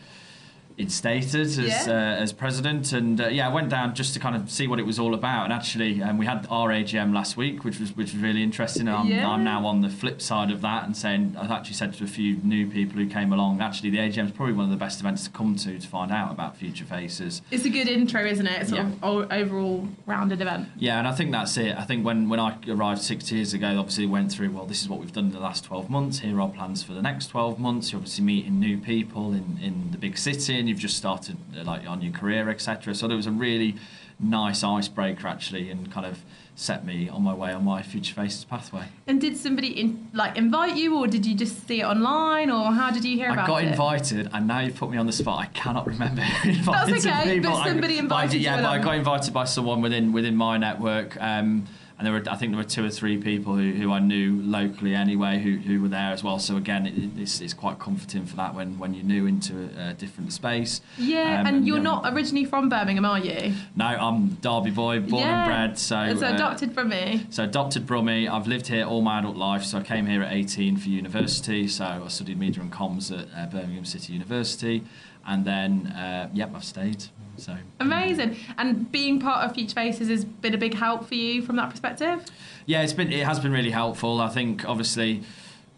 instated 0.78 1.40
as 1.42 1.58
Yeah. 1.58 1.84
uh, 1.86 2.22
as 2.22 2.32
president. 2.32 2.92
And 2.92 3.20
uh, 3.20 3.28
yeah, 3.28 3.48
I 3.48 3.52
went 3.52 3.68
down 3.68 3.94
just 3.94 4.14
to 4.14 4.20
kind 4.20 4.34
of 4.36 4.50
see 4.50 4.66
what 4.66 4.78
it 4.78 4.86
was 4.86 4.98
all 4.98 5.14
about. 5.14 5.44
And 5.44 5.52
actually, 5.52 6.02
um, 6.02 6.18
we 6.18 6.26
had 6.26 6.46
our 6.50 6.70
AGM 6.70 7.14
last 7.14 7.36
week, 7.36 7.64
which 7.64 7.78
was 7.80 7.96
which 7.96 8.12
was 8.12 8.20
really 8.22 8.42
interesting. 8.42 8.88
And 8.88 8.96
I'm, 8.96 9.06
Yeah. 9.06 9.28
I'm 9.28 9.44
now 9.44 9.66
on 9.66 9.80
the 9.82 9.88
flip 9.88 10.20
side 10.20 10.50
of 10.50 10.60
that 10.62 10.84
and 10.84 10.96
saying 10.96 11.36
I've 11.38 11.50
actually 11.50 11.74
said 11.74 11.94
to 11.94 12.04
a 12.04 12.08
few 12.08 12.36
new 12.42 12.66
people 12.66 12.98
who 12.98 13.06
came 13.06 13.32
along, 13.32 13.60
actually, 13.60 13.90
the 13.90 13.98
AGM 13.98 14.26
is 14.26 14.32
probably 14.32 14.54
one 14.54 14.64
of 14.64 14.70
the 14.70 14.76
best 14.76 15.00
events 15.00 15.24
to 15.24 15.30
come 15.30 15.54
to 15.56 15.78
to 15.78 15.88
find 15.88 16.10
out 16.10 16.32
about 16.32 16.56
Future 16.56 16.84
Faces. 16.84 17.42
It's 17.50 17.64
a 17.64 17.70
good 17.70 17.88
intro, 17.88 18.24
isn't 18.24 18.46
it? 18.46 18.68
Sort 18.68 18.80
Yeah. 18.82 18.90
of 19.02 19.32
overall 19.32 19.88
rounded 20.06 20.40
event. 20.40 20.68
Yeah, 20.76 20.98
and 20.98 21.06
I 21.06 21.12
think 21.12 21.30
that's 21.32 21.56
it. 21.56 21.76
I 21.76 21.82
think 21.84 22.04
when, 22.04 22.28
when 22.28 22.40
I 22.40 22.56
arrived 22.68 23.00
six 23.02 23.30
years 23.30 23.54
ago, 23.54 23.78
obviously 23.78 24.06
went 24.06 24.32
through, 24.32 24.50
well, 24.50 24.66
this 24.66 24.82
is 24.82 24.88
what 24.88 25.00
we've 25.00 25.12
done 25.12 25.26
in 25.26 25.32
the 25.32 25.40
last 25.40 25.64
12 25.64 25.88
months. 25.90 26.18
Here 26.20 26.36
are 26.36 26.40
our 26.42 26.48
plans 26.48 26.82
for 26.82 26.92
the 26.92 27.02
next 27.02 27.28
12 27.28 27.58
months. 27.58 27.92
You're 27.92 27.98
obviously 28.00 28.24
meeting 28.24 28.58
new 28.60 28.78
people 28.78 29.32
in, 29.32 29.58
in 29.62 29.88
the 29.92 29.98
big 29.98 30.18
city 30.18 30.58
and 30.64 30.68
you've 30.70 30.78
just 30.78 30.96
started 30.96 31.36
uh, 31.58 31.62
like 31.62 31.86
on 31.86 32.00
your 32.00 32.12
career, 32.12 32.48
etc. 32.48 32.94
So 32.94 33.06
there 33.06 33.18
was 33.18 33.26
a 33.26 33.30
really 33.30 33.74
nice 34.18 34.64
icebreaker 34.64 35.26
actually 35.28 35.68
and 35.70 35.92
kind 35.92 36.06
of 36.06 36.20
set 36.56 36.86
me 36.86 37.06
on 37.08 37.20
my 37.22 37.34
way 37.34 37.52
on 37.52 37.64
my 37.64 37.82
Future 37.82 38.14
Faces 38.14 38.44
pathway. 38.44 38.84
And 39.06 39.20
did 39.20 39.36
somebody 39.36 39.78
in, 39.78 40.08
like 40.14 40.38
invite 40.38 40.76
you, 40.76 40.96
or 40.96 41.06
did 41.06 41.26
you 41.26 41.34
just 41.34 41.66
see 41.68 41.80
it 41.80 41.84
online, 41.84 42.48
or 42.50 42.72
how 42.72 42.90
did 42.90 43.04
you 43.04 43.14
hear 43.16 43.28
I 43.28 43.32
about 43.34 43.48
it? 43.48 43.52
I 43.52 43.62
got 43.62 43.64
invited, 43.64 44.30
and 44.32 44.46
now 44.48 44.60
you've 44.60 44.76
put 44.76 44.90
me 44.90 44.96
on 44.96 45.04
the 45.06 45.12
spot. 45.12 45.40
I 45.40 45.46
cannot 45.46 45.86
remember 45.86 46.22
That's 46.64 47.04
okay, 47.06 47.34
me. 47.34 47.40
but 47.40 47.52
I- 47.54 47.68
somebody 47.68 47.94
but 47.96 48.00
I 48.00 48.04
invited 48.04 48.30
did- 48.30 48.38
you 48.38 48.44
Yeah, 48.46 48.62
but 48.62 48.66
I 48.66 48.78
got 48.78 48.94
invited 48.94 49.34
by 49.34 49.44
someone 49.44 49.82
within 49.82 50.12
within 50.12 50.34
my 50.36 50.56
network. 50.56 51.20
Um, 51.20 51.66
and 51.96 52.04
there 52.06 52.12
were, 52.12 52.22
I 52.28 52.34
think 52.34 52.50
there 52.50 52.58
were 52.58 52.64
two 52.68 52.84
or 52.84 52.90
three 52.90 53.16
people 53.18 53.54
who, 53.54 53.70
who 53.72 53.92
I 53.92 54.00
knew 54.00 54.40
locally 54.42 54.94
anyway 54.96 55.38
who, 55.38 55.56
who 55.58 55.80
were 55.80 55.88
there 55.88 56.10
as 56.12 56.24
well. 56.24 56.40
So 56.40 56.56
again, 56.56 56.86
it, 56.86 56.94
it's, 57.16 57.40
it's 57.40 57.54
quite 57.54 57.78
comforting 57.78 58.26
for 58.26 58.34
that 58.36 58.52
when, 58.54 58.78
when 58.78 58.94
you're 58.94 59.04
new 59.04 59.26
into 59.26 59.70
a, 59.78 59.90
a 59.90 59.94
different 59.94 60.32
space. 60.32 60.80
Yeah, 60.98 61.40
Um, 61.40 61.46
and 61.46 61.66
you're 61.66 61.76
yeah. 61.76 61.82
not 61.84 62.12
originally 62.12 62.44
from 62.46 62.68
Birmingham, 62.68 63.04
are 63.04 63.20
you? 63.20 63.54
No, 63.76 63.84
I'm 63.86 64.30
Derby 64.40 64.70
boy, 64.72 64.98
born 65.00 65.22
Yeah. 65.22 65.42
and 65.44 65.48
bred. 65.48 65.78
So 65.78 66.16
so 66.16 66.26
uh, 66.26 66.34
adopted 66.34 66.74
from 66.74 66.88
me. 66.88 67.26
so 67.30 67.44
adopted 67.44 67.86
from 67.86 68.06
me. 68.06 68.26
I've 68.26 68.48
lived 68.48 68.66
here 68.66 68.84
all 68.84 69.00
my 69.00 69.20
adult 69.20 69.36
life. 69.36 69.62
So 69.64 69.78
I 69.78 69.82
came 69.84 70.06
here 70.06 70.22
at 70.22 70.32
18 70.32 70.76
for 70.78 70.88
university. 70.88 71.68
So 71.68 71.84
I 71.84 72.08
studied 72.08 72.38
media 72.38 72.60
and 72.60 72.72
comms 72.72 73.16
at 73.16 73.28
uh, 73.36 73.46
Birmingham 73.50 73.84
City 73.84 74.12
University, 74.14 74.82
and 75.26 75.44
then 75.44 75.86
uh, 75.88 76.28
yep, 76.34 76.50
I've 76.56 76.64
stayed. 76.64 77.04
So 77.36 77.56
Amazing. 77.80 78.36
And 78.58 78.90
being 78.90 79.20
part 79.20 79.44
of 79.44 79.54
Future 79.54 79.74
Faces 79.74 80.08
has 80.08 80.24
been 80.24 80.54
a 80.54 80.58
big 80.58 80.74
help 80.74 81.06
for 81.06 81.14
you 81.14 81.42
from 81.42 81.56
that 81.56 81.70
perspective. 81.70 82.24
yeah, 82.66 82.82
it's 82.82 82.92
been 82.92 83.12
it 83.12 83.24
has 83.26 83.40
been 83.40 83.52
really 83.52 83.70
helpful. 83.70 84.20
I 84.20 84.28
think 84.28 84.68
obviously. 84.68 85.22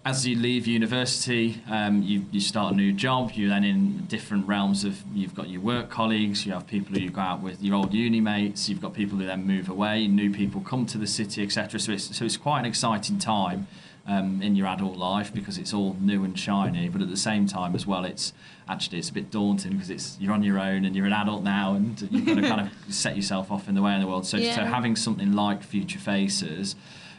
As 0.05 0.25
you 0.25 0.37
leave 0.37 0.69
university, 0.69 1.61
um, 1.69 2.01
you, 2.01 2.25
you 2.31 2.39
start 2.39 2.73
a 2.75 2.77
new 2.77 2.93
job. 2.93 3.33
You're 3.35 3.49
then 3.49 3.65
in 3.65 4.05
different 4.05 4.47
realms 4.47 4.85
of 4.85 5.03
you've 5.13 5.35
got 5.35 5.49
your 5.49 5.61
work 5.61 5.91
colleagues, 5.91 6.47
you 6.47 6.53
have 6.53 6.65
people 6.69 6.95
who 6.95 7.01
you 7.01 7.11
go 7.11 7.21
out 7.21 7.43
with, 7.43 7.61
your 7.61 7.75
old 7.75 7.93
uni 7.93 8.21
mates. 8.21 8.69
You've 8.69 8.81
got 8.81 8.95
people 8.95 9.19
who 9.19 9.27
then 9.27 9.45
move 9.45 9.69
away, 9.69 10.07
new 10.07 10.31
people 10.31 10.61
come 10.61 10.87
to 10.87 10.97
the 10.97 11.09
city, 11.09 11.43
etc. 11.43 11.81
So 11.81 11.91
it's 11.91 12.17
so 12.17 12.25
it's 12.25 12.37
quite 12.37 12.61
an 12.61 12.67
exciting 12.67 13.19
time 13.19 13.67
um, 14.07 14.41
in 14.41 14.55
your 14.55 14.67
adult 14.67 14.97
life 14.97 15.33
because 15.35 15.59
it's 15.59 15.75
all 15.75 15.97
new 16.01 16.25
and 16.25 16.39
shiny. 16.39 16.89
But 16.89 17.03
at 17.03 17.11
the 17.11 17.17
same 17.17 17.47
time 17.47 17.75
as 17.75 17.87
well, 17.87 18.05
it's 18.05 18.33
actually 18.69 18.99
it's 18.99 19.11
a 19.11 19.13
bit 19.13 19.31
daunting 19.31 19.73
because 19.73 19.91
it's 19.91 20.17
you're 20.21 20.33
on 20.33 20.43
your 20.43 20.59
own 20.59 20.85
and 20.85 20.95
you're 20.95 21.07
an 21.07 21.13
adult 21.13 21.43
now 21.43 21.75
and 21.75 22.01
you've 22.11 22.27
got 22.27 22.37
to 22.37 22.43
kind 22.49 22.61
of 22.61 22.95
set 22.95 23.17
yourself 23.17 23.51
off 23.51 23.69
in 23.69 23.75
the 23.75 23.83
way 23.83 23.95
in 23.95 24.01
the 24.01 24.07
world. 24.07 24.27
So, 24.27 24.39
so 24.39 24.63
having 24.63 24.97
something 24.97 25.33
like 25.33 25.63
Future 25.63 25.99
Faces 25.99 26.77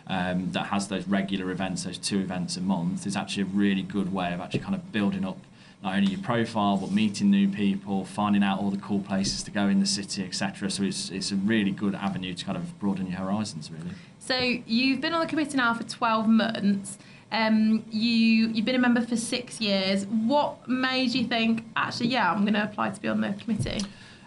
um, 0.07 0.51
that 0.51 0.67
has 0.67 0.87
those 0.87 1.07
regular 1.07 1.51
events, 1.51 1.83
those 1.83 1.97
two 1.97 2.19
events 2.19 2.55
a 2.57 2.61
month, 2.61 3.05
is 3.05 3.15
actually 3.15 3.43
a 3.43 3.47
really 3.47 3.83
good 3.83 4.13
way 4.13 4.33
of 4.33 4.39
actually 4.39 4.61
kind 4.61 4.75
of 4.75 4.91
building 4.91 5.25
up 5.25 5.37
not 5.83 5.95
only 5.95 6.11
your 6.11 6.21
profile 6.21 6.77
but 6.77 6.91
meeting 6.91 7.29
new 7.29 7.47
people, 7.47 8.05
finding 8.05 8.43
out 8.43 8.59
all 8.59 8.71
the 8.71 8.77
cool 8.77 8.99
places 9.01 9.43
to 9.43 9.51
go 9.51 9.67
in 9.67 9.79
the 9.79 9.85
city, 9.85 10.23
etc. 10.23 10.71
So 10.71 10.83
it's 10.83 11.09
it's 11.09 11.31
a 11.31 11.35
really 11.35 11.71
good 11.71 11.95
avenue 11.95 12.33
to 12.33 12.45
kind 12.45 12.57
of 12.57 12.79
broaden 12.79 13.07
your 13.07 13.17
horizons, 13.17 13.69
really. 13.69 13.95
So 14.27 14.37
you've 14.37 14.99
been 14.99 15.13
on 15.13 15.21
the 15.21 15.27
committee 15.27 15.55
now 15.55 15.73
for 15.73 15.83
12 15.83 16.27
months. 16.27 16.97
Um, 17.31 17.85
you 17.89 18.49
you've 18.49 18.65
been 18.65 18.75
a 18.75 18.79
member 18.79 18.99
for 18.99 19.15
six 19.15 19.61
years. 19.61 20.05
What 20.05 20.67
made 20.67 21.15
you 21.15 21.25
think 21.25 21.63
actually, 21.77 22.07
yeah, 22.07 22.29
I'm 22.29 22.41
going 22.41 22.53
to 22.53 22.63
apply 22.63 22.89
to 22.89 22.99
be 22.99 23.07
on 23.07 23.21
the 23.21 23.31
committee? 23.31 23.85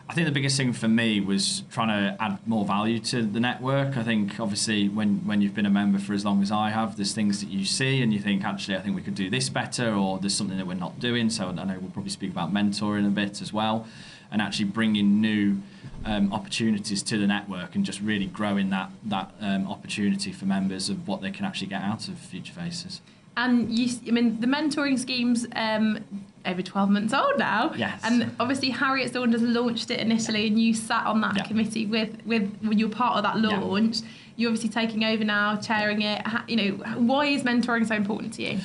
I 0.08 0.14
think 0.14 0.26
the 0.26 0.32
biggest 0.32 0.56
thing 0.56 0.72
for 0.72 0.88
me 0.88 1.20
was 1.20 1.64
trying 1.70 1.88
to 1.88 2.16
add 2.20 2.38
more 2.46 2.64
value 2.64 2.98
to 2.98 3.22
the 3.22 3.40
network. 3.40 3.98
I 3.98 4.02
think 4.02 4.40
obviously 4.40 4.88
when, 4.88 5.18
when 5.26 5.42
you've 5.42 5.54
been 5.54 5.66
a 5.66 5.70
member 5.70 5.98
for 5.98 6.14
as 6.14 6.24
long 6.24 6.42
as 6.42 6.50
I 6.50 6.70
have, 6.70 6.96
there's 6.96 7.12
things 7.12 7.40
that 7.40 7.50
you 7.50 7.66
see 7.66 8.02
and 8.02 8.10
you 8.12 8.20
think 8.20 8.42
actually 8.42 8.76
I 8.76 8.80
think 8.80 8.96
we 8.96 9.02
could 9.02 9.14
do 9.14 9.28
this 9.28 9.50
better 9.50 9.94
or 9.94 10.18
there's 10.18 10.34
something 10.34 10.56
that 10.56 10.66
we're 10.66 10.74
not 10.74 10.98
doing. 10.98 11.28
So 11.28 11.48
I 11.48 11.52
know 11.52 11.78
we'll 11.78 11.90
probably 11.90 12.10
speak 12.10 12.30
about 12.30 12.52
mentoring 12.52 13.06
a 13.06 13.10
bit 13.10 13.42
as 13.42 13.52
well 13.52 13.86
and 14.32 14.40
actually 14.40 14.64
bringing 14.64 15.20
new 15.20 15.58
um, 16.04 16.32
opportunities 16.32 17.02
to 17.04 17.18
the 17.18 17.26
network 17.26 17.74
and 17.74 17.84
just 17.84 18.00
really 18.00 18.26
growing 18.26 18.70
that 18.70 18.90
that 19.04 19.32
um, 19.40 19.66
opportunity 19.68 20.32
for 20.32 20.46
members 20.46 20.88
of 20.88 21.06
what 21.06 21.20
they 21.20 21.30
can 21.30 21.44
actually 21.44 21.66
get 21.68 21.82
out 21.82 22.08
of 22.08 22.18
Future 22.18 22.52
Faces. 22.52 23.00
And 23.36 23.76
you, 23.78 23.88
I 24.08 24.10
mean, 24.10 24.40
the 24.40 24.46
mentoring 24.46 24.98
scheme's 24.98 25.46
um, 25.54 26.04
over 26.44 26.62
12 26.62 26.90
months 26.90 27.14
old 27.14 27.38
now. 27.38 27.72
Yes. 27.74 28.00
And 28.04 28.34
obviously, 28.40 28.70
Harriet 28.70 29.12
Saunders 29.12 29.40
launched 29.40 29.90
it 29.90 30.00
initially, 30.00 30.46
and 30.48 30.60
you 30.60 30.74
sat 30.74 31.06
on 31.06 31.20
that 31.20 31.36
Yeah. 31.36 31.42
committee 31.44 31.86
with, 31.86 32.16
with 32.26 32.54
when 32.60 32.78
you 32.78 32.88
were 32.88 32.94
part 32.94 33.16
of 33.16 33.22
that 33.22 33.36
Yeah. 33.40 33.58
launch. 33.60 33.98
You're 34.36 34.50
obviously 34.50 34.70
taking 34.70 35.04
over 35.04 35.22
now, 35.24 35.56
chairing 35.56 36.02
it. 36.02 36.22
You 36.48 36.56
know, 36.56 36.70
why 36.98 37.26
is 37.26 37.42
mentoring 37.44 37.86
so 37.86 37.94
important 37.94 38.32
to 38.34 38.42
you? 38.42 38.58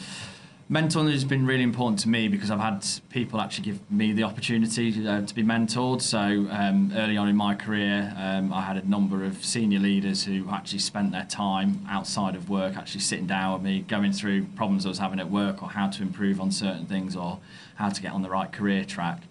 Mentoring 0.69 1.11
has 1.11 1.23
been 1.23 1.45
really 1.45 1.61
important 1.61 1.99
to 1.99 2.09
me 2.09 2.27
because 2.27 2.49
I've 2.49 2.59
had 2.59 2.83
people 3.11 3.39
actually 3.39 3.65
give 3.65 3.91
me 3.91 4.13
the 4.13 4.23
opportunity 4.23 5.07
uh, 5.07 5.21
to 5.21 5.35
be 5.35 5.43
mentored. 5.43 6.01
So 6.01 6.17
um, 6.49 6.91
early 6.95 7.17
on 7.17 7.29
in 7.29 7.35
my 7.35 7.53
career, 7.53 8.11
um, 8.17 8.51
I 8.51 8.61
had 8.61 8.75
a 8.75 8.89
number 8.89 9.23
of 9.23 9.45
senior 9.45 9.77
leaders 9.77 10.23
who 10.23 10.49
actually 10.49 10.79
spent 10.79 11.11
their 11.11 11.25
time 11.25 11.85
outside 11.87 12.33
of 12.33 12.49
work, 12.49 12.77
actually 12.77 13.01
sitting 13.01 13.27
down 13.27 13.53
with 13.53 13.61
me, 13.61 13.81
going 13.81 14.11
through 14.11 14.45
problems 14.55 14.87
I 14.87 14.89
was 14.89 14.97
having 14.97 15.19
at 15.19 15.29
work 15.29 15.61
or 15.61 15.69
how 15.69 15.87
to 15.87 16.01
improve 16.01 16.41
on 16.41 16.49
certain 16.49 16.87
things 16.87 17.15
or 17.15 17.37
how 17.75 17.89
to 17.89 18.01
get 18.01 18.11
on 18.11 18.23
the 18.23 18.29
right 18.31 18.51
career 18.51 18.85
track. 18.85 19.21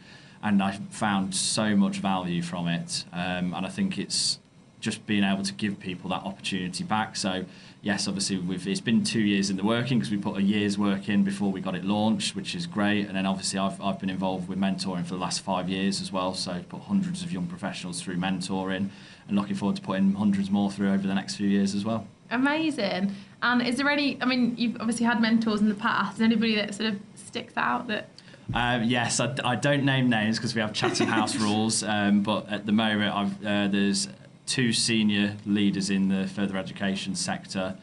And 0.41 0.63
I 0.63 0.79
found 0.91 1.35
so 1.35 1.75
much 1.75 1.97
value 1.97 2.43
from 2.43 2.69
it. 2.69 3.07
Um, 3.13 3.55
and 3.55 3.67
I 3.67 3.71
think 3.71 3.99
it's 3.99 4.39
just 4.79 5.05
being 5.05 5.25
able 5.25 5.43
to 5.43 5.53
give 5.55 5.81
people 5.81 6.11
that 6.11 6.23
opportunity 6.23 6.85
back. 6.85 7.17
So 7.17 7.45
yes, 7.85 8.09
obviously 8.09 8.39
we've 8.39 8.67
it's 8.67 8.81
been 8.81 9.05
two 9.05 9.21
years 9.21 9.51
in 9.51 9.57
the 9.57 9.65
working 9.65 9.99
because 9.99 10.11
we 10.11 10.17
put 10.17 10.37
a 10.37 10.43
year's 10.43 10.77
work 10.77 11.09
in 11.09 11.23
before 11.23 11.53
we 11.53 11.61
got 11.61 11.77
it 11.77 11.85
launched, 11.85 12.35
which 12.35 12.55
is 12.57 12.67
great. 12.67 13.07
And 13.07 13.17
then 13.17 13.27
obviously 13.27 13.61
I've 13.61 13.81
I've 13.81 14.01
been 14.01 14.11
involved 14.11 14.49
with 14.49 14.59
mentoring 14.59 15.05
for 15.05 15.15
the 15.15 15.21
last 15.21 15.43
five 15.43 15.69
years 15.69 16.01
as 16.01 16.11
well. 16.11 16.35
So 16.35 16.61
put 16.69 16.81
hundreds 16.81 17.23
of 17.23 17.31
young 17.31 17.47
professionals 17.47 18.03
through 18.03 18.17
mentoring, 18.17 18.89
and 19.29 19.37
looking 19.37 19.55
forward 19.55 19.77
to 19.77 19.83
putting 19.83 20.15
hundreds 20.15 20.51
more 20.51 20.71
through 20.73 20.93
over 20.93 21.07
the 21.07 21.15
next 21.15 21.37
few 21.37 21.47
years 21.47 21.75
as 21.75 21.85
well. 21.85 22.09
Amazing. 22.31 23.15
And 23.43 23.63
is 23.63 23.77
there 23.77 23.91
any, 23.91 24.21
I 24.21 24.25
mean, 24.25 24.55
you've 24.57 24.77
obviously 24.81 25.05
had 25.05 25.21
mentors 25.21 25.61
in 25.61 25.69
the 25.69 25.75
past. 25.75 26.15
Is 26.15 26.19
there 26.19 26.27
anybody 26.27 26.57
that 26.57 26.75
sort 26.75 26.89
of 26.91 26.99
sticks 27.15 27.57
out 27.59 27.87
that 27.89 28.09
Um, 28.55 28.85
yes, 28.85 29.21
I, 29.21 29.35
I 29.45 29.57
don't 29.57 29.85
name 29.85 30.09
names 30.09 30.39
because 30.39 30.55
we 30.55 30.63
have 30.63 30.73
Chatham 30.73 31.07
House 31.09 31.37
rules, 31.37 31.83
um, 31.83 32.23
but 32.23 32.49
at 32.51 32.65
the 32.65 32.73
moment 32.73 33.15
I've, 33.15 33.47
uh, 33.47 33.69
there's 33.69 34.09
two 34.47 34.73
senior 34.73 35.37
leaders 35.47 35.91
in 35.91 36.09
the 36.09 36.27
further 36.27 36.57
education 36.57 37.15
sector, 37.15 37.77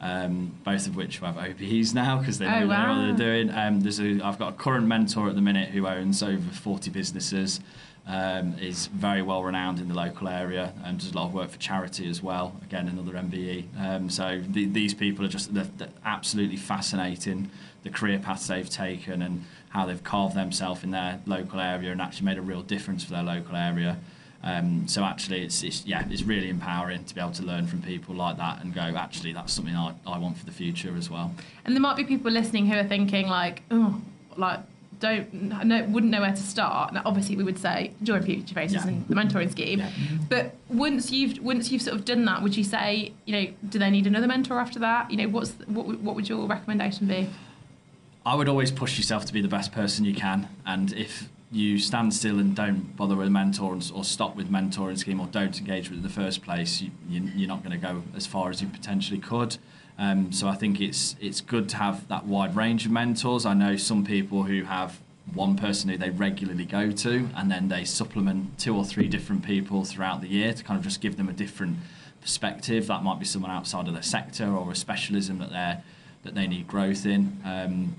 um, 0.00 0.56
both 0.64 0.86
of 0.86 0.96
which 0.96 1.18
have 1.18 1.36
OBEs 1.36 1.94
now 1.94 2.18
because 2.18 2.38
they 2.38 2.46
know 2.46 2.64
oh, 2.64 2.68
wow. 2.68 2.96
what 2.96 3.16
they're 3.16 3.26
doing. 3.26 3.50
Um, 3.50 3.80
there's 3.80 4.00
a, 4.00 4.20
I've 4.22 4.38
got 4.38 4.54
a 4.54 4.56
current 4.56 4.86
mentor 4.86 5.28
at 5.28 5.34
the 5.34 5.40
minute 5.40 5.70
who 5.70 5.86
owns 5.86 6.22
over 6.22 6.50
40 6.50 6.90
businesses, 6.90 7.60
um, 8.08 8.54
is 8.58 8.86
very 8.86 9.20
well 9.20 9.42
renowned 9.42 9.78
in 9.78 9.88
the 9.88 9.94
local 9.94 10.28
area 10.28 10.72
and 10.82 10.98
does 10.98 11.12
a 11.12 11.14
lot 11.14 11.26
of 11.26 11.34
work 11.34 11.50
for 11.50 11.58
charity 11.58 12.08
as 12.08 12.22
well. 12.22 12.56
Again, 12.62 12.88
another 12.88 13.12
MBE. 13.12 13.66
Um, 13.78 14.08
so 14.08 14.42
the, 14.48 14.64
these 14.64 14.94
people 14.94 15.24
are 15.26 15.28
just 15.28 15.52
they're, 15.52 15.68
they're 15.76 15.88
absolutely 16.04 16.56
fascinating. 16.56 17.50
The 17.82 17.90
career 17.90 18.18
paths 18.18 18.46
they've 18.46 18.68
taken 18.68 19.20
and 19.20 19.44
how 19.68 19.84
they've 19.84 20.02
carved 20.02 20.34
themselves 20.34 20.82
in 20.82 20.90
their 20.90 21.20
local 21.26 21.60
area 21.60 21.92
and 21.92 22.00
actually 22.00 22.24
made 22.24 22.38
a 22.38 22.42
real 22.42 22.62
difference 22.62 23.04
for 23.04 23.10
their 23.10 23.22
local 23.22 23.54
area. 23.54 23.98
Um, 24.42 24.86
so 24.86 25.02
actually, 25.04 25.42
it's, 25.42 25.62
it's 25.62 25.84
yeah, 25.84 26.04
it's 26.08 26.22
really 26.22 26.48
empowering 26.48 27.04
to 27.04 27.14
be 27.14 27.20
able 27.20 27.32
to 27.32 27.42
learn 27.42 27.66
from 27.66 27.82
people 27.82 28.14
like 28.14 28.36
that 28.36 28.62
and 28.62 28.72
go, 28.72 28.80
actually, 28.80 29.32
that's 29.32 29.52
something 29.52 29.74
I, 29.74 29.94
I 30.06 30.18
want 30.18 30.38
for 30.38 30.44
the 30.46 30.52
future 30.52 30.94
as 30.96 31.10
well. 31.10 31.34
And 31.64 31.74
there 31.74 31.80
might 31.82 31.96
be 31.96 32.04
people 32.04 32.30
listening 32.30 32.66
who 32.66 32.78
are 32.78 32.84
thinking 32.84 33.26
like, 33.28 33.62
oh, 33.70 34.00
like 34.36 34.60
don't 35.00 35.32
know, 35.32 35.84
wouldn't 35.84 36.10
know 36.10 36.20
where 36.20 36.30
to 36.30 36.36
start. 36.42 36.92
Now, 36.92 37.02
obviously, 37.04 37.36
we 37.36 37.44
would 37.44 37.58
say 37.58 37.92
join 38.02 38.22
Future 38.22 38.54
Faces 38.54 38.76
Yeah. 38.84 38.88
and 38.88 39.06
the 39.08 39.14
mentoring 39.14 39.50
scheme. 39.50 39.78
Yeah. 39.80 39.90
But 40.28 40.54
once 40.68 41.10
you've 41.12 41.40
once 41.42 41.70
you've 41.70 41.82
sort 41.82 41.96
of 41.96 42.04
done 42.04 42.24
that, 42.24 42.42
would 42.42 42.56
you 42.56 42.64
say 42.64 43.12
you 43.24 43.32
know 43.40 43.50
do 43.68 43.78
they 43.78 43.90
need 43.90 44.06
another 44.06 44.26
mentor 44.26 44.58
after 44.58 44.78
that? 44.80 45.10
You 45.10 45.16
know, 45.18 45.28
what's 45.28 45.52
what 45.66 45.86
what 46.00 46.14
would 46.16 46.28
your 46.28 46.46
recommendation 46.46 47.06
be? 47.06 47.28
I 48.26 48.34
would 48.34 48.48
always 48.48 48.70
push 48.70 48.98
yourself 48.98 49.24
to 49.26 49.32
be 49.32 49.40
the 49.40 49.48
best 49.48 49.72
person 49.72 50.04
you 50.04 50.14
can, 50.14 50.48
and 50.66 50.92
if 50.92 51.28
you 51.50 51.78
stand 51.78 52.12
still 52.12 52.38
and 52.38 52.54
don't 52.54 52.94
bother 52.96 53.16
with 53.16 53.26
a 53.26 53.30
mentor 53.30 53.78
or 53.94 54.04
stop 54.04 54.36
with 54.36 54.50
mentoring 54.50 54.98
scheme 54.98 55.18
or 55.18 55.26
don't 55.28 55.58
engage 55.58 55.88
with 55.88 55.98
it 55.98 56.02
in 56.02 56.02
the 56.02 56.08
first 56.12 56.42
place, 56.42 56.82
you, 56.82 56.90
you, 57.08 57.22
you're 57.34 57.48
not 57.48 57.64
going 57.64 57.78
to 57.78 57.86
go 57.86 58.02
as 58.14 58.26
far 58.26 58.50
as 58.50 58.60
you 58.60 58.68
potentially 58.68 59.18
could. 59.18 59.56
Um, 59.98 60.30
so 60.30 60.46
I 60.46 60.54
think 60.54 60.80
it's 60.80 61.16
it's 61.20 61.40
good 61.40 61.68
to 61.70 61.76
have 61.76 62.06
that 62.08 62.24
wide 62.24 62.54
range 62.54 62.86
of 62.86 62.92
mentors. 62.92 63.44
I 63.44 63.54
know 63.54 63.76
some 63.76 64.04
people 64.04 64.44
who 64.44 64.62
have 64.62 65.00
one 65.34 65.56
person 65.56 65.90
who 65.90 65.96
they 65.96 66.10
regularly 66.10 66.64
go 66.64 66.92
to, 66.92 67.28
and 67.34 67.50
then 67.50 67.68
they 67.68 67.84
supplement 67.84 68.58
two 68.58 68.76
or 68.76 68.84
three 68.84 69.08
different 69.08 69.44
people 69.44 69.84
throughout 69.84 70.20
the 70.20 70.28
year 70.28 70.52
to 70.52 70.62
kind 70.62 70.78
of 70.78 70.84
just 70.84 71.00
give 71.00 71.16
them 71.16 71.28
a 71.28 71.32
different 71.32 71.78
perspective. 72.20 72.86
That 72.86 73.02
might 73.02 73.18
be 73.18 73.24
someone 73.24 73.50
outside 73.50 73.88
of 73.88 73.94
their 73.94 74.02
sector 74.02 74.46
or 74.46 74.70
a 74.70 74.76
specialism 74.76 75.38
that 75.38 75.50
they're 75.50 75.82
that 76.22 76.34
they 76.34 76.46
need 76.46 76.68
growth 76.68 77.06
in. 77.06 77.40
Um, 77.44 77.96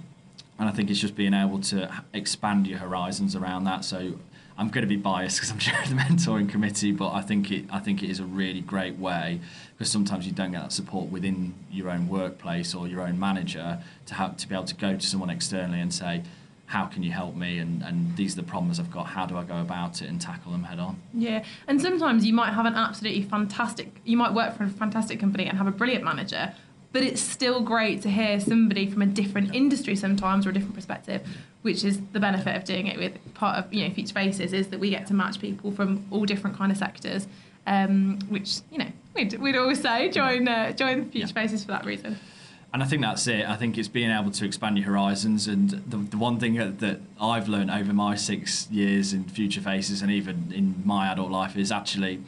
and 0.60 0.68
I 0.68 0.72
think 0.72 0.90
it's 0.90 1.00
just 1.00 1.16
being 1.16 1.34
able 1.34 1.60
to 1.62 2.04
expand 2.14 2.68
your 2.68 2.80
horizons 2.80 3.36
around 3.36 3.64
that. 3.64 3.86
So 3.86 4.14
I'm 4.58 4.68
going 4.68 4.82
to 4.82 4.88
be 4.88 4.98
biased 4.98 5.38
because 5.38 5.52
I'm 5.52 5.58
chair 5.60 5.82
of 5.82 5.90
the 5.90 5.96
mentoring 5.96 6.50
committee, 6.50 6.92
but 6.92 7.14
I 7.14 7.22
think 7.22 7.50
it 7.50 7.66
I 7.72 7.80
think 7.80 8.04
it 8.04 8.10
is 8.10 8.20
a 8.20 8.26
really 8.26 8.62
great 8.62 8.98
way 8.98 9.40
because 9.72 9.90
sometimes 9.90 10.26
you 10.26 10.34
don't 10.34 10.52
get 10.52 10.62
that 10.62 10.74
support 10.74 11.10
within 11.10 11.54
your 11.72 11.90
own 11.90 12.10
workplace 12.10 12.76
or 12.76 12.88
your 12.88 13.02
own 13.02 13.18
manager 13.18 13.82
to 14.08 14.14
have 14.14 14.36
to 14.38 14.48
be 14.48 14.54
able 14.54 14.66
to 14.66 14.76
go 14.76 14.98
to 14.98 15.08
someone 15.08 15.30
externally 15.30 15.80
and 15.80 15.94
say, 15.94 16.24
how 16.66 16.86
can 16.86 17.02
you 17.02 17.12
help 17.12 17.36
me? 17.36 17.58
And, 17.58 17.82
and 17.82 18.16
these 18.16 18.34
are 18.34 18.42
the 18.42 18.48
problems 18.48 18.80
I've 18.80 18.92
got. 18.92 19.08
How 19.08 19.26
do 19.26 19.38
I 19.38 19.44
go 19.44 19.60
about 19.60 20.04
it 20.04 20.10
and 20.10 20.22
tackle 20.22 20.52
them 20.52 20.64
head 20.64 20.78
on? 20.78 21.02
Yeah, 21.16 21.44
and 21.68 21.82
sometimes 21.82 22.26
you 22.26 22.34
might 22.34 22.54
have 22.54 22.68
an 22.68 22.76
absolutely 22.76 23.24
fantastic. 23.24 24.02
You 24.06 24.18
might 24.18 24.36
work 24.36 24.56
for 24.56 24.66
a 24.66 24.70
fantastic 24.70 25.20
company 25.20 25.46
and 25.48 25.58
have 25.58 25.66
a 25.66 25.72
brilliant 25.72 26.04
manager, 26.04 26.54
but 26.92 27.04
it's 27.04 27.22
still 27.22 27.62
great 27.62 28.02
to 28.02 28.10
hear 28.10 28.40
somebody 28.40 28.90
from 28.90 29.02
a 29.02 29.06
different 29.06 29.54
industry 29.54 29.96
sometimes 29.96 30.46
or 30.46 30.50
a 30.50 30.54
different 30.54 30.76
perspective, 30.76 31.22
which 31.62 31.84
is 31.84 32.02
the 32.14 32.20
benefit 32.20 32.56
of 32.56 32.64
doing 32.64 32.88
it 32.88 32.98
with 32.98 33.18
part 33.34 33.58
of 33.58 33.74
you 33.74 33.88
know 33.88 33.94
Future 33.94 34.14
Faces 34.14 34.54
is 34.54 34.68
that 34.70 34.80
we 34.80 34.90
get 34.90 35.08
to 35.08 35.14
match 35.14 35.40
people 35.40 35.72
from 35.72 36.06
all 36.12 36.26
different 36.26 36.58
kind 36.58 36.72
of 36.72 36.78
sectors, 36.78 37.28
um, 37.68 38.20
which 38.30 38.60
you 38.72 38.80
know 38.80 38.92
we'd, 39.14 39.34
we'd 39.40 39.56
always 39.56 39.82
say 39.82 40.10
join 40.10 40.48
uh, 40.48 40.72
join 40.72 41.10
Future 41.10 41.34
Faces 41.34 41.64
for 41.64 41.72
that 41.72 41.86
reason. 41.86 42.18
And 42.72 42.84
I 42.84 42.86
think 42.86 43.02
that's 43.02 43.26
it. 43.26 43.48
I 43.48 43.56
think 43.56 43.80
it's 43.80 43.88
being 43.88 44.12
able 44.12 44.30
to 44.30 44.46
expand 44.46 44.78
your 44.78 44.88
horizons. 44.88 45.48
And 45.48 45.72
the, 45.72 45.98
the 45.98 46.18
one 46.18 46.40
thing 46.40 46.54
that, 46.56 46.80
that 46.80 47.00
I've 47.20 47.50
learned 47.50 47.72
over 47.72 47.94
my 47.94 48.16
six 48.16 48.70
years 48.70 49.12
in 49.12 49.24
Future 49.24 49.62
Faces 49.62 50.04
and 50.04 50.12
even 50.12 50.52
in 50.54 50.84
my 50.86 51.12
adult 51.12 51.32
life 51.32 51.58
is 51.58 51.72
actually 51.72 52.22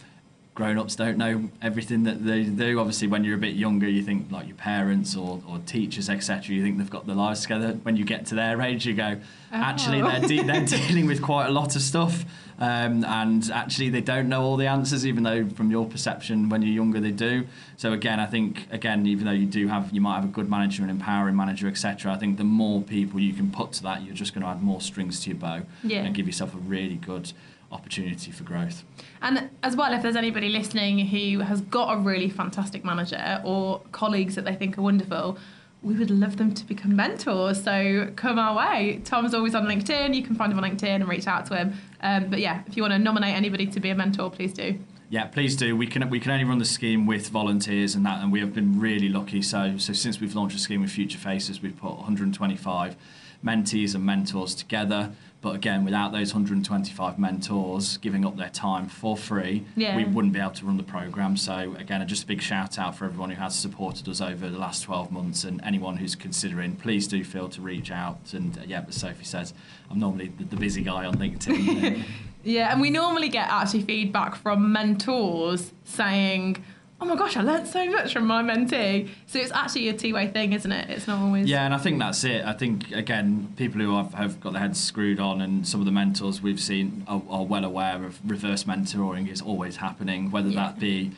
grown 0.53 0.77
ups 0.77 0.95
don't 0.97 1.17
know 1.17 1.49
everything 1.61 2.03
that 2.03 2.25
they 2.25 2.43
do. 2.43 2.79
Obviously, 2.79 3.07
when 3.07 3.23
you're 3.23 3.35
a 3.35 3.39
bit 3.39 3.55
younger, 3.55 3.87
you 3.87 4.03
think 4.03 4.29
like 4.31 4.47
your 4.47 4.57
parents 4.57 5.15
or, 5.15 5.41
or 5.47 5.59
teachers, 5.65 6.09
etc., 6.09 6.53
you 6.53 6.61
think 6.61 6.77
they've 6.77 6.89
got 6.89 7.07
their 7.07 7.15
lives 7.15 7.41
together. 7.41 7.73
When 7.83 7.95
you 7.95 8.03
get 8.03 8.25
to 8.27 8.35
their 8.35 8.61
age, 8.61 8.85
you 8.85 8.93
go, 8.93 9.17
actually, 9.51 10.01
Oh. 10.01 10.09
they're, 10.09 10.27
de- 10.27 10.43
they're 10.43 10.65
dealing 10.87 11.05
with 11.07 11.21
quite 11.21 11.47
a 11.47 11.51
lot 11.51 11.75
of 11.75 11.81
stuff. 11.81 12.25
Um, 12.59 13.03
and 13.05 13.49
actually, 13.51 13.89
they 13.89 14.01
don't 14.01 14.27
know 14.29 14.43
all 14.43 14.55
the 14.57 14.67
answers, 14.67 15.07
even 15.07 15.23
though 15.23 15.47
from 15.49 15.71
your 15.71 15.85
perception, 15.87 16.49
when 16.49 16.61
you're 16.61 16.73
younger, 16.73 16.99
they 16.99 17.09
do. 17.11 17.47
So 17.77 17.93
again, 17.93 18.19
I 18.19 18.27
think 18.27 18.67
again, 18.71 19.07
even 19.07 19.25
though 19.25 19.31
you 19.31 19.47
do 19.47 19.67
have, 19.69 19.91
you 19.91 20.01
might 20.01 20.15
have 20.15 20.25
a 20.25 20.27
good 20.27 20.49
manager, 20.49 20.83
an 20.83 20.89
empowering 20.91 21.35
manager, 21.35 21.67
etc. 21.69 22.11
I 22.11 22.17
think 22.17 22.37
the 22.37 22.43
more 22.43 22.81
people 22.81 23.19
you 23.19 23.33
can 23.33 23.49
put 23.51 23.71
to 23.73 23.83
that, 23.83 24.03
you're 24.03 24.13
just 24.13 24.35
going 24.35 24.43
to 24.43 24.49
add 24.49 24.61
more 24.61 24.79
strings 24.81 25.21
to 25.21 25.29
your 25.31 25.39
bow 25.39 25.61
Yeah. 25.81 26.01
and 26.03 26.13
give 26.13 26.27
yourself 26.27 26.53
a 26.53 26.57
really 26.57 26.97
good 26.97 27.31
opportunity 27.71 28.31
for 28.31 28.43
growth. 28.43 28.83
And 29.21 29.49
as 29.63 29.75
well, 29.75 29.93
if 29.93 30.01
there's 30.01 30.15
anybody 30.15 30.49
listening 30.49 30.99
who 30.99 31.39
has 31.39 31.61
got 31.61 31.97
a 31.97 31.99
really 31.99 32.29
fantastic 32.29 32.83
manager 32.83 33.41
or 33.43 33.81
colleagues 33.91 34.35
that 34.35 34.45
they 34.45 34.55
think 34.55 34.77
are 34.77 34.81
wonderful, 34.81 35.37
we 35.83 35.95
would 35.95 36.11
love 36.11 36.37
them 36.37 36.53
to 36.53 36.65
become 36.65 36.95
mentors. 36.95 37.63
So 37.63 38.11
come 38.15 38.37
our 38.37 38.55
way. 38.55 39.01
Tom's 39.03 39.33
always 39.33 39.55
on 39.55 39.65
LinkedIn. 39.65 40.15
You 40.15 40.23
can 40.23 40.35
find 40.35 40.51
him 40.51 40.59
on 40.59 40.69
LinkedIn 40.69 40.95
and 40.95 41.07
reach 41.07 41.27
out 41.27 41.45
to 41.47 41.55
him. 41.55 41.73
Um, 42.01 42.29
but 42.29 42.39
yeah, 42.39 42.61
if 42.67 42.77
you 42.77 42.83
want 42.83 42.93
to 42.93 42.99
nominate 42.99 43.35
anybody 43.35 43.65
to 43.67 43.79
be 43.79 43.89
a 43.89 43.95
mentor, 43.95 44.29
please 44.29 44.53
do. 44.53 44.79
Yeah, 45.09 45.25
please 45.25 45.57
do. 45.57 45.75
We 45.75 45.87
can 45.87 46.09
we 46.09 46.21
can 46.21 46.31
only 46.31 46.45
run 46.45 46.57
the 46.57 46.65
scheme 46.65 47.05
with 47.05 47.27
volunteers 47.27 47.95
and 47.95 48.05
that, 48.05 48.21
and 48.21 48.31
we 48.31 48.39
have 48.39 48.53
been 48.53 48.79
really 48.79 49.09
lucky. 49.09 49.41
So 49.41 49.77
so 49.77 49.91
since 49.91 50.21
we've 50.21 50.35
launched 50.35 50.55
the 50.55 50.61
scheme 50.61 50.81
with 50.81 50.91
Future 50.91 51.17
Faces, 51.17 51.61
we've 51.61 51.75
put 51.75 51.97
125 51.97 52.95
mentees 53.43 53.93
and 53.93 54.05
mentors 54.05 54.55
together. 54.55 55.11
But 55.41 55.55
again, 55.55 55.83
without 55.83 56.11
those 56.11 56.33
125 56.35 57.17
mentors 57.17 57.97
giving 57.97 58.25
up 58.25 58.37
their 58.37 58.49
time 58.51 58.87
for 58.87 59.17
free, 59.17 59.65
Yeah. 59.75 59.95
we 59.97 60.03
wouldn't 60.05 60.33
be 60.33 60.39
able 60.39 60.51
to 60.51 60.65
run 60.65 60.77
the 60.77 60.83
program. 60.83 61.35
So 61.35 61.75
again, 61.79 62.07
just 62.07 62.23
a 62.23 62.27
big 62.27 62.43
shout 62.43 62.77
out 62.77 62.95
for 62.95 63.05
everyone 63.05 63.31
who 63.31 63.37
has 63.37 63.55
supported 63.55 64.07
us 64.07 64.21
over 64.21 64.47
the 64.49 64.59
last 64.59 64.83
12 64.83 65.11
months, 65.11 65.43
and 65.43 65.59
anyone 65.63 65.97
who's 65.97 66.13
considering, 66.13 66.75
please 66.75 67.07
do 67.07 67.23
feel 67.23 67.49
to 67.49 67.61
reach 67.61 67.89
out. 67.91 68.19
And 68.33 68.55
uh, 68.55 68.61
yeah, 68.67 68.85
as 68.87 68.95
Sophie 68.95 69.25
says, 69.25 69.55
I'm 69.89 69.99
normally 69.99 70.31
the, 70.37 70.43
the 70.43 70.55
busy 70.57 70.83
guy 70.83 71.05
on 71.05 71.15
LinkedIn. 71.15 72.03
Yeah, 72.43 72.71
and 72.71 72.81
we 72.81 72.89
normally 72.89 73.29
get 73.29 73.49
actually 73.49 73.83
feedback 73.83 74.33
from 74.33 74.71
mentors 74.71 75.73
saying, 75.83 76.63
oh 77.01 77.05
my 77.05 77.15
gosh, 77.15 77.35
I 77.35 77.41
learned 77.41 77.67
so 77.67 77.83
much 77.89 78.13
from 78.13 78.27
my 78.27 78.43
mentee. 78.43 79.09
So 79.25 79.39
it's 79.39 79.51
actually 79.51 79.89
a 79.89 79.93
two 79.93 80.13
way 80.13 80.27
thing, 80.27 80.53
isn't 80.53 80.71
it? 80.71 80.89
It's 80.89 81.07
not 81.07 81.19
always. 81.19 81.47
Yeah, 81.49 81.65
and 81.65 81.73
I 81.73 81.77
think 81.77 81.97
that's 81.99 82.23
it. 82.23 82.45
I 82.45 82.53
think 82.53 82.91
again, 82.91 83.53
people 83.57 83.81
who 83.81 83.95
have, 83.97 84.13
have 84.13 84.39
got 84.39 84.53
their 84.53 84.61
heads 84.61 84.79
screwed 84.79 85.19
on, 85.19 85.41
and 85.41 85.67
some 85.67 85.79
of 85.81 85.85
the 85.85 85.91
mentors 85.91 86.41
we've 86.41 86.59
seen 86.59 87.03
are, 87.07 87.21
are 87.29 87.43
well 87.43 87.65
aware 87.65 88.03
of 88.05 88.19
reverse 88.29 88.65
mentoring 88.65 89.29
is 89.31 89.41
always 89.41 89.77
happening, 89.77 90.29
whether 90.31 90.49
Yeah. 90.49 90.67
that 90.67 90.79
be 90.79 91.11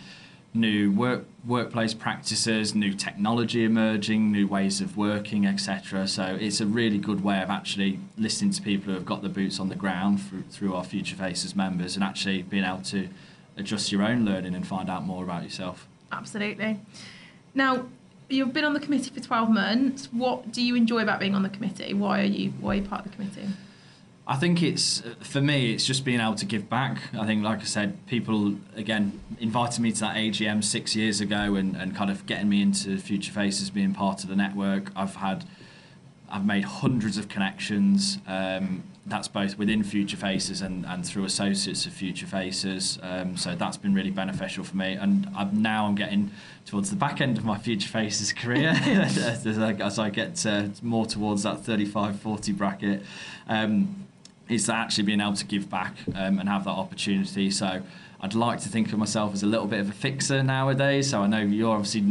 new 0.56 0.92
work 0.92 1.26
workplace 1.46 1.94
practices, 1.94 2.74
new 2.74 2.94
technology 2.94 3.66
emerging, 3.66 4.32
new 4.32 4.48
ways 4.48 4.80
of 4.80 4.96
working, 4.96 5.46
etc. 5.46 6.08
So 6.08 6.38
it's 6.40 6.62
a 6.62 6.66
really 6.66 7.00
good 7.00 7.24
way 7.24 7.42
of 7.42 7.50
actually 7.50 8.00
listening 8.18 8.52
to 8.52 8.62
people 8.62 8.86
who 8.86 8.94
have 8.94 9.06
got 9.06 9.22
the 9.24 9.30
boots 9.30 9.60
on 9.60 9.68
the 9.68 9.76
ground 9.76 10.22
through, 10.22 10.44
through 10.44 10.76
our 10.76 10.84
Future 10.86 11.18
Faces 11.18 11.56
members, 11.56 11.96
and 11.96 12.04
actually 12.04 12.44
being 12.44 12.64
able 12.64 12.84
to 12.84 13.10
adjust 13.58 13.92
your 13.92 14.04
own 14.04 14.26
learning 14.26 14.56
and 14.56 14.66
find 14.66 14.90
out 14.90 15.04
more 15.04 15.24
about 15.24 15.44
yourself. 15.44 15.88
Absolutely. 16.12 16.80
Now, 17.54 17.86
you've 18.30 18.54
been 18.54 18.66
on 18.66 18.74
the 18.74 18.80
committee 18.80 19.10
for 19.10 19.20
12 19.20 19.50
months. 19.50 20.10
What 20.12 20.52
do 20.52 20.62
you 20.62 20.76
enjoy 20.76 21.02
about 21.02 21.20
being 21.20 21.36
on 21.36 21.44
the 21.44 21.50
committee? 21.50 21.94
Why 21.94 22.22
are 22.22 22.26
you, 22.26 22.52
why 22.60 22.74
are 22.74 22.76
you 22.76 22.88
part 22.88 23.06
of 23.06 23.12
the 23.12 23.16
committee? 23.16 23.50
I 24.26 24.38
think 24.38 24.64
it's 24.64 25.04
for 25.20 25.42
me. 25.42 25.74
It's 25.74 25.86
just 25.86 26.06
being 26.06 26.22
able 26.22 26.36
to 26.36 26.46
give 26.46 26.70
back. 26.70 27.02
I 27.14 27.26
think, 27.26 27.44
like 27.44 27.60
I 27.60 27.66
said, 27.66 28.06
people 28.08 28.56
again 28.74 29.20
invited 29.40 29.82
me 29.82 29.92
to 29.92 30.00
that 30.00 30.16
AGM 30.16 30.64
six 30.64 30.96
years 30.96 31.20
ago, 31.20 31.56
and, 31.56 31.76
and 31.76 31.94
kind 31.94 32.10
of 32.10 32.26
getting 32.26 32.48
me 32.48 32.62
into 32.62 32.98
Future 32.98 33.34
Faces, 33.34 33.70
being 33.70 33.94
part 33.94 34.24
of 34.24 34.30
the 34.30 34.36
network. 34.38 34.94
I've 34.96 35.16
had, 35.16 35.44
I've 36.34 36.46
made 36.46 36.64
hundreds 36.64 37.20
of 37.20 37.30
connections. 37.30 38.18
Um, 38.26 38.84
that's 39.06 39.28
both 39.28 39.58
within 39.60 39.84
Future 39.84 40.18
Faces 40.18 40.62
and, 40.62 40.84
and 40.88 41.06
through 41.06 41.26
associates 41.26 41.86
of 41.86 41.94
Future 41.94 42.26
Faces. 42.26 42.98
Um, 43.04 43.38
so 43.38 43.54
that's 43.54 43.78
been 43.78 43.94
really 43.94 44.10
beneficial 44.10 44.64
for 44.64 44.76
me. 44.76 44.94
And 44.94 45.30
I'm, 45.36 45.62
now 45.62 45.86
I'm 45.86 45.94
getting 45.94 46.32
towards 46.66 46.90
the 46.90 46.96
back 46.96 47.22
end 47.22 47.38
of 47.38 47.46
my 47.46 47.60
Future 47.60 47.88
Faces 47.88 48.34
career 48.34 48.70
as, 48.76 49.60
I, 49.60 49.74
as 49.74 50.00
I 50.00 50.10
get 50.10 50.44
uh, 50.46 50.70
more 50.82 51.06
towards 51.06 51.44
that 51.44 51.60
35 51.64 52.20
40 52.20 52.52
bracket. 52.54 53.04
Um, 53.48 54.08
is 54.50 54.70
actually 54.70 55.06
being 55.06 55.22
able 55.22 55.34
to 55.34 55.46
give 55.46 55.70
back 55.70 55.96
um, 56.16 56.38
and 56.38 56.50
have 56.50 56.66
that 56.66 56.72
opportunity. 56.72 57.50
So 57.50 57.82
I'd 58.24 58.36
like 58.36 58.62
to 58.62 58.70
think 58.70 58.94
of 58.94 59.00
myself 59.00 59.34
as 59.34 59.44
a 59.44 59.46
little 59.46 59.68
bit 59.68 59.82
of 59.82 59.90
a 59.90 59.92
fixer 59.92 60.42
nowadays. 60.42 61.10
So 61.10 61.22
I 61.22 61.28
know 61.28 61.42
you're 61.42 61.76
obviously 61.76 62.06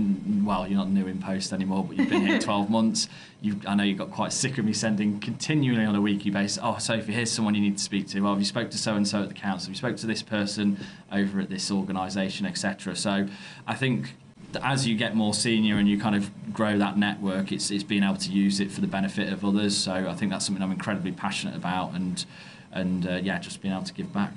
well, 0.44 0.68
you're 0.68 0.76
not 0.76 0.90
new 0.90 1.06
in 1.06 1.18
post 1.18 1.54
anymore, 1.54 1.84
but 1.84 1.96
you've 1.96 2.10
been 2.10 2.26
here 2.26 2.38
12 2.40 2.68
months. 2.68 3.08
You, 3.40 3.58
I 3.66 3.74
know 3.74 3.82
you 3.82 3.94
got 3.94 4.10
quite 4.10 4.34
sick 4.34 4.58
of 4.58 4.66
me 4.66 4.74
sending 4.74 5.20
continually 5.20 5.86
on 5.86 5.94
a 5.94 6.02
weekly 6.02 6.30
basis. 6.30 6.58
Oh, 6.62 6.76
Sophie, 6.76 7.14
here's 7.14 7.32
someone 7.32 7.54
you 7.54 7.62
need 7.62 7.78
to 7.78 7.82
speak 7.82 8.08
to. 8.08 8.20
Well, 8.20 8.32
have 8.32 8.38
you 8.38 8.44
spoke 8.44 8.70
to 8.72 8.78
so 8.78 8.94
and 8.94 9.08
so 9.08 9.22
at 9.22 9.28
the 9.28 9.34
council? 9.34 9.68
Have 9.68 9.70
you 9.70 9.78
spoke 9.78 9.96
to 9.96 10.06
this 10.06 10.22
person 10.22 10.78
over 11.10 11.40
at 11.40 11.48
this 11.48 11.70
organisation, 11.70 12.44
etc. 12.44 12.94
So 12.94 13.26
I 13.66 13.74
think 13.74 14.14
as 14.62 14.86
you 14.86 14.98
get 14.98 15.16
more 15.16 15.32
senior 15.32 15.78
and 15.78 15.88
you 15.88 15.98
kind 15.98 16.14
of 16.14 16.30
grow 16.52 16.76
that 16.76 16.98
network, 16.98 17.52
it's, 17.52 17.70
it's 17.70 17.84
being 17.84 18.02
able 18.02 18.16
to 18.16 18.30
use 18.30 18.60
it 18.60 18.70
for 18.70 18.82
the 18.82 18.86
benefit 18.86 19.32
of 19.32 19.46
others. 19.46 19.74
So 19.78 19.94
I 19.94 20.14
think 20.14 20.30
that's 20.30 20.44
something 20.44 20.62
I'm 20.62 20.72
incredibly 20.72 21.12
passionate 21.12 21.56
about, 21.56 21.94
and 21.94 22.22
and 22.70 23.06
uh, 23.06 23.14
yeah, 23.14 23.38
just 23.38 23.62
being 23.62 23.72
able 23.72 23.84
to 23.84 23.94
give 23.94 24.12
back. 24.12 24.32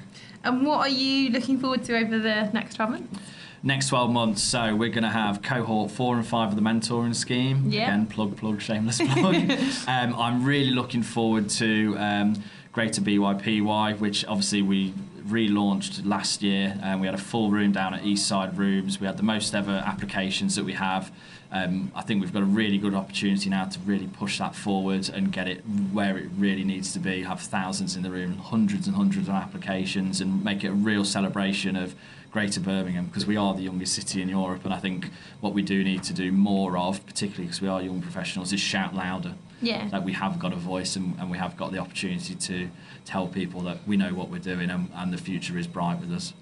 And 0.46 0.66
what 0.66 0.80
are 0.80 0.90
you 0.90 1.32
looking 1.32 1.60
forward 1.60 1.84
to 1.86 1.98
over 1.98 2.20
the 2.20 2.50
next 2.54 2.76
12 2.76 2.92
months? 2.92 3.20
Next 3.64 3.88
12 3.90 4.12
months, 4.12 4.44
so 4.44 4.76
we're 4.76 4.90
going 4.90 5.04
to 5.04 5.10
have 5.10 5.42
cohort 5.42 5.90
four 5.90 6.16
and 6.18 6.26
five 6.26 6.50
of 6.50 6.56
the 6.56 6.62
mentoring 6.62 7.16
scheme. 7.16 7.72
Yeah. 7.72 7.88
Again, 7.88 8.06
plug, 8.06 8.38
plug, 8.38 8.62
shameless 8.62 9.00
plug. 9.00 9.36
um, 9.88 10.14
I'm 10.16 10.46
really 10.46 10.70
looking 10.70 11.02
forward 11.02 11.50
to 11.50 11.96
um, 11.98 12.44
Greater 12.74 13.02
BYPY, 13.02 14.00
which 14.00 14.24
obviously 14.26 14.62
we 14.62 14.94
relaunched 15.28 16.06
last 16.06 16.44
year. 16.44 16.78
And 16.84 17.02
we 17.02 17.08
had 17.08 17.16
a 17.16 17.20
full 17.20 17.50
room 17.50 17.72
down 17.72 17.96
at 17.96 18.04
Eastside 18.04 18.56
Rooms. 18.56 19.00
We 19.00 19.08
had 19.08 19.18
the 19.18 19.24
most 19.24 19.56
ever 19.56 19.84
applications 19.84 20.56
that 20.58 20.64
we 20.64 20.74
have. 20.74 21.12
Um, 21.56 21.90
I 21.96 22.02
think 22.02 22.20
we've 22.20 22.34
got 22.34 22.42
a 22.42 22.46
really 22.46 22.78
good 22.78 22.94
opportunity 22.94 23.50
now 23.50 23.64
to 23.64 23.80
really 23.86 24.08
push 24.08 24.40
that 24.40 24.56
forward 24.56 25.08
and 25.08 25.32
get 25.32 25.48
it 25.48 25.62
where 25.94 26.18
it 26.18 26.30
really 26.38 26.66
needs 26.66 26.92
to 26.94 27.00
be. 27.00 27.24
Have 27.24 27.40
thousands 27.40 27.96
in 27.96 28.04
the 28.04 28.12
room, 28.12 28.38
hundreds 28.40 28.88
and 28.88 28.96
hundreds 28.98 29.30
of 29.30 29.36
applications, 29.36 30.20
and 30.20 30.44
make 30.44 30.66
it 30.66 30.68
a 30.68 30.74
real 30.74 31.06
celebration 31.06 31.78
of 31.78 31.96
Greater 32.30 32.60
Birmingham 32.60 33.06
because 33.06 33.26
we 33.26 33.38
are 33.38 33.54
the 33.54 33.62
youngest 33.62 33.96
city 33.96 34.22
in 34.22 34.28
Europe. 34.28 34.66
And 34.66 34.74
I 34.74 34.80
think 34.80 35.10
what 35.40 35.54
we 35.54 35.62
do 35.62 35.82
need 35.82 36.04
to 36.04 36.14
do 36.14 36.34
more 36.34 36.78
of, 36.78 37.06
particularly 37.06 37.46
because 37.46 37.62
we 37.62 37.70
are 37.70 37.82
young 37.82 38.02
professionals, 38.02 38.52
is 38.52 38.60
shout 38.60 38.94
louder 38.94 39.36
Yeah. 39.62 39.88
that 39.92 40.04
we 40.04 40.12
have 40.12 40.38
got 40.38 40.52
a 40.52 40.58
voice 40.58 40.98
and, 40.98 41.18
and 41.20 41.32
we 41.32 41.38
have 41.38 41.56
got 41.56 41.72
the 41.72 41.78
opportunity 41.78 42.36
to 42.36 42.70
tell 43.06 43.28
people 43.28 43.62
that 43.62 43.78
we 43.88 43.96
know 43.96 44.14
what 44.14 44.30
we're 44.30 44.40
doing 44.40 44.70
and, 44.70 44.90
and 44.94 45.14
the 45.14 45.18
future 45.18 45.58
is 45.58 45.68
bright 45.68 46.00
with 46.02 46.12
us. 46.12 46.34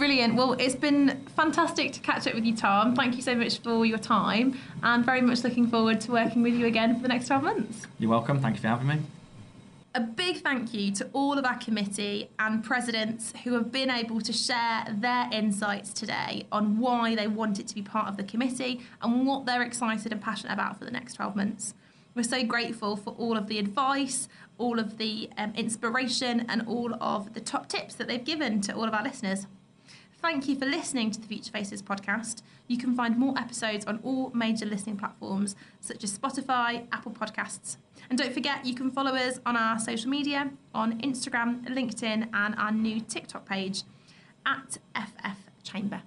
Brilliant. 0.00 0.34
Well, 0.34 0.54
it's 0.54 0.74
been 0.74 1.26
fantastic 1.36 1.92
to 1.92 2.00
catch 2.00 2.26
up 2.26 2.32
with 2.32 2.46
you, 2.46 2.56
Tom. 2.56 2.96
Thank 2.96 3.16
you 3.16 3.20
so 3.20 3.34
much 3.34 3.58
for 3.58 3.84
your 3.84 3.98
time 3.98 4.58
and 4.82 5.04
very 5.04 5.20
much 5.20 5.44
looking 5.44 5.66
forward 5.66 6.00
to 6.00 6.12
working 6.12 6.40
with 6.40 6.54
you 6.54 6.64
again 6.64 6.96
for 6.96 7.02
the 7.02 7.08
next 7.08 7.26
12 7.26 7.42
months. 7.42 7.86
You're 7.98 8.08
welcome. 8.08 8.40
Thank 8.40 8.56
you 8.56 8.62
for 8.62 8.68
having 8.68 8.86
me. 8.86 9.00
A 9.94 10.00
big 10.00 10.38
thank 10.38 10.72
you 10.72 10.90
to 10.92 11.10
all 11.12 11.38
of 11.38 11.44
our 11.44 11.58
committee 11.58 12.30
and 12.38 12.64
presidents 12.64 13.34
who 13.44 13.52
have 13.52 13.70
been 13.70 13.90
able 13.90 14.22
to 14.22 14.32
share 14.32 14.86
their 14.88 15.28
insights 15.32 15.92
today 15.92 16.46
on 16.50 16.78
why 16.78 17.14
they 17.14 17.26
wanted 17.26 17.68
to 17.68 17.74
be 17.74 17.82
part 17.82 18.08
of 18.08 18.16
the 18.16 18.24
committee 18.24 18.80
and 19.02 19.26
what 19.26 19.44
they're 19.44 19.62
excited 19.62 20.12
and 20.12 20.22
passionate 20.22 20.54
about 20.54 20.78
for 20.78 20.86
the 20.86 20.90
next 20.90 21.12
12 21.16 21.36
months. 21.36 21.74
We're 22.14 22.22
so 22.22 22.42
grateful 22.42 22.96
for 22.96 23.10
all 23.18 23.36
of 23.36 23.48
the 23.48 23.58
advice, 23.58 24.28
all 24.56 24.78
of 24.78 24.96
the 24.96 25.28
um, 25.36 25.52
inspiration, 25.56 26.46
and 26.48 26.66
all 26.66 26.94
of 27.02 27.34
the 27.34 27.40
top 27.40 27.68
tips 27.68 27.96
that 27.96 28.08
they've 28.08 28.24
given 28.24 28.62
to 28.62 28.74
all 28.74 28.84
of 28.84 28.94
our 28.94 29.02
listeners. 29.02 29.46
Thank 30.22 30.48
you 30.48 30.56
for 30.56 30.66
listening 30.66 31.10
to 31.12 31.20
the 31.20 31.26
Future 31.26 31.50
Faces 31.50 31.80
podcast. 31.80 32.42
You 32.68 32.76
can 32.76 32.94
find 32.94 33.16
more 33.16 33.36
episodes 33.38 33.86
on 33.86 34.00
all 34.02 34.30
major 34.34 34.66
listening 34.66 34.98
platforms 34.98 35.56
such 35.80 36.04
as 36.04 36.16
Spotify, 36.16 36.86
Apple 36.92 37.12
Podcasts. 37.12 37.78
And 38.10 38.18
don't 38.18 38.32
forget, 38.32 38.66
you 38.66 38.74
can 38.74 38.90
follow 38.90 39.14
us 39.14 39.40
on 39.46 39.56
our 39.56 39.78
social 39.78 40.10
media 40.10 40.50
on 40.74 41.00
Instagram, 41.00 41.66
LinkedIn, 41.66 42.28
and 42.34 42.54
our 42.56 42.70
new 42.70 43.00
TikTok 43.00 43.48
page 43.48 43.82
at 44.44 44.76
FF 44.94 45.38
Chamber. 45.62 46.02